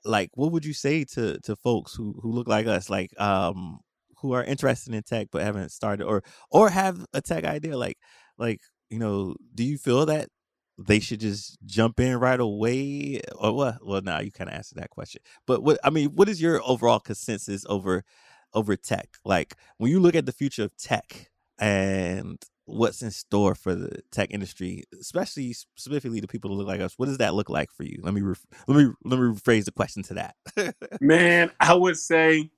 like 0.04 0.30
what 0.34 0.52
would 0.52 0.64
you 0.64 0.72
say 0.72 1.04
to 1.04 1.38
to 1.40 1.56
folks 1.56 1.94
who 1.94 2.18
who 2.22 2.32
look 2.32 2.48
like 2.48 2.66
us? 2.66 2.88
Like 2.90 3.18
um 3.20 3.80
who 4.18 4.32
are 4.32 4.44
interested 4.44 4.94
in 4.94 5.02
tech 5.02 5.28
but 5.32 5.42
haven't 5.42 5.70
started 5.70 6.04
or 6.04 6.22
or 6.50 6.70
have 6.70 7.04
a 7.12 7.20
tech 7.20 7.44
idea? 7.44 7.76
Like 7.76 7.98
like 8.38 8.60
you 8.90 8.98
know 8.98 9.34
do 9.54 9.64
you 9.64 9.78
feel 9.78 10.06
that 10.06 10.28
they 10.78 11.00
should 11.00 11.20
just 11.20 11.58
jump 11.64 12.00
in 12.00 12.18
right 12.18 12.40
away? 12.40 13.20
Or 13.36 13.52
what? 13.52 13.86
Well 13.86 14.02
now 14.02 14.20
you 14.20 14.32
kind 14.32 14.50
of 14.50 14.56
answered 14.56 14.78
that 14.78 14.90
question. 14.90 15.22
But 15.46 15.62
what 15.62 15.78
i 15.84 15.90
mean 15.90 16.10
what 16.10 16.28
is 16.28 16.40
your 16.40 16.60
overall 16.64 17.00
consensus 17.00 17.64
over 17.68 18.04
over 18.54 18.76
tech? 18.76 19.08
Like 19.24 19.56
when 19.78 19.90
you 19.90 20.00
look 20.00 20.14
at 20.14 20.26
the 20.26 20.32
future 20.32 20.64
of 20.64 20.76
tech 20.76 21.30
and 21.58 22.38
what's 22.66 23.02
in 23.02 23.10
store 23.10 23.54
for 23.54 23.74
the 23.74 24.02
tech 24.10 24.30
industry, 24.30 24.84
especially 24.98 25.52
specifically 25.52 26.20
the 26.20 26.28
people 26.28 26.50
who 26.50 26.56
look 26.56 26.66
like 26.66 26.80
us. 26.80 26.94
What 26.96 27.06
does 27.06 27.18
that 27.18 27.34
look 27.34 27.50
like 27.50 27.70
for 27.70 27.84
you? 27.84 28.00
Let 28.02 28.14
me 28.14 28.22
re- 28.22 28.34
let 28.66 28.76
me 28.76 28.92
let 29.04 29.18
me 29.18 29.26
rephrase 29.26 29.64
the 29.64 29.72
question 29.72 30.02
to 30.04 30.14
that. 30.14 30.76
Man, 31.00 31.50
I 31.60 31.74
would 31.74 31.98
say 31.98 32.50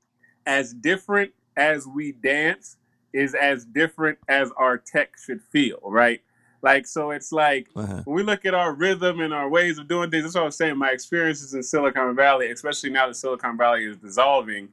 as 0.47 0.73
different 0.73 1.33
as 1.57 1.87
we 1.87 2.13
dance 2.13 2.77
is 3.13 3.35
as 3.35 3.65
different 3.65 4.19
as 4.29 4.51
our 4.57 4.79
tech 4.79 5.19
should 5.19 5.43
feel, 5.43 5.81
right? 5.85 6.21
Like 6.63 6.87
so 6.87 7.11
it's 7.11 7.33
like 7.33 7.69
uh-huh. 7.77 8.03
when 8.05 8.17
we 8.17 8.23
look 8.23 8.45
at 8.45 8.55
our 8.55 8.73
rhythm 8.75 9.21
and 9.21 9.33
our 9.33 9.49
ways 9.49 9.79
of 9.79 9.89
doing 9.89 10.11
things, 10.11 10.25
that's 10.25 10.35
what 10.35 10.43
I 10.43 10.47
was 10.47 10.57
saying. 10.57 10.77
My 10.77 10.91
experiences 10.91 11.55
in 11.55 11.63
Silicon 11.63 12.15
Valley, 12.15 12.51
especially 12.51 12.91
now 12.91 13.07
that 13.07 13.15
Silicon 13.15 13.57
Valley 13.57 13.85
is 13.85 13.97
dissolving, 13.97 14.69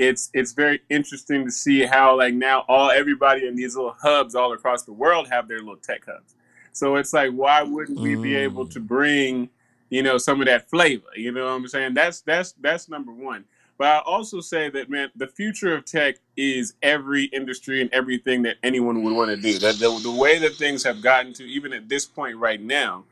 it's 0.00 0.30
it's 0.32 0.52
very 0.52 0.80
interesting 0.88 1.44
to 1.44 1.50
see 1.50 1.84
how 1.84 2.16
like 2.16 2.32
now 2.32 2.64
all 2.68 2.90
everybody 2.90 3.46
in 3.46 3.54
these 3.54 3.76
little 3.76 3.94
hubs 4.00 4.34
all 4.34 4.54
across 4.54 4.84
the 4.84 4.92
world 4.92 5.28
have 5.28 5.46
their 5.46 5.58
little 5.58 5.76
tech 5.76 6.06
hubs. 6.06 6.34
So 6.72 6.96
it's 6.96 7.12
like 7.12 7.32
why 7.32 7.62
wouldn't 7.62 8.00
we 8.00 8.16
be 8.16 8.34
able 8.34 8.66
to 8.68 8.80
mm. 8.80 8.86
bring 8.86 9.50
you 9.90 10.02
know 10.02 10.16
some 10.16 10.40
of 10.40 10.46
that 10.46 10.70
flavor? 10.70 11.08
You 11.14 11.32
know 11.32 11.44
what 11.44 11.52
I'm 11.52 11.68
saying? 11.68 11.92
That's 11.92 12.22
that's 12.22 12.52
that's 12.52 12.88
number 12.88 13.12
one. 13.12 13.44
But 13.76 13.88
I 13.88 13.98
also 14.00 14.40
say 14.40 14.70
that 14.70 14.88
man, 14.88 15.10
the 15.16 15.26
future 15.26 15.74
of 15.74 15.84
tech 15.84 16.16
is 16.34 16.72
every 16.82 17.24
industry 17.24 17.82
and 17.82 17.92
everything 17.92 18.42
that 18.42 18.56
anyone 18.62 19.02
would 19.02 19.14
want 19.14 19.30
to 19.30 19.36
do. 19.36 19.58
That 19.58 19.74
the, 19.74 19.98
the 20.02 20.10
way 20.10 20.38
that 20.38 20.54
things 20.54 20.82
have 20.84 21.02
gotten 21.02 21.34
to 21.34 21.44
even 21.44 21.74
at 21.74 21.90
this 21.90 22.06
point 22.06 22.38
right 22.38 22.60
now 22.60 23.04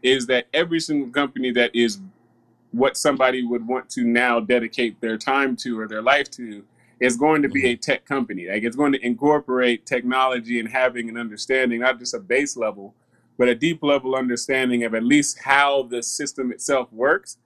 is 0.00 0.26
that 0.26 0.46
every 0.54 0.78
single 0.78 1.10
company 1.10 1.50
that 1.52 1.74
is 1.74 1.98
what 2.76 2.96
somebody 2.96 3.42
would 3.42 3.66
want 3.66 3.88
to 3.90 4.04
now 4.04 4.38
dedicate 4.38 5.00
their 5.00 5.16
time 5.16 5.56
to 5.56 5.80
or 5.80 5.88
their 5.88 6.02
life 6.02 6.30
to 6.30 6.62
is 7.00 7.16
going 7.16 7.42
to 7.42 7.48
be 7.48 7.62
mm-hmm. 7.62 7.74
a 7.74 7.76
tech 7.76 8.04
company. 8.04 8.48
Like 8.48 8.62
it's 8.62 8.76
going 8.76 8.92
to 8.92 9.04
incorporate 9.04 9.86
technology 9.86 10.60
and 10.60 10.68
having 10.68 11.08
an 11.08 11.16
understanding, 11.16 11.80
not 11.80 11.98
just 11.98 12.14
a 12.14 12.18
base 12.18 12.56
level, 12.56 12.94
but 13.38 13.48
a 13.48 13.54
deep 13.54 13.82
level 13.82 14.14
understanding 14.14 14.84
of 14.84 14.94
at 14.94 15.02
least 15.02 15.40
how 15.44 15.82
the 15.84 16.02
system 16.02 16.50
itself 16.52 16.92
works 16.92 17.38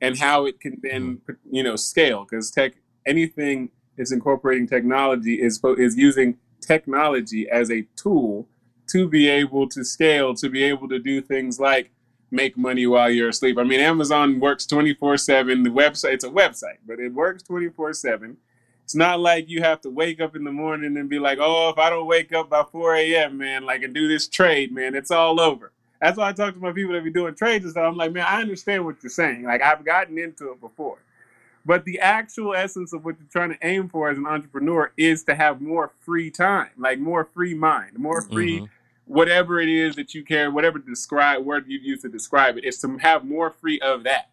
and 0.00 0.18
how 0.18 0.46
it 0.46 0.60
can 0.60 0.78
then, 0.82 1.16
mm-hmm. 1.16 1.32
you 1.54 1.62
know, 1.62 1.76
scale. 1.76 2.26
Because 2.28 2.50
tech, 2.50 2.74
anything 3.06 3.70
is 3.96 4.12
incorporating 4.12 4.66
technology 4.66 5.40
is 5.40 5.60
is 5.78 5.96
using 5.96 6.36
technology 6.60 7.48
as 7.48 7.70
a 7.70 7.86
tool 7.96 8.46
to 8.88 9.08
be 9.08 9.28
able 9.28 9.68
to 9.68 9.84
scale, 9.84 10.34
to 10.34 10.48
be 10.48 10.62
able 10.62 10.88
to 10.88 10.98
do 10.98 11.20
things 11.20 11.58
like 11.58 11.90
make 12.30 12.56
money 12.56 12.86
while 12.86 13.10
you're 13.10 13.28
asleep. 13.28 13.58
I 13.58 13.64
mean, 13.64 13.80
Amazon 13.80 14.40
works 14.40 14.66
24 14.66 15.16
7. 15.18 15.62
The 15.62 15.70
website, 15.70 16.14
it's 16.14 16.24
a 16.24 16.30
website, 16.30 16.78
but 16.86 16.98
it 16.98 17.12
works 17.12 17.42
24 17.44 17.92
7. 17.92 18.36
It's 18.84 18.94
not 18.94 19.18
like 19.20 19.48
you 19.48 19.62
have 19.62 19.80
to 19.80 19.90
wake 19.90 20.20
up 20.20 20.36
in 20.36 20.44
the 20.44 20.52
morning 20.52 20.96
and 20.96 21.08
be 21.08 21.18
like, 21.18 21.38
oh, 21.40 21.70
if 21.70 21.78
I 21.78 21.90
don't 21.90 22.06
wake 22.06 22.32
up 22.32 22.48
by 22.50 22.62
4 22.62 22.94
a.m., 22.94 23.38
man, 23.38 23.64
like, 23.64 23.82
and 23.82 23.92
do 23.92 24.06
this 24.06 24.28
trade, 24.28 24.72
man, 24.72 24.94
it's 24.94 25.10
all 25.10 25.40
over. 25.40 25.72
That's 26.00 26.16
why 26.16 26.28
I 26.28 26.32
talk 26.32 26.54
to 26.54 26.60
my 26.60 26.72
people 26.72 26.92
that 26.94 27.02
be 27.02 27.10
doing 27.10 27.34
trades 27.34 27.64
and 27.64 27.72
stuff. 27.72 27.84
I'm 27.84 27.96
like, 27.96 28.12
man, 28.12 28.26
I 28.28 28.40
understand 28.40 28.84
what 28.84 28.96
you're 29.02 29.10
saying. 29.10 29.42
Like, 29.42 29.60
I've 29.62 29.84
gotten 29.84 30.18
into 30.18 30.52
it 30.52 30.60
before. 30.60 30.98
But 31.64 31.84
the 31.84 31.98
actual 31.98 32.54
essence 32.54 32.92
of 32.92 33.04
what 33.04 33.16
you're 33.18 33.28
trying 33.28 33.50
to 33.50 33.66
aim 33.66 33.88
for 33.88 34.08
as 34.08 34.18
an 34.18 34.26
entrepreneur 34.26 34.92
is 34.96 35.24
to 35.24 35.34
have 35.34 35.60
more 35.60 35.90
free 36.02 36.30
time, 36.30 36.70
like 36.78 37.00
more 37.00 37.24
free 37.24 37.54
mind, 37.54 37.98
more 37.98 38.22
free 38.22 38.60
Mhm. 38.60 38.68
Whatever 39.06 39.60
it 39.60 39.68
is 39.68 39.96
that 39.96 40.14
you 40.14 40.22
care, 40.24 40.50
whatever 40.50 40.78
describe 40.78 41.44
word 41.44 41.64
you 41.66 41.78
use 41.78 42.02
to 42.02 42.08
describe 42.08 42.58
it, 42.58 42.64
is 42.64 42.78
to 42.80 42.98
have 42.98 43.24
more 43.24 43.50
free 43.50 43.80
of 43.80 44.04
that. 44.04 44.30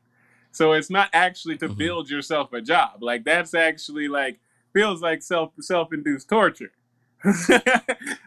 So 0.51 0.73
it's 0.73 0.89
not 0.89 1.09
actually 1.13 1.57
to 1.57 1.69
Mhm. 1.69 1.77
build 1.77 2.09
yourself 2.09 2.53
a 2.53 2.61
job. 2.61 3.01
Like 3.01 3.23
that's 3.23 3.53
actually 3.53 4.07
like 4.07 4.39
feels 4.73 5.01
like 5.01 5.21
self 5.23 5.53
self 5.59 5.93
induced 5.93 6.27
torture. 6.29 6.71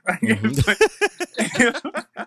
Like, 0.09 0.21
it's 0.23 0.67
like- 0.67 2.27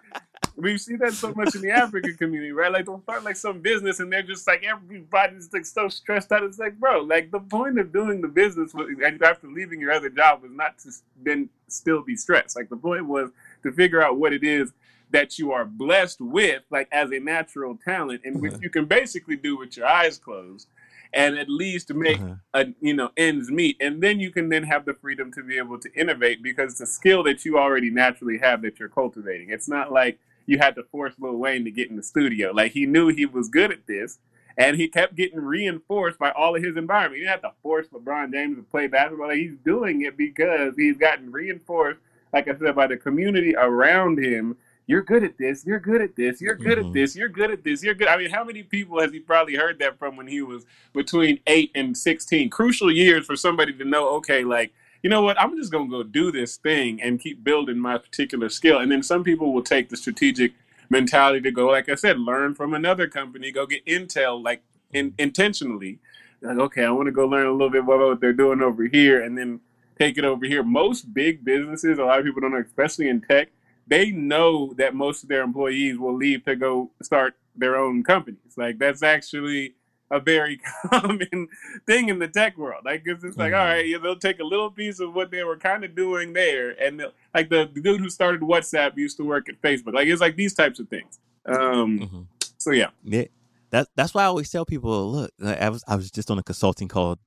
we 0.56 0.78
see 0.78 0.98
that 0.98 1.14
so 1.14 1.34
much 1.34 1.56
in 1.56 1.62
the 1.62 1.72
African 1.72 2.16
community, 2.16 2.52
right? 2.52 2.70
Like 2.72 2.86
they'll 2.86 3.02
start 3.02 3.24
like 3.24 3.38
some 3.38 3.62
business 3.62 4.02
and 4.02 4.12
they're 4.12 4.22
just 4.22 4.46
like 4.46 4.64
everybody's 4.64 5.52
like 5.54 5.66
so 5.66 5.88
stressed 5.88 6.32
out. 6.34 6.44
It's 6.44 6.60
like, 6.60 6.78
bro, 6.78 7.00
like 7.00 7.32
the 7.32 7.40
point 7.40 7.80
of 7.80 7.94
doing 7.94 8.20
the 8.22 8.28
business 8.28 8.74
was, 8.74 8.90
and 9.04 9.24
after 9.24 9.48
leaving 9.48 9.80
your 9.80 9.92
other 9.94 10.10
job 10.10 10.42
was 10.44 10.52
not 10.52 10.78
to 10.80 10.92
then 11.24 11.50
still 11.70 12.02
be 12.04 12.18
stressed. 12.18 12.58
Like 12.58 12.68
the 12.70 12.76
point 12.76 13.06
was 13.06 13.30
to 13.64 13.72
figure 13.72 14.02
out 14.02 14.18
what 14.18 14.34
it 14.34 14.44
is 14.44 14.72
that 15.12 15.40
you 15.40 15.52
are 15.52 15.66
blessed 15.66 16.22
with, 16.22 16.62
like 16.70 16.88
as 16.92 17.12
a 17.12 17.20
natural 17.20 17.76
talent, 17.84 18.22
and 18.24 18.42
which 18.42 18.54
Uh-huh. 18.54 18.62
you 18.64 18.70
can 18.70 18.86
basically 18.86 19.36
do 19.36 19.58
with 19.58 19.76
your 19.76 19.88
eyes 19.88 20.18
closed, 20.20 20.68
and 21.14 21.38
at 21.38 21.50
least 21.50 21.92
make 21.94 22.20
Uh-huh. 22.20 22.36
a, 22.54 22.66
you 22.80 22.94
know 22.94 23.10
ends 23.18 23.50
meet, 23.50 23.76
and 23.80 24.02
then 24.04 24.20
you 24.20 24.30
can 24.32 24.50
then 24.50 24.64
have 24.64 24.86
the 24.86 24.94
freedom 24.94 25.32
to 25.34 25.42
be 25.44 25.58
able 25.58 25.80
to 25.80 25.92
innovate 25.96 26.44
because 26.44 26.74
it's 26.74 26.82
a 26.82 26.86
skill 26.86 27.24
that 27.24 27.44
you 27.46 27.58
already 27.58 27.90
naturally 27.90 28.38
have 28.38 28.62
that 28.62 28.80
you're 28.80 28.90
cultivating. 28.90 29.50
It's 29.50 29.68
not 29.68 29.92
like 29.92 30.20
you 30.46 30.58
had 30.60 30.76
to 30.76 30.84
force 30.84 31.14
Lil 31.20 31.38
Wayne 31.38 31.64
to 31.66 31.72
get 31.72 31.90
in 31.90 31.96
the 31.96 32.04
studio. 32.04 32.52
Like 32.52 32.72
he 32.74 32.86
knew 32.86 33.08
he 33.08 33.26
was 33.26 33.50
good 33.50 33.72
at 33.72 33.88
this, 33.88 34.20
and 34.58 34.78
he 34.78 34.88
kept 34.88 35.16
getting 35.16 35.40
reinforced 35.40 36.20
by 36.20 36.30
all 36.32 36.56
of 36.56 36.64
his 36.64 36.78
environment. 36.78 37.20
You 37.20 37.26
didn't 37.28 37.42
have 37.44 37.52
to 37.54 37.58
force 37.64 37.88
LeBron 37.88 38.32
James 38.32 38.58
to 38.58 38.64
play 38.64 38.86
basketball. 38.86 39.28
Like 39.30 39.38
he's 39.38 39.58
doing 39.66 40.02
it 40.04 40.16
because 40.18 40.76
he's 40.76 40.98
gotten 40.98 41.32
reinforced, 41.32 42.00
like 42.34 42.48
I 42.48 42.58
said, 42.58 42.76
by 42.76 42.88
the 42.88 42.98
community 42.98 43.56
around 43.56 44.20
him. 44.20 44.56
You're 44.88 45.04
good 45.04 45.24
at 45.24 45.38
this. 45.38 45.66
You're 45.68 45.80
good 45.80 46.02
at 46.02 46.16
this. 46.16 46.42
You're 46.42 46.56
good 46.56 46.80
Mhm. 46.80 46.88
at 46.88 46.94
this. 46.94 47.16
You're 47.16 47.30
good 47.30 47.52
at 47.52 47.64
this. 47.64 47.84
You're 47.84 47.94
good. 47.94 48.08
I 48.08 48.18
mean, 48.18 48.32
how 48.32 48.44
many 48.44 48.64
people 48.64 49.00
has 49.00 49.12
he 49.12 49.20
probably 49.20 49.56
heard 49.56 49.78
that 49.80 50.00
from 50.00 50.18
when 50.18 50.26
he 50.26 50.42
was 50.42 50.66
between 50.94 51.40
eight 51.46 51.70
and 51.76 51.96
sixteen? 51.96 52.50
Crucial 52.50 52.92
years 52.92 53.28
for 53.28 53.36
somebody 53.36 53.72
to 53.74 53.86
know. 53.86 54.10
Okay, 54.16 54.44
like 54.44 54.74
you 55.04 55.10
know 55.10 55.22
what? 55.22 55.40
I'm 55.40 55.56
just 55.56 55.72
gonna 55.72 55.90
go 55.90 56.02
do 56.02 56.32
this 56.32 56.58
thing 56.58 57.02
and 57.04 57.20
keep 57.20 57.44
building 57.44 57.78
my 57.78 58.00
particular 58.00 58.50
skill. 58.50 58.80
And 58.80 58.92
then 58.92 59.04
some 59.04 59.24
people 59.24 59.54
will 59.54 59.62
take 59.62 59.90
the 59.90 59.96
strategic 59.96 60.54
mentality 60.90 61.42
to 61.42 61.52
go, 61.52 61.68
like 61.68 61.88
I 61.88 61.96
said, 61.96 62.20
learn 62.20 62.56
from 62.56 62.74
another 62.74 63.08
company, 63.08 63.52
go 63.52 63.68
get 63.68 63.86
intel, 63.86 64.44
like 64.44 64.64
in, 64.92 65.14
intentionally. 65.20 66.00
Like, 66.42 66.58
okay, 66.58 66.84
I 66.84 66.90
want 66.90 67.06
to 67.06 67.12
go 67.12 67.28
learn 67.28 67.46
a 67.46 67.52
little 67.52 67.70
bit 67.70 67.84
about 67.84 68.00
what 68.00 68.20
they're 68.22 68.34
doing 68.34 68.62
over 68.62 68.86
here, 68.86 69.22
and 69.22 69.38
then 69.38 69.60
take 70.00 70.18
it 70.18 70.24
over 70.26 70.46
here. 70.46 70.64
Most 70.64 71.14
big 71.14 71.44
businesses, 71.44 72.00
a 72.00 72.04
lot 72.06 72.20
of 72.20 72.26
people 72.26 72.42
don't 72.42 72.52
know, 72.52 72.60
especially 72.66 73.10
in 73.10 73.22
tech, 73.22 73.50
they 73.88 74.12
know 74.12 74.74
that 74.78 74.96
most 74.96 75.24
of 75.24 75.30
their 75.30 75.42
employees 75.44 75.98
will 75.98 76.16
leave 76.16 76.46
to 76.46 76.56
go 76.56 76.92
start 77.02 77.36
their 77.56 77.76
own 77.76 78.04
companies. 78.04 78.54
Like 78.58 78.78
that's 78.80 79.04
actually 79.04 79.76
a 80.12 80.20
very 80.20 80.60
common 80.90 81.48
thing 81.86 82.10
in 82.10 82.18
the 82.20 82.28
tech 82.28 82.58
world. 82.58 82.84
Like 82.86 83.04
it's 83.06 83.24
just 83.24 83.38
like, 83.38 83.52
Mhm. 83.54 83.60
all 83.60 83.66
right, 83.66 83.88
yeah, 83.88 83.98
they'll 83.98 84.16
take 84.16 84.40
a 84.40 84.44
little 84.44 84.72
piece 84.72 85.00
of 85.00 85.14
what 85.14 85.30
they 85.32 85.44
were 85.44 85.58
kind 85.58 85.84
of 85.84 85.96
doing 85.96 86.34
there, 86.34 86.72
and 86.82 87.00
they'll- 87.00 87.14
like 87.34 87.50
the, 87.50 87.70
the 87.74 87.82
dude 87.82 88.00
who 88.00 88.10
started 88.10 88.42
WhatsApp 88.42 88.98
used 88.98 89.18
to 89.18 89.24
work 89.24 89.50
at 89.50 89.62
Facebook. 89.62 89.94
Like 89.94 90.08
it's 90.08 90.22
like 90.22 90.36
these 90.36 90.54
types 90.54 90.80
of 90.80 90.88
things. 90.90 91.20
Um, 91.46 92.00
Mhm. 92.00 92.26
so 92.58 92.72
yeah, 92.72 92.90
Yeah, 93.04 93.26
that 93.72 93.88
that's 93.96 94.14
why 94.14 94.24
I 94.24 94.26
always 94.28 94.50
tell 94.50 94.66
people, 94.66 95.12
look, 95.12 95.32
I 95.44 95.70
was 95.70 95.84
I 95.88 95.96
was 95.96 96.10
just 96.12 96.32
on 96.32 96.40
a 96.40 96.44
consulting 96.44 96.88
call 96.88 97.18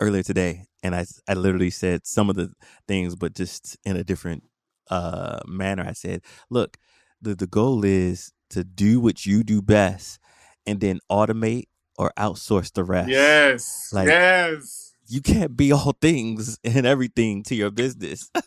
earlier 0.00 0.22
today, 0.22 0.66
and 0.82 0.94
I 0.94 1.06
I 1.28 1.34
literally 1.34 1.70
said 1.70 2.06
some 2.06 2.28
of 2.30 2.36
the 2.36 2.52
things, 2.88 3.14
but 3.16 3.34
just 3.34 3.76
in 3.84 3.96
a 3.96 4.04
different 4.04 4.44
uh 4.90 5.40
manner. 5.46 5.84
I 5.86 5.92
said, 5.92 6.22
look, 6.50 6.76
the 7.22 7.34
the 7.34 7.46
goal 7.46 7.84
is 7.84 8.32
to 8.50 8.64
do 8.64 9.00
what 9.00 9.24
you 9.26 9.42
do 9.42 9.62
best, 9.62 10.18
and 10.66 10.80
then 10.80 11.00
automate 11.10 11.64
or 11.98 12.12
outsource 12.18 12.72
the 12.72 12.84
rest. 12.84 13.08
yes, 13.10 13.90
Like- 13.92 14.08
yes. 14.08 14.80
You 15.06 15.20
can't 15.20 15.54
be 15.54 15.70
all 15.70 15.92
things 16.00 16.58
and 16.64 16.86
everything 16.86 17.42
to 17.44 17.54
your 17.54 17.70
business. 17.70 18.30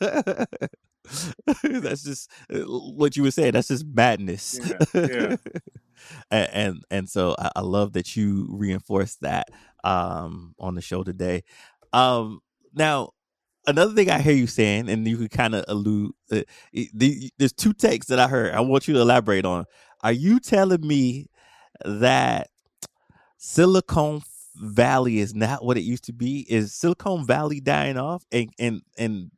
That's 1.63 2.03
just 2.03 2.29
uh, 2.51 2.59
what 2.61 3.15
you 3.15 3.23
were 3.23 3.31
saying. 3.31 3.53
That's 3.53 3.69
just 3.69 3.85
madness. 3.85 4.59
Yeah, 4.61 4.77
yeah. 4.93 5.35
and, 6.31 6.49
and 6.51 6.83
and 6.91 7.09
so 7.09 7.35
I, 7.39 7.51
I 7.57 7.61
love 7.61 7.93
that 7.93 8.15
you 8.15 8.47
reinforced 8.49 9.21
that 9.21 9.49
um 9.83 10.55
on 10.59 10.75
the 10.75 10.81
show 10.81 11.03
today. 11.03 11.43
Um 11.93 12.39
now 12.73 13.11
another 13.67 13.93
thing 13.93 14.09
I 14.09 14.19
hear 14.19 14.33
you 14.33 14.47
saying, 14.47 14.89
and 14.89 15.07
you 15.07 15.17
could 15.17 15.31
kind 15.31 15.53
of 15.53 15.65
allude. 15.67 16.13
Uh, 16.31 16.41
the, 16.71 17.29
there's 17.37 17.53
two 17.53 17.73
takes 17.73 18.07
that 18.07 18.19
I 18.19 18.27
heard. 18.27 18.53
I 18.53 18.61
want 18.61 18.87
you 18.87 18.93
to 18.95 19.01
elaborate 19.01 19.45
on. 19.45 19.65
Are 20.01 20.11
you 20.11 20.39
telling 20.39 20.85
me 20.85 21.27
that 21.83 22.49
Silicon 23.37 24.21
Valley 24.55 25.19
is 25.19 25.35
not 25.35 25.63
what 25.63 25.77
it 25.77 25.81
used 25.81 26.05
to 26.05 26.13
be? 26.13 26.45
Is 26.49 26.73
Silicon 26.73 27.25
Valley 27.25 27.59
dying 27.59 27.97
off, 27.97 28.23
and 28.31 28.49
and 28.57 28.81
and 28.97 29.31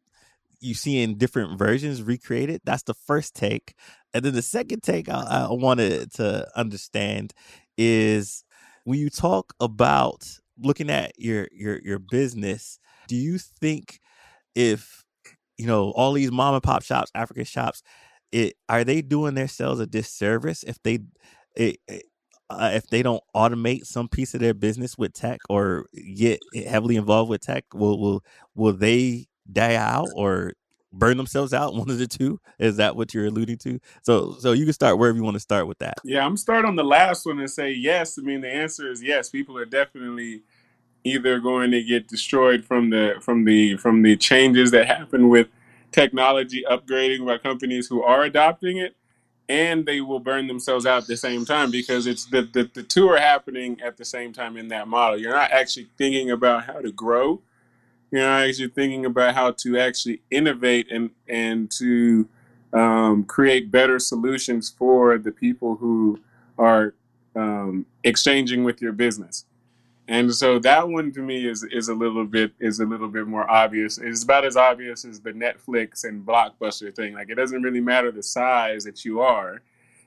you 0.62 0.74
seeing 0.74 1.18
different 1.18 1.58
versions 1.58 2.02
recreated? 2.02 2.62
That's 2.64 2.84
the 2.84 2.94
first 2.94 3.36
take, 3.36 3.76
and 4.14 4.24
then 4.24 4.34
the 4.34 4.42
second 4.42 4.84
take 4.84 5.10
I, 5.10 5.48
I 5.50 5.52
wanted 5.52 6.14
to 6.14 6.48
understand 6.58 7.34
is 7.78 8.44
when 8.90 8.98
you 8.98 9.12
talk 9.12 9.54
about 9.60 10.28
looking 10.58 10.90
at 10.90 11.12
your 11.20 11.48
your 11.52 11.80
your 11.84 12.00
business. 12.00 12.80
Do 13.08 13.16
you 13.16 13.38
think 13.38 14.00
if 14.56 15.06
you 15.60 15.68
know 15.68 15.92
all 15.92 16.14
these 16.14 16.32
mom 16.32 16.56
and 16.56 16.64
pop 16.64 16.82
shops, 16.82 17.12
African 17.14 17.44
shops, 17.44 17.84
it 18.32 18.56
are 18.68 18.84
they 18.84 19.04
doing 19.04 19.36
themselves 19.36 19.80
a 19.80 19.86
disservice 19.86 20.64
if 20.64 20.82
they 20.82 21.02
it, 21.56 21.78
it, 21.88 22.06
uh, 22.50 22.72
if 22.74 22.88
they 22.88 23.04
don't 23.04 23.22
automate 23.36 23.86
some 23.86 24.08
piece 24.08 24.34
of 24.34 24.40
their 24.40 24.56
business 24.56 24.98
with 24.98 25.14
tech 25.14 25.42
or 25.50 25.86
get 26.16 26.40
heavily 26.68 26.96
involved 26.96 27.30
with 27.30 27.42
tech? 27.42 27.66
Will 27.76 28.00
will 28.00 28.24
will 28.56 28.74
they 28.74 29.28
die 29.52 29.76
out 29.76 30.10
or 30.16 30.54
burn 30.92 31.18
themselves 31.18 31.54
out? 31.54 31.74
One 31.80 31.90
of 31.90 31.98
the 31.98 32.08
two. 32.08 32.40
Is 32.58 32.78
that 32.78 32.96
what 32.96 33.14
you're 33.14 33.28
alluding 33.28 33.58
to? 33.60 33.80
So 34.04 34.36
so 34.40 34.52
you 34.52 34.66
can 34.66 34.74
start 34.74 34.98
wherever 34.98 35.18
you 35.18 35.24
want 35.24 35.36
to 35.36 35.42
start 35.42 35.68
with 35.68 35.80
that. 35.80 35.96
Yeah, 36.04 36.26
I'm 36.26 36.38
start 36.38 36.66
on 36.66 36.76
the 36.76 36.84
last 36.84 37.26
one 37.26 37.40
and 37.40 37.50
say 37.50 37.72
yes. 37.72 38.18
I 38.18 38.22
mean, 38.22 38.42
the 38.42 38.54
answer 38.54 38.92
is 38.92 39.02
yes. 39.02 39.30
People 39.30 39.58
are 39.58 39.66
definitely 39.66 40.44
either 41.04 41.40
going 41.40 41.72
to 41.72 41.84
get 41.84 42.08
destroyed 42.08 42.66
from 42.66 42.90
the 42.90 43.16
from 43.22 43.46
the 43.46 43.78
from 43.78 44.02
the 44.02 44.16
changes 44.18 44.72
that 44.72 44.88
happen 44.88 45.30
with 45.30 45.48
technology 45.92 46.64
upgrading 46.70 47.26
by 47.26 47.38
companies 47.38 47.88
who 47.88 48.04
are 48.04 48.24
adopting 48.24 48.78
it, 48.78 48.96
and 49.48 49.86
they 49.86 50.02
will 50.02 50.20
burn 50.20 50.48
themselves 50.48 50.86
out 50.86 51.04
at 51.04 51.08
the 51.08 51.18
same 51.18 51.46
time 51.46 51.72
because 51.72 52.08
it's 52.08 52.26
the 52.26 52.42
the, 52.54 52.70
the 52.74 52.84
two 52.84 53.10
are 53.10 53.20
happening 53.20 53.80
at 53.82 53.98
the 53.98 54.06
same 54.06 54.34
time 54.34 54.58
in 54.58 54.68
that 54.70 54.88
model. 54.88 55.20
You're 55.20 55.34
not 55.34 55.52
actually 55.52 55.88
thinking 55.98 56.32
about 56.32 56.66
how 56.66 56.82
to 56.82 56.92
grow. 56.92 57.42
You're 58.12 58.24
not 58.24 58.48
actually 58.48 58.70
thinking 58.70 59.06
about 59.06 59.36
how 59.36 59.52
to 59.52 59.78
actually 59.78 60.22
innovate 60.32 60.92
and 60.92 61.12
and 61.28 61.70
to 61.72 62.28
um, 62.74 63.24
create 63.24 63.72
better 63.72 64.00
solutions 64.00 64.70
for 64.70 65.18
the 65.18 65.32
people 65.32 65.76
who 65.76 66.20
are 66.58 66.94
um, 67.36 67.86
exchanging 68.04 68.64
with 68.64 68.82
your 68.82 68.92
business. 68.92 69.46
And 70.08 70.34
so 70.34 70.58
that 70.60 70.90
one 70.90 71.12
to 71.14 71.22
me 71.22 71.48
is 71.48 71.64
is 71.72 71.88
a 71.88 71.94
little 71.94 72.26
bit 72.26 72.52
is 72.60 72.80
a 72.80 72.86
little 72.86 73.08
bit 73.08 73.28
more 73.28 73.50
obvious. 73.50 74.00
It's 74.00 74.24
about 74.24 74.44
as 74.44 74.58
obvious 74.58 75.06
as 75.06 75.20
the 75.20 75.32
Netflix 75.32 76.04
and 76.04 76.26
Blockbuster 76.26 76.94
thing. 76.94 77.14
Like 77.14 77.30
it 77.30 77.36
doesn't 77.36 77.62
really 77.62 77.80
matter 77.80 78.12
the 78.12 78.24
size 78.24 78.84
that 78.86 79.06
you 79.06 79.22
are. 79.22 79.62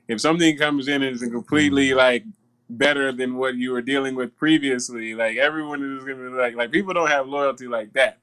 If 0.09 0.21
something 0.21 0.57
comes 0.59 0.89
in 0.89 1.03
and 1.03 1.15
is 1.15 1.23
completely 1.23 1.95
like 1.95 2.25
better 2.71 3.13
than 3.13 3.37
what 3.37 3.55
you 3.57 3.73
were 3.73 3.83
dealing 3.83 4.15
with 4.15 4.37
previously, 4.37 5.15
like 5.15 5.37
everyone 5.37 5.83
is 5.83 6.05
gonna 6.05 6.31
be 6.31 6.37
like 6.37 6.55
like 6.55 6.71
people 6.73 6.95
don't 6.95 7.09
have 7.11 7.29
loyalty 7.29 7.67
like 7.69 7.93
that. 7.95 8.19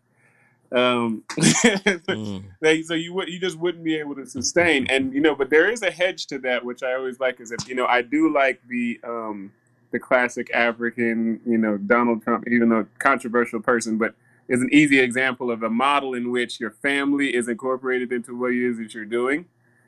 Um, 0.72 1.24
Mm. 1.38 2.44
they, 2.62 2.82
so 2.84 2.94
you 2.94 3.14
would 3.14 3.30
you 3.30 3.40
just 3.40 3.58
wouldn't 3.58 3.84
be 3.84 3.96
able 3.96 4.16
to 4.16 4.26
sustain 4.26 4.86
and 4.90 5.14
you 5.14 5.22
know 5.22 5.34
but 5.36 5.50
there 5.50 5.70
is 5.72 5.82
a 5.82 5.92
hedge 5.92 6.28
to 6.28 6.40
that 6.40 6.64
which 6.66 6.84
i 6.84 6.94
always 6.94 7.20
like 7.20 7.40
is 7.40 7.50
that 7.50 7.68
you 7.68 7.76
know 7.76 7.86
i 7.86 8.02
do 8.02 8.32
like 8.34 8.60
the 8.68 9.00
um 9.04 9.52
the 9.92 10.00
classic 10.00 10.50
african 10.54 11.40
you 11.46 11.58
know 11.58 11.78
donald 11.78 12.22
trump 12.24 12.46
even 12.48 12.70
though 12.70 12.86
controversial 13.00 13.60
person 13.62 13.98
but 13.98 14.14
is 14.50 14.62
an 14.62 14.70
easy 14.74 15.00
example 15.00 15.52
of 15.52 15.64
a 15.64 15.70
model 15.70 16.14
in 16.16 16.32
which 16.32 16.60
your 16.60 16.72
family 16.72 17.36
is 17.36 17.48
incorporated 17.48 18.12
into 18.12 18.36
what 18.38 18.52
it 18.52 18.58
is 18.68 18.78
that 18.78 18.94
you're 18.94 19.06
doing. 19.06 19.46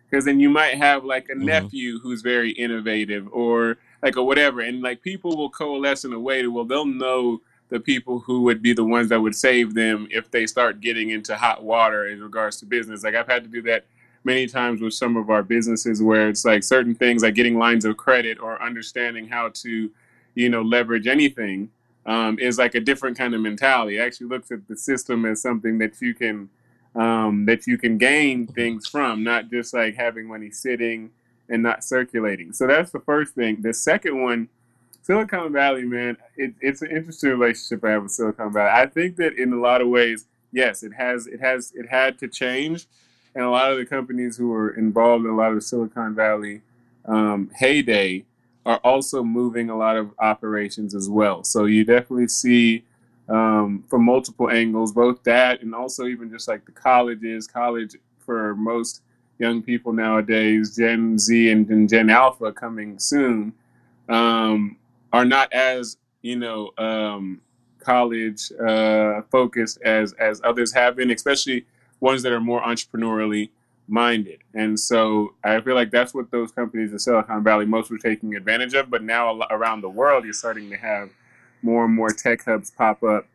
Because 0.09 0.25
then 0.25 0.39
you 0.39 0.49
might 0.49 0.75
have 0.75 1.03
like 1.03 1.27
a 1.29 1.33
Mhm. 1.35 1.45
nephew 1.45 1.99
who's 1.99 2.21
very 2.21 2.51
innovative 2.51 3.27
or 3.33 3.77
like 4.01 4.17
or 4.17 4.25
whatever, 4.25 4.61
and 4.61 4.81
like 4.81 5.01
people 5.01 5.35
will 5.35 5.49
coalesce 5.49 6.05
in 6.05 6.13
a 6.13 6.19
way 6.19 6.41
that 6.41 6.51
well 6.51 6.65
they'll 6.65 6.85
know 6.85 7.41
the 7.69 7.79
people 7.79 8.19
who 8.19 8.41
would 8.41 8.61
be 8.61 8.73
the 8.73 8.83
ones 8.83 9.09
that 9.09 9.21
would 9.21 9.35
save 9.35 9.73
them 9.73 10.07
if 10.11 10.29
they 10.29 10.45
start 10.45 10.81
getting 10.81 11.11
into 11.11 11.35
hot 11.35 11.63
water 11.63 12.07
in 12.07 12.21
regards 12.21 12.57
to 12.57 12.65
business. 12.65 13.03
Like 13.03 13.15
I've 13.15 13.27
had 13.27 13.43
to 13.43 13.49
do 13.49 13.61
that 13.63 13.85
many 14.23 14.45
times 14.45 14.81
with 14.81 14.93
some 14.93 15.15
of 15.15 15.29
our 15.29 15.41
businesses 15.41 16.03
where 16.03 16.27
it's 16.27 16.43
like 16.43 16.63
certain 16.63 16.93
things 16.93 17.23
like 17.23 17.33
getting 17.33 17.57
lines 17.57 17.85
of 17.85 17.95
credit 17.95 18.39
or 18.39 18.61
understanding 18.61 19.27
how 19.27 19.49
to, 19.53 19.89
you 20.35 20.49
know, 20.49 20.61
leverage 20.61 21.07
anything 21.07 21.69
um, 22.05 22.37
is 22.39 22.57
like 22.57 22.75
a 22.75 22.79
different 22.79 23.17
kind 23.17 23.33
of 23.33 23.41
mentality. 23.41 23.97
It 23.97 24.01
actually 24.01 24.27
looks 24.27 24.51
at 24.51 24.67
the 24.67 24.75
system 24.75 25.25
as 25.25 25.41
something 25.41 25.77
that 25.77 25.99
you 26.01 26.13
can 26.13 26.49
um, 26.93 27.45
that 27.45 27.67
you 27.67 27.77
can 27.77 27.97
gain 27.97 28.47
things 28.47 28.85
from, 28.85 29.23
not 29.23 29.49
just 29.49 29.73
like 29.73 29.95
having 29.95 30.27
money 30.27 30.51
sitting 30.51 31.11
and 31.51 31.61
not 31.61 31.83
circulating. 31.83 32.53
So 32.53 32.65
that's 32.65 32.91
the 32.91 33.01
first 33.01 33.35
thing. 33.35 33.61
The 33.61 33.73
second 33.73 34.19
one, 34.21 34.47
Silicon 35.03 35.51
Valley, 35.51 35.83
man, 35.83 36.17
it, 36.37 36.55
it's 36.61 36.81
an 36.81 36.89
interesting 36.89 37.31
relationship 37.31 37.83
I 37.83 37.91
have 37.91 38.03
with 38.03 38.11
Silicon 38.11 38.53
Valley. 38.53 38.71
I 38.73 38.85
think 38.87 39.17
that 39.17 39.33
in 39.33 39.51
a 39.53 39.59
lot 39.59 39.81
of 39.81 39.89
ways, 39.89 40.25
yes, 40.51 40.81
it 40.81 40.93
has 40.93 41.27
it 41.27 41.41
has 41.41 41.73
it 41.75 41.89
had 41.89 42.17
to 42.19 42.27
change, 42.27 42.87
and 43.35 43.43
a 43.43 43.49
lot 43.49 43.71
of 43.71 43.77
the 43.77 43.85
companies 43.85 44.37
who 44.37 44.47
were 44.47 44.71
involved 44.71 45.25
in 45.25 45.31
a 45.31 45.35
lot 45.35 45.51
of 45.51 45.63
Silicon 45.63 46.15
Valley 46.15 46.61
um, 47.05 47.51
heyday 47.55 48.25
are 48.65 48.77
also 48.77 49.23
moving 49.23 49.69
a 49.69 49.77
lot 49.77 49.97
of 49.97 50.13
operations 50.19 50.95
as 50.95 51.09
well. 51.09 51.43
So 51.43 51.65
you 51.65 51.83
definitely 51.83 52.27
see 52.27 52.85
um, 53.27 53.83
from 53.89 54.03
multiple 54.05 54.49
angles, 54.49 54.93
both 54.93 55.23
that 55.23 55.61
and 55.61 55.75
also 55.75 56.05
even 56.05 56.29
just 56.29 56.47
like 56.47 56.65
the 56.65 56.71
colleges, 56.71 57.47
college 57.47 57.95
for 58.19 58.55
most 58.55 59.01
young 59.41 59.61
people 59.63 59.91
nowadays, 59.91 60.75
Gen 60.77 61.17
Z 61.17 61.49
and, 61.49 61.67
and 61.69 61.89
Gen 61.89 62.09
Alpha 62.09 62.53
coming 62.53 62.99
soon, 62.99 63.53
um, 64.07 64.77
are 65.11 65.25
not 65.25 65.51
as 65.51 65.97
you 66.21 66.37
know 66.37 66.71
um, 66.77 67.41
college 67.79 68.51
uh, 68.65 69.23
focused 69.31 69.81
as 69.81 70.13
as 70.13 70.39
others 70.43 70.71
have 70.73 70.95
been, 70.95 71.11
especially 71.11 71.65
ones 71.99 72.21
that 72.23 72.31
are 72.31 72.39
more 72.39 72.61
entrepreneurially 72.61 73.49
minded. 73.87 74.39
And 74.53 74.79
so 74.79 75.33
I 75.43 75.59
feel 75.59 75.75
like 75.75 75.91
that's 75.91 76.13
what 76.13 76.31
those 76.31 76.51
companies 76.51 76.91
in 76.91 76.99
Silicon 76.99 77.43
Valley 77.43 77.65
most 77.65 77.89
were 77.89 77.97
taking 77.97 78.35
advantage 78.35 78.73
of. 78.73 78.89
But 78.89 79.03
now 79.03 79.41
around 79.49 79.81
the 79.81 79.89
world, 79.89 80.23
you're 80.23 80.33
starting 80.33 80.69
to 80.69 80.77
have 80.77 81.09
more 81.61 81.85
and 81.85 81.93
more 81.93 82.09
tech 82.09 82.45
hubs 82.45 82.71
pop 82.71 83.03
up 83.03 83.25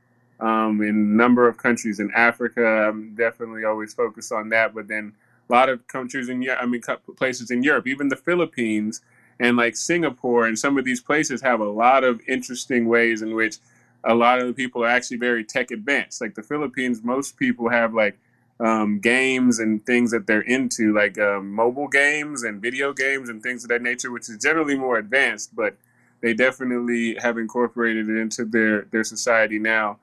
um, 0.41 0.81
in 0.83 0.89
a 0.89 0.93
number 0.93 1.47
of 1.47 1.57
countries 1.59 2.01
in 2.01 2.11
Africa. 2.13 2.65
I'm 2.89 3.15
definitely 3.15 3.65
always 3.65 3.93
focused 3.93 4.33
on 4.33 4.49
that. 4.51 4.75
But 4.75 4.89
then 4.89 5.13
a 5.49 5.53
lot 5.53 5.69
of 5.69 5.87
countries 5.87 6.29
in 6.29 6.43
Europe, 6.43 6.61
I 6.63 6.67
mean, 6.67 6.83
places 7.17 7.51
in 7.51 7.63
Europe, 7.63 7.87
even 7.87 8.09
the 8.09 8.17
Philippines 8.17 9.01
and 9.39 9.57
like 9.57 9.77
Singapore 9.77 10.47
and 10.47 10.59
some 10.59 10.79
of 10.79 10.85
these 10.85 11.01
places 11.01 11.43
have 11.43 11.61
a 11.61 11.69
lot 11.69 12.05
of 12.05 12.21
interesting 12.27 12.89
ways 12.89 13.23
in 13.23 13.35
which 13.35 13.59
a 14.05 14.15
lot 14.15 14.41
of 14.41 14.47
the 14.47 14.53
people 14.53 14.85
are 14.85 14.89
actually 14.89 15.19
very 15.19 15.45
tech 15.45 15.71
advanced. 15.71 16.21
Like 16.21 16.35
the 16.35 16.43
Philippines, 16.43 17.03
most 17.03 17.37
people 17.37 17.69
have 17.69 17.93
like 17.93 18.19
um, 18.61 19.01
games 19.01 19.59
and 19.59 19.85
things 19.85 20.11
that 20.13 20.27
they're 20.27 20.41
into, 20.41 20.95
like 20.95 21.19
um, 21.19 21.53
mobile 21.53 21.89
games 21.89 22.43
and 22.43 22.63
video 22.63 22.93
games 22.93 23.29
and 23.29 23.43
things 23.43 23.65
of 23.65 23.69
that 23.69 23.83
nature, 23.83 24.11
which 24.11 24.29
is 24.29 24.39
generally 24.39 24.77
more 24.77 24.97
advanced, 24.97 25.55
but 25.55 25.77
they 26.23 26.33
definitely 26.33 27.17
have 27.21 27.37
incorporated 27.37 28.09
it 28.09 28.17
into 28.17 28.45
their, 28.45 28.83
their 28.91 29.05
society 29.05 29.59
now. 29.59 29.99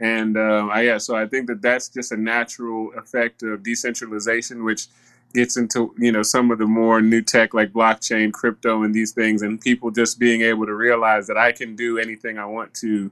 And 0.00 0.36
um, 0.36 0.70
I, 0.70 0.82
yeah, 0.82 0.98
so 0.98 1.16
I 1.16 1.26
think 1.26 1.48
that 1.48 1.60
that's 1.60 1.88
just 1.88 2.12
a 2.12 2.16
natural 2.16 2.92
effect 2.96 3.42
of 3.42 3.62
decentralization, 3.62 4.64
which 4.64 4.86
gets 5.34 5.56
into 5.58 5.94
you 5.98 6.10
know 6.12 6.22
some 6.22 6.50
of 6.50 6.58
the 6.58 6.66
more 6.66 7.00
new 7.00 7.20
tech 7.20 7.52
like 7.52 7.72
blockchain, 7.72 8.32
crypto, 8.32 8.82
and 8.84 8.94
these 8.94 9.12
things, 9.12 9.42
and 9.42 9.60
people 9.60 9.90
just 9.90 10.18
being 10.18 10.42
able 10.42 10.66
to 10.66 10.74
realize 10.74 11.26
that 11.26 11.36
I 11.36 11.52
can 11.52 11.74
do 11.76 11.98
anything 11.98 12.38
I 12.38 12.46
want 12.46 12.72
to 12.74 13.10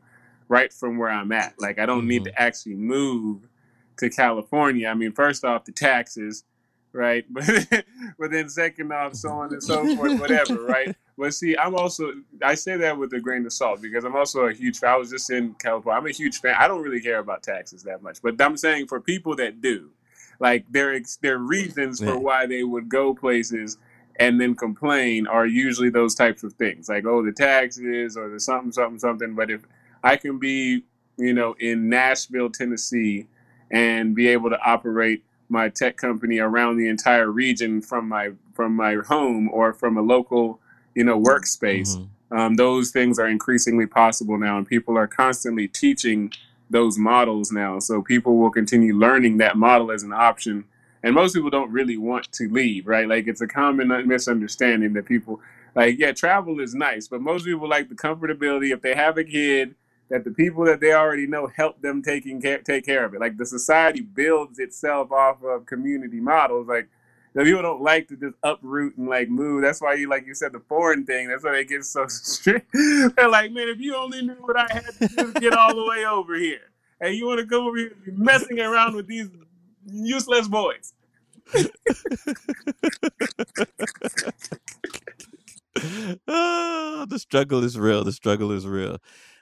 right 0.48 0.72
from 0.72 0.96
where 0.96 1.10
I'm 1.10 1.32
at. 1.32 1.54
Like 1.58 1.78
I 1.80 1.86
don't 1.86 2.06
need 2.06 2.22
Mhm. 2.22 2.26
to 2.26 2.40
actually 2.40 2.76
move 2.76 3.48
to 3.98 4.08
California. 4.08 4.88
I 4.88 4.94
mean, 4.94 5.10
first 5.12 5.44
off, 5.44 5.64
the 5.64 5.72
taxes, 5.72 6.44
right? 6.96 7.24
But 7.34 7.84
but 8.18 8.30
then 8.30 8.48
second 8.48 8.92
off, 8.92 9.14
so 9.14 9.28
on 9.30 9.52
and 9.52 9.62
so 9.62 9.94
forth, 9.96 10.18
whatever, 10.18 10.62
right? 10.62 10.96
But 11.18 11.34
see, 11.34 11.56
I'm 11.56 11.74
also 11.74 12.12
I 12.42 12.54
say 12.54 12.76
that 12.76 12.98
with 12.98 13.12
a 13.12 13.20
grain 13.20 13.44
of 13.46 13.52
salt 13.52 13.82
because 13.82 14.04
I'm 14.04 14.16
also 14.16 14.46
a 14.46 14.52
huge 14.52 14.78
fan. 14.78 14.90
I 14.90 14.96
was 14.96 15.10
just 15.10 15.30
in 15.30 15.54
California. 15.54 15.98
I'm 15.98 16.06
a 16.06 16.10
huge 16.10 16.40
fan. 16.40 16.54
I 16.58 16.66
don't 16.66 16.82
really 16.82 17.00
care 17.00 17.18
about 17.18 17.42
taxes 17.42 17.82
that 17.84 18.02
much, 18.02 18.20
but 18.22 18.40
I'm 18.40 18.56
saying 18.56 18.86
for 18.88 19.00
people 19.00 19.36
that 19.36 19.60
do, 19.60 19.90
like 20.40 20.64
their 20.70 20.98
their 21.20 21.38
reasons 21.38 22.00
for 22.00 22.18
why 22.18 22.46
they 22.46 22.64
would 22.64 22.88
go 22.88 23.14
places 23.14 23.78
and 24.18 24.40
then 24.40 24.54
complain 24.54 25.26
are 25.26 25.46
usually 25.46 25.90
those 25.90 26.14
types 26.14 26.42
of 26.42 26.54
things, 26.54 26.88
like 26.88 27.06
oh 27.06 27.24
the 27.24 27.32
taxes 27.32 28.16
or 28.16 28.30
the 28.30 28.40
something 28.40 28.72
something 28.72 28.98
something. 28.98 29.34
But 29.34 29.50
if 29.50 29.62
I 30.02 30.16
can 30.16 30.38
be, 30.38 30.84
you 31.18 31.34
know, 31.34 31.54
in 31.58 31.88
Nashville, 31.88 32.50
Tennessee, 32.50 33.26
and 33.70 34.14
be 34.14 34.28
able 34.28 34.50
to 34.50 34.60
operate 34.64 35.24
my 35.48 35.68
tech 35.68 35.96
company 35.96 36.38
around 36.38 36.76
the 36.76 36.88
entire 36.88 37.30
region 37.30 37.80
from 37.80 38.08
my 38.08 38.32
from 38.54 38.74
my 38.74 38.94
home 38.94 39.48
or 39.52 39.72
from 39.72 39.96
a 39.96 40.02
local, 40.02 40.60
you 40.94 41.04
know, 41.04 41.20
workspace. 41.20 41.96
Mhm. 41.96 42.08
Um, 42.36 42.54
those 42.54 42.90
things 42.90 43.18
are 43.18 43.28
increasingly 43.28 43.86
possible 43.86 44.38
now, 44.38 44.58
and 44.58 44.66
people 44.66 44.96
are 44.98 45.06
constantly 45.06 45.68
teaching 45.68 46.32
those 46.68 46.98
models 46.98 47.52
now. 47.52 47.78
So 47.78 48.02
people 48.02 48.38
will 48.38 48.50
continue 48.50 48.94
learning 48.94 49.36
that 49.38 49.56
model 49.56 49.92
as 49.92 50.02
an 50.02 50.12
option. 50.12 50.64
And 51.02 51.14
most 51.14 51.34
people 51.34 51.50
don't 51.50 51.70
really 51.70 51.96
want 51.96 52.32
to 52.32 52.48
leave, 52.48 52.88
right? 52.88 53.06
Like 53.06 53.28
it's 53.28 53.40
a 53.40 53.46
common 53.46 53.88
misunderstanding 54.08 54.94
that 54.94 55.04
people 55.04 55.40
like, 55.76 55.98
yeah, 55.98 56.12
travel 56.12 56.58
is 56.58 56.74
nice, 56.74 57.06
but 57.06 57.20
most 57.20 57.44
people 57.44 57.68
like 57.68 57.88
the 57.88 57.94
comfortability. 57.94 58.72
If 58.72 58.80
they 58.80 58.94
have 58.94 59.18
a 59.18 59.24
kid, 59.24 59.74
that 60.08 60.24
the 60.24 60.30
people 60.30 60.64
that 60.64 60.80
they 60.80 60.92
already 60.92 61.26
know 61.26 61.48
help 61.48 61.80
them 61.82 62.02
taking 62.02 62.40
care, 62.40 62.58
take 62.58 62.86
care 62.86 63.04
of 63.04 63.14
it. 63.14 63.20
Like 63.20 63.36
the 63.36 63.46
society 63.46 64.00
builds 64.00 64.58
itself 64.58 65.10
off 65.10 65.42
of 65.42 65.66
community 65.66 66.20
models. 66.20 66.68
Like 66.68 66.88
the 67.34 67.42
people 67.42 67.62
don't 67.62 67.82
like 67.82 68.08
to 68.08 68.16
just 68.16 68.36
uproot 68.42 68.96
and 68.96 69.08
like 69.08 69.28
move. 69.28 69.62
That's 69.62 69.80
why 69.80 69.94
you 69.94 70.08
like 70.08 70.26
you 70.26 70.34
said 70.34 70.52
the 70.52 70.62
foreign 70.68 71.04
thing. 71.04 71.28
That's 71.28 71.44
why 71.44 71.52
they 71.52 71.64
get 71.64 71.84
so 71.84 72.06
strict. 72.08 72.68
They're 72.72 73.28
like, 73.28 73.52
man, 73.52 73.68
if 73.68 73.78
you 73.78 73.96
only 73.96 74.22
knew 74.22 74.34
what 74.34 74.56
I 74.56 74.66
had 74.70 75.08
to 75.08 75.32
get 75.40 75.52
all 75.52 75.74
the 75.74 75.84
way 75.84 76.06
over 76.06 76.36
here, 76.36 76.70
and 77.00 77.14
you 77.14 77.26
want 77.26 77.40
to 77.40 77.46
come 77.46 77.64
over 77.64 77.76
here 77.76 77.92
messing 78.06 78.60
around 78.60 78.94
with 78.94 79.06
these 79.06 79.28
useless 79.86 80.48
boys. 80.48 80.92
Ah, 86.26 87.04
the 87.08 87.18
struggle 87.18 87.62
is 87.62 87.78
real. 87.78 88.02
The 88.02 88.12
struggle 88.12 88.50
is 88.50 88.66
real. 88.66 88.98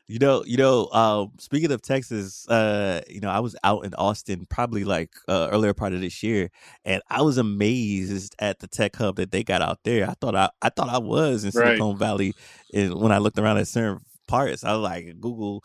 You 0.06 0.18
know, 0.18 0.44
you 0.44 0.58
know. 0.58 0.88
Um, 0.92 1.32
speaking 1.38 1.72
of 1.72 1.80
Texas, 1.80 2.46
uh, 2.48 3.00
you 3.08 3.20
know, 3.20 3.30
I 3.30 3.40
was 3.40 3.56
out 3.64 3.86
in 3.86 3.94
Austin 3.94 4.46
probably 4.50 4.84
like 4.84 5.10
uh, 5.28 5.48
earlier 5.50 5.72
part 5.72 5.94
of 5.94 6.00
this 6.02 6.22
year, 6.22 6.50
and 6.84 7.02
I 7.08 7.22
was 7.22 7.38
amazed 7.38 8.34
at 8.38 8.58
the 8.58 8.66
tech 8.66 8.96
hub 8.96 9.16
that 9.16 9.30
they 9.32 9.42
got 9.42 9.62
out 9.62 9.78
there. 9.84 10.08
I 10.08 10.12
thought 10.20 10.34
I, 10.36 10.50
I 10.60 10.68
thought 10.68 10.90
I 10.90 10.98
was 10.98 11.44
in 11.44 11.52
Right. 11.52 11.78
Silicon 11.78 11.96
Valley, 11.98 12.34
and 12.74 12.94
when 13.00 13.12
I 13.12 13.18
looked 13.18 13.38
around 13.38 13.56
at 13.58 13.68
certain 13.68 14.00
parts, 14.28 14.62
I 14.62 14.72
was 14.72 14.82
like, 14.82 15.20
Google 15.20 15.64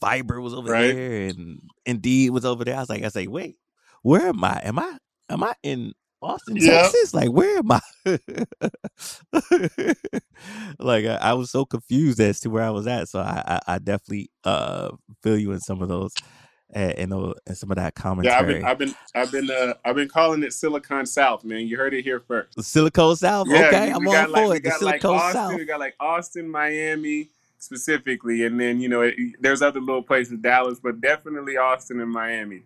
Fiber 0.00 0.40
was 0.40 0.54
over 0.54 0.68
Right. 0.68 0.94
there, 0.94 1.26
and 1.28 1.60
Indeed 1.84 2.30
was 2.30 2.44
over 2.44 2.64
there. 2.64 2.76
I 2.76 2.80
was 2.80 2.90
like, 2.90 3.02
I 3.02 3.08
say, 3.08 3.26
wait, 3.26 3.56
where 4.02 4.28
am 4.28 4.44
I? 4.44 4.60
Am 4.62 4.78
I 4.78 4.98
am 5.28 5.42
I 5.42 5.54
in 5.64 5.94
Austin. 6.22 6.56
Texas? 6.58 7.14
Like, 7.14 7.30
where 7.30 7.58
am 7.58 7.70
I? 7.72 7.80
like, 10.78 11.04
I, 11.06 11.18
I 11.20 11.32
was 11.34 11.50
so 11.50 11.64
confused 11.64 12.20
as 12.20 12.40
to 12.40 12.50
where 12.50 12.62
I 12.64 12.70
was 12.70 12.86
at. 12.86 13.08
So 13.08 13.20
I, 13.20 13.42
I, 13.46 13.74
I 13.74 13.78
definitely 13.78 14.30
uh 14.44 14.90
feel 15.22 15.38
you 15.38 15.52
in 15.52 15.60
some 15.60 15.82
of 15.82 15.88
those, 15.88 16.14
tho- 17.10 17.34
and 17.46 17.56
some 17.58 17.70
of 17.70 17.76
that 17.76 17.94
Yeah, 18.22 18.38
I've 18.38 18.46
commentary. 18.46 18.54
been, 18.60 18.64
I've 18.64 18.78
been, 18.78 18.94
I've 19.14 19.32
been, 19.32 19.50
uh, 19.50 19.74
I've 19.84 19.96
been 19.96 20.08
calling 20.08 20.42
it 20.42 20.52
Silicon 20.52 21.06
South, 21.06 21.44
man. 21.44 21.66
You 21.66 21.76
heard 21.76 21.94
it 21.94 22.02
here 22.02 22.20
first. 22.20 22.60
Silicon 22.62 23.16
South. 23.16 23.48
Yeah, 23.48 23.66
okay, 23.66 23.90
I'm 23.92 24.04
got 24.04 24.30
like 24.30 24.44
for 24.44 24.56
it. 24.56 24.62
The 24.64 24.70
like 24.70 25.02
Silicon 25.02 25.10
Austin, 25.16 25.32
South. 25.32 25.54
we 25.56 25.64
got 25.64 25.80
like 25.80 25.94
Austin, 26.00 26.48
Miami 26.48 27.30
specifically, 27.58 28.44
and 28.46 28.58
then 28.60 28.80
you 28.80 28.88
know 28.88 29.02
it, 29.02 29.14
there's 29.40 29.62
other 29.62 29.80
little 29.80 30.02
places, 30.02 30.38
Dallas, 30.40 30.80
but 30.80 31.00
definitely 31.00 31.56
Austin 31.56 32.00
and 32.00 32.10
Miami, 32.10 32.62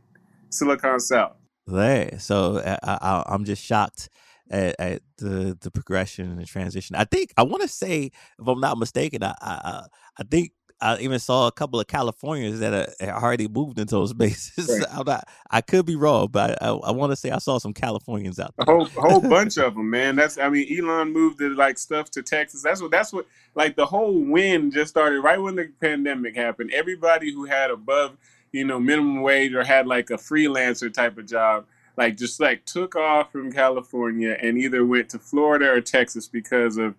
Silicon 0.51 1.01
South. 1.01 1.37
There. 1.67 2.19
So 2.19 2.61
I, 2.65 2.79
I, 2.83 3.23
I'm 3.27 3.45
just 3.45 3.65
shocked 3.65 4.09
at, 4.51 4.75
at 4.79 5.03
the 5.19 5.57
the 5.61 5.71
progression 5.71 6.31
and 6.31 6.39
the 6.39 6.45
transition. 6.45 6.97
I 6.97 7.05
think 7.05 7.33
I 7.37 7.43
want 7.43 7.62
to 7.62 7.69
say, 7.69 8.11
if 8.39 8.47
I'm 8.47 8.61
not 8.61 8.79
mistaken, 8.79 9.23
I, 9.23 9.35
I 9.41 9.87
I 10.19 10.25
think 10.25 10.53
I 10.81 10.99
even 10.99 11.19
saw 11.19 11.47
a 11.47 11.53
couple 11.53 11.81
of 11.81 11.87
Californians 11.87 12.61
that 12.61 12.75
are, 12.75 12.93
had 13.01 13.15
already 13.15 13.49
moved 13.49 13.79
into 13.79 13.95
those 13.95 14.11
spaces. 14.12 14.69
Right. 14.69 14.85
I'm 14.93 15.05
not, 15.07 15.25
I 15.51 15.61
could 15.61 15.87
be 15.87 15.97
wrong, 15.97 16.29
but 16.31 16.62
I, 16.62 16.69
I 16.69 16.91
want 16.91 17.12
to 17.12 17.17
say 17.17 17.31
I 17.31 17.39
saw 17.39 17.59
some 17.59 17.73
Californians 17.73 18.39
out 18.39 18.55
A 18.59 18.65
there. 18.67 18.67
whole 18.67 18.87
whole 18.97 19.21
bunch 19.29 19.57
of 19.59 19.75
them, 19.75 19.91
man. 19.91 20.17
That's 20.17 20.39
I 20.39 20.49
mean, 20.51 20.67
Elon 20.79 21.12
moved 21.12 21.39
the 21.39 21.49
like 21.51 21.79
stuff 21.79 22.11
to 22.12 22.23
Texas. 22.23 22.62
That's 22.62 22.83
what 22.83 22.91
that's 22.91 23.12
what 23.12 23.27
like 23.55 23.77
the 23.77 23.87
whole 23.87 24.15
wind 24.15 24.73
just 24.73 24.91
started 24.91 25.21
right 25.21 25.41
when 25.41 25.57
the 25.57 25.73
pandemic 25.81 26.37
happened. 26.37 26.73
Everybody 26.73 27.33
who 27.33 27.47
had 27.47 27.71
above, 27.71 28.17
you 28.55 28.65
know, 28.65 28.79
minimum 28.79 29.21
wage 29.21 29.53
or 29.53 29.65
had 29.65 29.85
like 29.85 30.11
a 30.11 30.15
freelancer 30.17 30.93
type 30.93 31.19
of 31.19 31.27
job, 31.27 31.67
like 31.97 32.17
just 32.17 32.39
like 32.39 32.65
took 32.65 32.95
off 32.95 33.33
from 33.33 33.51
California 33.51 34.39
and 34.41 34.57
either 34.57 34.87
went 34.87 35.09
to 35.09 35.19
Florida 35.19 35.69
or 35.73 35.81
Texas 35.81 36.29
because 36.29 36.77
of, 36.77 36.95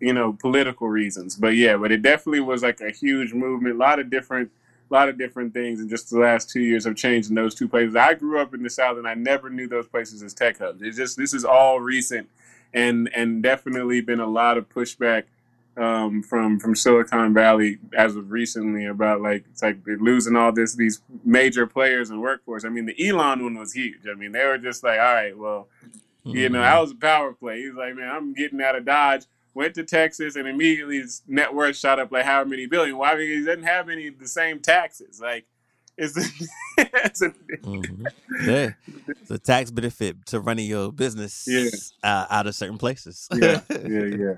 you 0.00 0.12
know, 0.12 0.32
political 0.32 0.88
reasons. 0.88 1.36
But 1.36 1.54
yeah, 1.54 1.76
but 1.76 1.92
it 1.92 2.02
definitely 2.02 2.40
was 2.40 2.64
like 2.64 2.80
a 2.80 2.90
huge 2.90 3.32
movement. 3.32 3.76
A 3.76 3.78
lot 3.78 4.00
of 4.00 4.10
different, 4.10 4.50
a 4.90 4.94
lot 4.94 5.08
of 5.08 5.16
different 5.16 5.54
things, 5.54 5.78
and 5.78 5.88
just 5.88 6.10
the 6.10 6.18
last 6.18 6.50
two 6.50 6.60
years 6.60 6.84
have 6.86 6.96
changed 6.96 7.28
in 7.28 7.36
those 7.36 7.54
two 7.54 7.68
places. 7.68 7.94
I 7.94 8.14
grew 8.14 8.40
up 8.40 8.52
in 8.52 8.64
the 8.64 8.70
South, 8.70 8.98
and 8.98 9.06
I 9.06 9.14
never 9.14 9.48
knew 9.48 9.68
those 9.68 9.86
places 9.86 10.24
as 10.24 10.34
tech 10.34 10.58
hubs. 10.58 10.82
It's 10.82 10.96
just 10.96 11.16
this 11.16 11.34
is 11.34 11.44
all 11.44 11.78
recent, 11.78 12.28
and 12.74 13.08
and 13.14 13.44
definitely 13.44 14.00
been 14.00 14.20
a 14.20 14.26
lot 14.26 14.58
of 14.58 14.68
pushback 14.68 15.24
um, 15.76 16.22
from 16.22 16.58
from 16.58 16.74
Silicon 16.74 17.34
Valley 17.34 17.78
as 17.96 18.16
of 18.16 18.30
recently 18.30 18.86
about 18.86 19.20
like 19.20 19.44
it's 19.50 19.62
like 19.62 19.84
they're 19.84 19.98
losing 19.98 20.36
all 20.36 20.52
this 20.52 20.74
these 20.74 21.00
major 21.24 21.66
players 21.66 22.10
and 22.10 22.20
workforce. 22.20 22.64
I 22.64 22.68
mean, 22.70 22.86
the 22.86 23.08
Elon 23.08 23.42
one 23.42 23.58
was 23.58 23.72
huge. 23.72 24.06
I 24.10 24.14
mean, 24.14 24.32
they 24.32 24.44
were 24.44 24.58
just 24.58 24.82
like, 24.82 24.98
all 24.98 25.14
right, 25.14 25.36
well, 25.36 25.68
you 26.24 26.48
know, 26.48 26.60
that 26.60 26.80
was 26.80 26.92
a 26.92 26.96
power 26.96 27.32
play. 27.32 27.62
He's 27.62 27.74
like, 27.74 27.94
man, 27.94 28.08
I'm 28.08 28.32
getting 28.34 28.60
out 28.62 28.74
of 28.76 28.84
Dodge. 28.84 29.24
Went 29.54 29.74
to 29.76 29.84
Texas 29.84 30.36
and 30.36 30.46
immediately 30.46 30.98
his 30.98 31.22
net 31.26 31.54
worth 31.54 31.76
shot 31.76 31.98
up 31.98 32.12
like 32.12 32.26
how 32.26 32.44
many 32.44 32.66
billion? 32.66 32.98
Why? 32.98 33.14
Because 33.14 33.38
he 33.38 33.44
doesn't 33.44 33.62
have 33.62 33.88
any 33.88 34.06
of 34.08 34.18
the 34.18 34.28
same 34.28 34.60
taxes. 34.60 35.18
Like, 35.18 35.46
it's, 35.96 36.14
it's 36.78 37.22
a, 37.22 37.30
Mhm. 37.62 38.06
Yeah, 38.44 38.72
a 39.30 39.38
tax 39.38 39.70
benefit 39.70 40.26
to 40.26 40.40
running 40.40 40.66
your 40.66 40.92
business 40.92 41.46
Yeah. 41.48 41.70
uh, 42.02 42.26
out 42.28 42.46
of 42.46 42.54
certain 42.54 42.76
places. 42.76 43.28
yeah, 43.34 43.62
yeah, 43.70 44.04
yeah. 44.04 44.34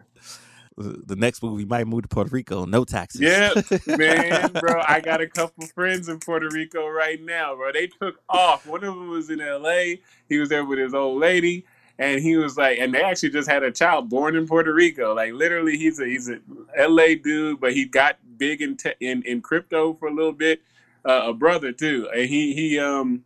The 0.78 1.16
next 1.16 1.42
movie 1.42 1.64
might 1.64 1.86
move 1.86 2.02
to 2.02 2.08
Puerto 2.08 2.30
Rico, 2.30 2.64
no 2.64 2.84
taxes. 2.84 3.20
Yeah, 3.20 3.52
man, 3.96 4.52
bro. 4.52 4.80
I 4.86 5.00
got 5.00 5.20
a 5.20 5.26
couple 5.26 5.66
friends 5.66 6.08
in 6.08 6.20
Puerto 6.20 6.48
Rico 6.52 6.86
right 6.88 7.20
now, 7.20 7.56
bro. 7.56 7.72
They 7.72 7.88
took 7.88 8.20
off. 8.28 8.66
One 8.66 8.84
of 8.84 8.94
them 8.94 9.08
was 9.08 9.28
in 9.30 9.40
L.A. 9.40 10.00
He 10.28 10.38
was 10.38 10.48
there 10.48 10.64
with 10.64 10.78
his 10.78 10.94
old 10.94 11.20
lady, 11.20 11.64
and 11.98 12.22
he 12.22 12.36
was 12.36 12.56
like, 12.56 12.78
and 12.78 12.94
they 12.94 13.02
actually 13.02 13.30
just 13.30 13.48
had 13.48 13.62
a 13.64 13.72
child 13.72 14.08
born 14.08 14.36
in 14.36 14.46
Puerto 14.46 14.72
Rico. 14.72 15.14
Like 15.14 15.32
literally, 15.32 15.76
he's 15.76 15.98
a 15.98 16.06
he's 16.06 16.28
a 16.28 16.38
L.A. 16.76 17.16
dude, 17.16 17.60
but 17.60 17.72
he 17.72 17.84
got 17.84 18.18
big 18.36 18.62
in 18.62 18.76
te- 18.76 18.94
in 19.00 19.22
in 19.24 19.40
crypto 19.40 19.94
for 19.94 20.08
a 20.08 20.14
little 20.14 20.32
bit. 20.32 20.62
Uh, 21.04 21.22
a 21.26 21.32
brother 21.32 21.72
too, 21.72 22.08
and 22.12 22.28
he 22.28 22.54
he 22.54 22.78
um. 22.78 23.24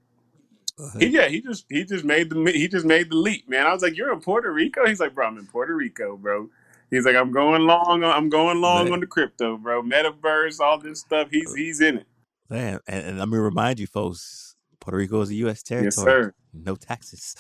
He, 0.99 1.09
yeah, 1.09 1.29
he 1.29 1.41
just 1.41 1.67
he 1.69 1.85
just 1.85 2.05
made 2.05 2.31
the 2.31 2.51
he 2.51 2.67
just 2.67 2.87
made 2.87 3.11
the 3.11 3.17
leap, 3.17 3.49
man. 3.49 3.67
I 3.67 3.73
was 3.73 3.83
like, 3.83 3.97
"You're 3.97 4.13
in 4.13 4.21
Puerto 4.21 4.51
Rico?" 4.51 4.87
He's 4.87 5.01
like, 5.01 5.15
"Bro, 5.15 5.27
I'm 5.27 5.39
in 5.39 5.47
Puerto 5.47 5.75
Rico, 5.77 6.17
bro." 6.17 6.49
He's 6.93 7.07
like, 7.07 7.17
"I'm 7.17 7.33
going 7.33 7.63
long. 7.63 8.05
On, 8.05 8.13
I'm 8.17 8.29
going 8.29 8.61
long 8.61 8.85
Man. 8.85 8.93
on 8.93 9.01
the 9.01 9.07
crypto, 9.07 9.57
bro. 9.57 9.83
Metaverse, 9.83 10.61
all 10.61 10.79
this 10.79 11.01
stuff. 11.01 11.29
He's 11.31 11.53
he's 11.55 11.81
in 11.81 11.99
it. 11.99 12.07
Man, 12.51 12.79
and, 12.87 13.07
and 13.07 13.19
let 13.19 13.29
me 13.29 13.39
remind 13.39 13.81
you, 13.81 13.87
folks, 13.87 14.55
Puerto 14.79 14.99
Rico 14.99 15.23
is 15.23 15.31
a 15.31 15.35
U.S. 15.37 15.63
territory. 15.63 15.87
Yes, 15.87 15.97
sir. 15.97 16.35
No 16.53 16.77
taxes. 16.77 17.35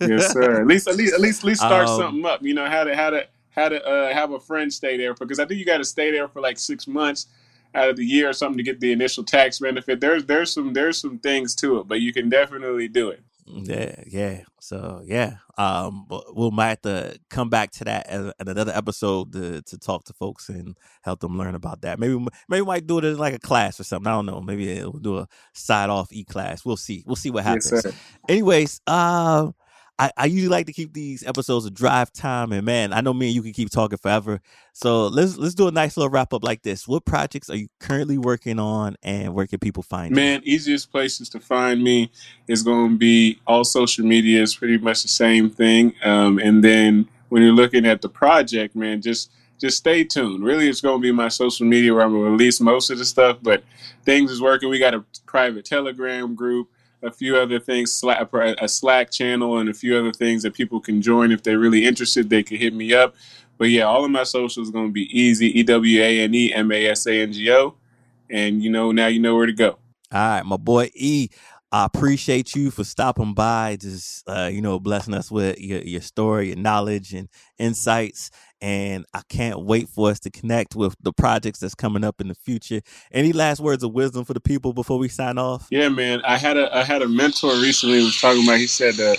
Yes, 0.00 0.32
sir. 0.32 0.60
At 0.60 0.66
least, 0.66 0.88
at 0.88 0.96
least, 0.96 1.14
at 1.14 1.20
least, 1.20 1.38
at 1.40 1.44
least 1.44 1.60
start 1.60 1.86
Um, 1.88 2.00
something 2.00 2.26
up. 2.26 2.42
You 2.42 2.52
know 2.54 2.66
how 2.66 2.82
to 2.84 2.96
how 2.96 3.10
to 3.10 3.26
how 3.50 3.68
to 3.68 3.82
uh, 3.86 4.12
have 4.12 4.32
a 4.32 4.40
friend 4.40 4.72
stay 4.72 4.96
there 4.96 5.14
because 5.14 5.38
I 5.38 5.46
think 5.46 5.60
you 5.60 5.64
got 5.64 5.78
to 5.78 5.84
stay 5.84 6.10
there 6.10 6.26
for 6.26 6.40
like 6.40 6.58
six 6.58 6.88
months 6.88 7.28
out 7.76 7.88
of 7.88 7.96
the 7.96 8.04
year 8.04 8.28
or 8.28 8.32
something 8.32 8.56
to 8.58 8.64
get 8.64 8.80
the 8.80 8.90
initial 8.90 9.22
tax 9.22 9.60
benefit. 9.60 10.00
There's 10.00 10.24
there's 10.24 10.52
some 10.52 10.72
there's 10.72 11.00
some 11.00 11.18
things 11.20 11.54
to 11.56 11.78
it, 11.78 11.86
but 11.86 12.00
you 12.00 12.12
can 12.12 12.28
definitely 12.28 12.88
do 12.88 13.10
it. 13.10 13.22
Yeah, 13.46 14.02
yeah. 14.06 14.40
So 14.60 15.02
yeah, 15.04 15.36
um, 15.56 16.06
but 16.08 16.34
we'll 16.34 16.50
might 16.50 16.68
have 16.68 16.82
to 16.82 17.18
come 17.30 17.48
back 17.48 17.70
to 17.72 17.84
that 17.84 18.10
in 18.10 18.32
in 18.40 18.48
another 18.48 18.72
episode 18.74 19.32
to 19.32 19.62
to 19.62 19.78
talk 19.78 20.04
to 20.04 20.12
folks 20.12 20.48
and 20.48 20.76
help 21.02 21.20
them 21.20 21.38
learn 21.38 21.54
about 21.54 21.82
that. 21.82 21.98
Maybe 21.98 22.18
maybe 22.48 22.62
we 22.62 22.66
might 22.66 22.86
do 22.86 22.98
it 22.98 23.04
in 23.04 23.18
like 23.18 23.34
a 23.34 23.38
class 23.38 23.78
or 23.78 23.84
something. 23.84 24.06
I 24.06 24.16
don't 24.16 24.26
know. 24.26 24.40
Maybe 24.40 24.80
we'll 24.80 24.92
do 24.92 25.18
a 25.18 25.28
side 25.52 25.90
off 25.90 26.12
e 26.12 26.24
class. 26.24 26.64
We'll 26.64 26.76
see. 26.76 27.04
We'll 27.06 27.16
see 27.16 27.30
what 27.30 27.44
happens. 27.44 27.70
Yes. 27.72 27.94
Anyways, 28.28 28.80
um, 28.86 29.54
I, 29.98 30.10
I 30.16 30.26
usually 30.26 30.50
like 30.50 30.66
to 30.66 30.72
keep 30.72 30.92
these 30.92 31.26
episodes 31.26 31.64
of 31.64 31.72
drive 31.72 32.12
time, 32.12 32.52
and 32.52 32.64
man, 32.64 32.92
I 32.92 33.00
know 33.00 33.14
me 33.14 33.26
and 33.26 33.34
you 33.34 33.42
can 33.42 33.52
keep 33.52 33.70
talking 33.70 33.96
forever. 33.96 34.40
So 34.74 35.06
let's 35.06 35.38
let's 35.38 35.54
do 35.54 35.68
a 35.68 35.70
nice 35.70 35.96
little 35.96 36.10
wrap 36.10 36.34
up 36.34 36.44
like 36.44 36.62
this. 36.62 36.86
What 36.86 37.06
projects 37.06 37.48
are 37.48 37.56
you 37.56 37.68
currently 37.80 38.18
working 38.18 38.58
on, 38.58 38.96
and 39.02 39.32
where 39.32 39.46
can 39.46 39.58
people 39.58 39.82
find 39.82 40.10
you? 40.10 40.16
Man, 40.16 40.42
easiest 40.44 40.92
places 40.92 41.30
to 41.30 41.40
find 41.40 41.82
me 41.82 42.10
is 42.46 42.62
going 42.62 42.90
to 42.90 42.96
be 42.98 43.40
all 43.46 43.64
social 43.64 44.04
media 44.04 44.42
is 44.42 44.54
pretty 44.54 44.76
much 44.76 45.02
the 45.02 45.08
same 45.08 45.48
thing. 45.48 45.94
Um, 46.04 46.38
and 46.38 46.62
then 46.62 47.08
when 47.30 47.42
you're 47.42 47.52
looking 47.52 47.86
at 47.86 48.02
the 48.02 48.08
project, 48.08 48.76
man, 48.76 49.00
just 49.00 49.30
just 49.58 49.78
stay 49.78 50.04
tuned. 50.04 50.44
Really, 50.44 50.68
it's 50.68 50.82
going 50.82 50.98
to 50.98 51.02
be 51.02 51.12
my 51.12 51.28
social 51.28 51.66
media 51.66 51.94
where 51.94 52.02
I'm 52.02 52.12
going 52.12 52.24
to 52.24 52.30
release 52.32 52.60
most 52.60 52.90
of 52.90 52.98
the 52.98 53.04
stuff. 53.04 53.38
But 53.40 53.64
things 54.04 54.30
is 54.30 54.42
working. 54.42 54.68
We 54.68 54.78
got 54.78 54.94
a 54.94 55.04
private 55.24 55.64
Telegram 55.64 56.34
group, 56.34 56.68
a 57.02 57.10
few 57.10 57.36
other 57.36 57.58
things, 57.58 58.02
a 58.04 58.68
Slack 58.68 59.10
channel, 59.10 59.58
and 59.58 59.68
a 59.68 59.74
few 59.74 59.96
other 59.96 60.12
things 60.12 60.42
that 60.42 60.54
people 60.54 60.80
can 60.80 61.02
join 61.02 61.32
if 61.32 61.42
they're 61.42 61.58
really 61.58 61.84
interested. 61.84 62.30
They 62.30 62.42
can 62.42 62.56
hit 62.56 62.74
me 62.74 62.94
up. 62.94 63.14
But 63.58 63.70
yeah, 63.70 63.84
all 63.84 64.04
of 64.04 64.10
my 64.10 64.24
socials 64.24 64.70
going 64.70 64.88
to 64.88 64.92
be 64.92 65.08
easy. 65.18 65.58
E 65.58 65.62
W 65.62 66.02
A 66.02 66.20
N 66.20 66.34
E 66.34 66.52
M 66.52 66.70
A 66.72 66.86
S 66.88 67.06
A 67.06 67.22
N 67.22 67.32
G 67.32 67.50
O. 67.52 67.74
And 68.30 68.62
you 68.62 68.70
know 68.70 68.92
now 68.92 69.06
you 69.06 69.20
know 69.20 69.36
where 69.36 69.46
to 69.46 69.52
go. 69.52 69.78
All 70.12 70.28
right, 70.28 70.44
my 70.44 70.56
boy 70.56 70.90
E. 70.94 71.28
I 71.72 71.84
appreciate 71.84 72.54
you 72.54 72.70
for 72.70 72.84
stopping 72.84 73.34
by, 73.34 73.76
just 73.76 74.26
uh, 74.28 74.48
you 74.52 74.62
know, 74.62 74.78
blessing 74.78 75.14
us 75.14 75.30
with 75.30 75.60
your, 75.60 75.82
your 75.82 76.00
story, 76.00 76.48
your 76.48 76.56
knowledge, 76.56 77.12
and 77.12 77.28
insights. 77.58 78.30
And 78.62 79.04
I 79.12 79.20
can't 79.28 79.60
wait 79.60 79.88
for 79.88 80.10
us 80.10 80.18
to 80.20 80.30
connect 80.30 80.74
with 80.74 80.96
the 81.02 81.12
projects 81.12 81.58
that's 81.58 81.74
coming 81.74 82.04
up 82.04 82.20
in 82.20 82.28
the 82.28 82.34
future. 82.34 82.80
Any 83.12 83.32
last 83.32 83.60
words 83.60 83.82
of 83.82 83.92
wisdom 83.92 84.24
for 84.24 84.32
the 84.32 84.40
people 84.40 84.72
before 84.72 84.98
we 84.98 85.08
sign 85.08 85.36
off? 85.36 85.66
Yeah, 85.70 85.90
man. 85.90 86.22
I 86.24 86.38
had 86.38 86.56
a 86.56 86.74
I 86.74 86.82
had 86.82 87.02
a 87.02 87.08
mentor 87.08 87.50
recently 87.60 87.98
who 87.98 88.06
was 88.06 88.20
talking 88.20 88.44
about. 88.44 88.58
He 88.58 88.66
said 88.66 88.94
that 88.94 89.18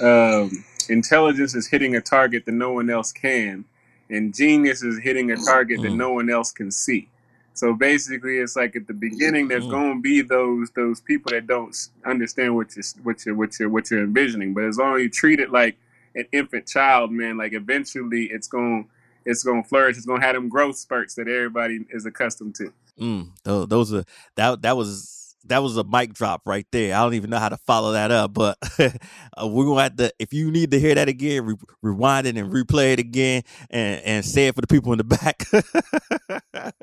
um, 0.00 0.64
intelligence 0.88 1.54
is 1.54 1.66
hitting 1.66 1.96
a 1.96 2.00
target 2.00 2.44
that 2.44 2.52
no 2.52 2.72
one 2.72 2.90
else 2.90 3.10
can, 3.12 3.64
and 4.10 4.34
genius 4.34 4.82
is 4.82 4.98
hitting 4.98 5.30
a 5.30 5.36
target 5.36 5.80
that 5.82 5.92
Mm. 5.92 5.96
no 5.96 6.12
one 6.12 6.28
else 6.30 6.52
can 6.52 6.70
see. 6.70 7.08
So 7.54 7.72
basically, 7.72 8.38
it's 8.38 8.56
like 8.56 8.74
at 8.76 8.86
the 8.86 8.92
beginning, 8.94 9.48
there's 9.48 9.64
Mm. 9.66 9.70
going 9.70 9.94
to 9.96 10.02
be 10.02 10.20
those 10.20 10.70
those 10.72 11.00
people 11.00 11.30
that 11.30 11.46
don't 11.46 11.74
understand 12.04 12.54
what 12.54 12.74
you're 12.76 12.84
what 13.02 13.24
you're 13.24 13.34
what 13.34 13.58
you're 13.58 13.68
what 13.68 13.90
you're 13.90 14.02
envisioning. 14.02 14.52
But 14.52 14.64
as 14.64 14.76
long 14.76 14.96
as 14.96 15.02
you 15.02 15.08
treat 15.08 15.40
it 15.40 15.50
like 15.52 15.76
an 16.14 16.26
infant 16.32 16.66
child, 16.66 17.10
man, 17.10 17.36
like 17.36 17.52
eventually 17.52 18.24
it's 18.30 18.48
going 18.48 18.88
it's 19.26 19.42
going 19.42 19.62
to 19.62 19.68
flourish. 19.68 19.96
It's 19.96 20.06
going 20.06 20.20
to 20.20 20.26
have 20.26 20.34
them 20.34 20.48
growth 20.48 20.76
spurts 20.76 21.14
that 21.14 21.28
everybody 21.28 21.80
is 21.90 22.04
accustomed 22.04 22.54
to. 22.56 22.72
Mm, 23.00 23.30
tho- 23.42 23.66
those 23.66 23.92
are 23.92 24.04
that 24.36 24.62
that 24.62 24.76
was 24.76 25.13
that 25.46 25.58
was 25.62 25.76
a 25.76 25.84
mic 25.84 26.14
drop 26.14 26.42
right 26.46 26.66
there. 26.72 26.94
I 26.94 27.02
don't 27.02 27.14
even 27.14 27.30
know 27.30 27.38
how 27.38 27.48
to 27.48 27.56
follow 27.56 27.92
that 27.92 28.10
up, 28.10 28.34
but 28.34 28.58
uh, 28.78 29.46
we're 29.46 29.66
gonna 29.66 29.82
have 29.82 29.96
to. 29.96 30.12
If 30.18 30.32
you 30.32 30.50
need 30.50 30.70
to 30.70 30.80
hear 30.80 30.94
that 30.94 31.08
again, 31.08 31.44
re- 31.44 31.56
rewind 31.82 32.26
it 32.26 32.36
and 32.36 32.52
replay 32.52 32.92
it 32.92 32.98
again, 32.98 33.42
and 33.70 34.00
and 34.02 34.24
say 34.24 34.48
it 34.48 34.54
for 34.54 34.60
the 34.60 34.66
people 34.66 34.92
in 34.92 34.98
the 34.98 35.04
back, 35.04 35.44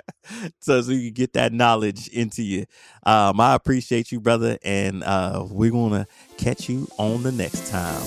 so 0.59 0.82
so 0.82 0.91
you 0.91 1.09
can 1.09 1.14
get 1.14 1.34
that 1.34 1.53
knowledge 1.53 2.07
into 2.09 2.43
you. 2.43 2.66
Um, 3.03 3.39
I 3.39 3.55
appreciate 3.55 4.12
you, 4.12 4.20
brother, 4.20 4.57
and 4.64 5.03
uh, 5.03 5.45
we're 5.49 5.72
gonna 5.72 6.07
catch 6.38 6.70
you 6.70 6.88
on 6.97 7.24
the 7.24 7.32
next 7.32 7.70
time. 7.70 8.01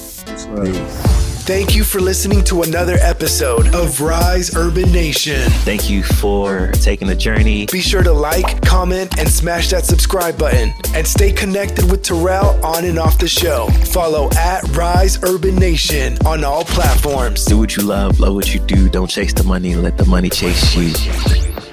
Peace. 0.64 1.23
Thank 1.44 1.74
you 1.74 1.84
for 1.84 2.00
listening 2.00 2.42
to 2.44 2.62
another 2.62 2.96
episode 3.00 3.74
of 3.74 4.00
Rise 4.00 4.56
Urban 4.56 4.90
Nation. 4.90 5.50
Thank 5.60 5.90
you 5.90 6.02
for 6.02 6.70
taking 6.72 7.06
the 7.06 7.14
journey. 7.14 7.66
Be 7.66 7.82
sure 7.82 8.02
to 8.02 8.14
like, 8.14 8.62
comment, 8.62 9.18
and 9.18 9.28
smash 9.28 9.68
that 9.68 9.84
subscribe 9.84 10.38
button. 10.38 10.72
And 10.94 11.06
stay 11.06 11.32
connected 11.32 11.90
with 11.90 12.02
Terrell 12.02 12.58
on 12.64 12.86
and 12.86 12.98
off 12.98 13.18
the 13.18 13.28
show. 13.28 13.66
Follow 13.92 14.30
at 14.38 14.62
Rise 14.74 15.22
Urban 15.22 15.56
Nation 15.56 16.16
on 16.24 16.44
all 16.44 16.64
platforms. 16.64 17.44
Do 17.44 17.58
what 17.58 17.76
you 17.76 17.82
love, 17.82 18.20
love 18.20 18.34
what 18.34 18.54
you 18.54 18.60
do. 18.60 18.88
Don't 18.88 19.10
chase 19.10 19.34
the 19.34 19.44
money, 19.44 19.74
let 19.74 19.98
the 19.98 20.06
money 20.06 20.30
chase 20.30 20.74
you. 20.74 21.63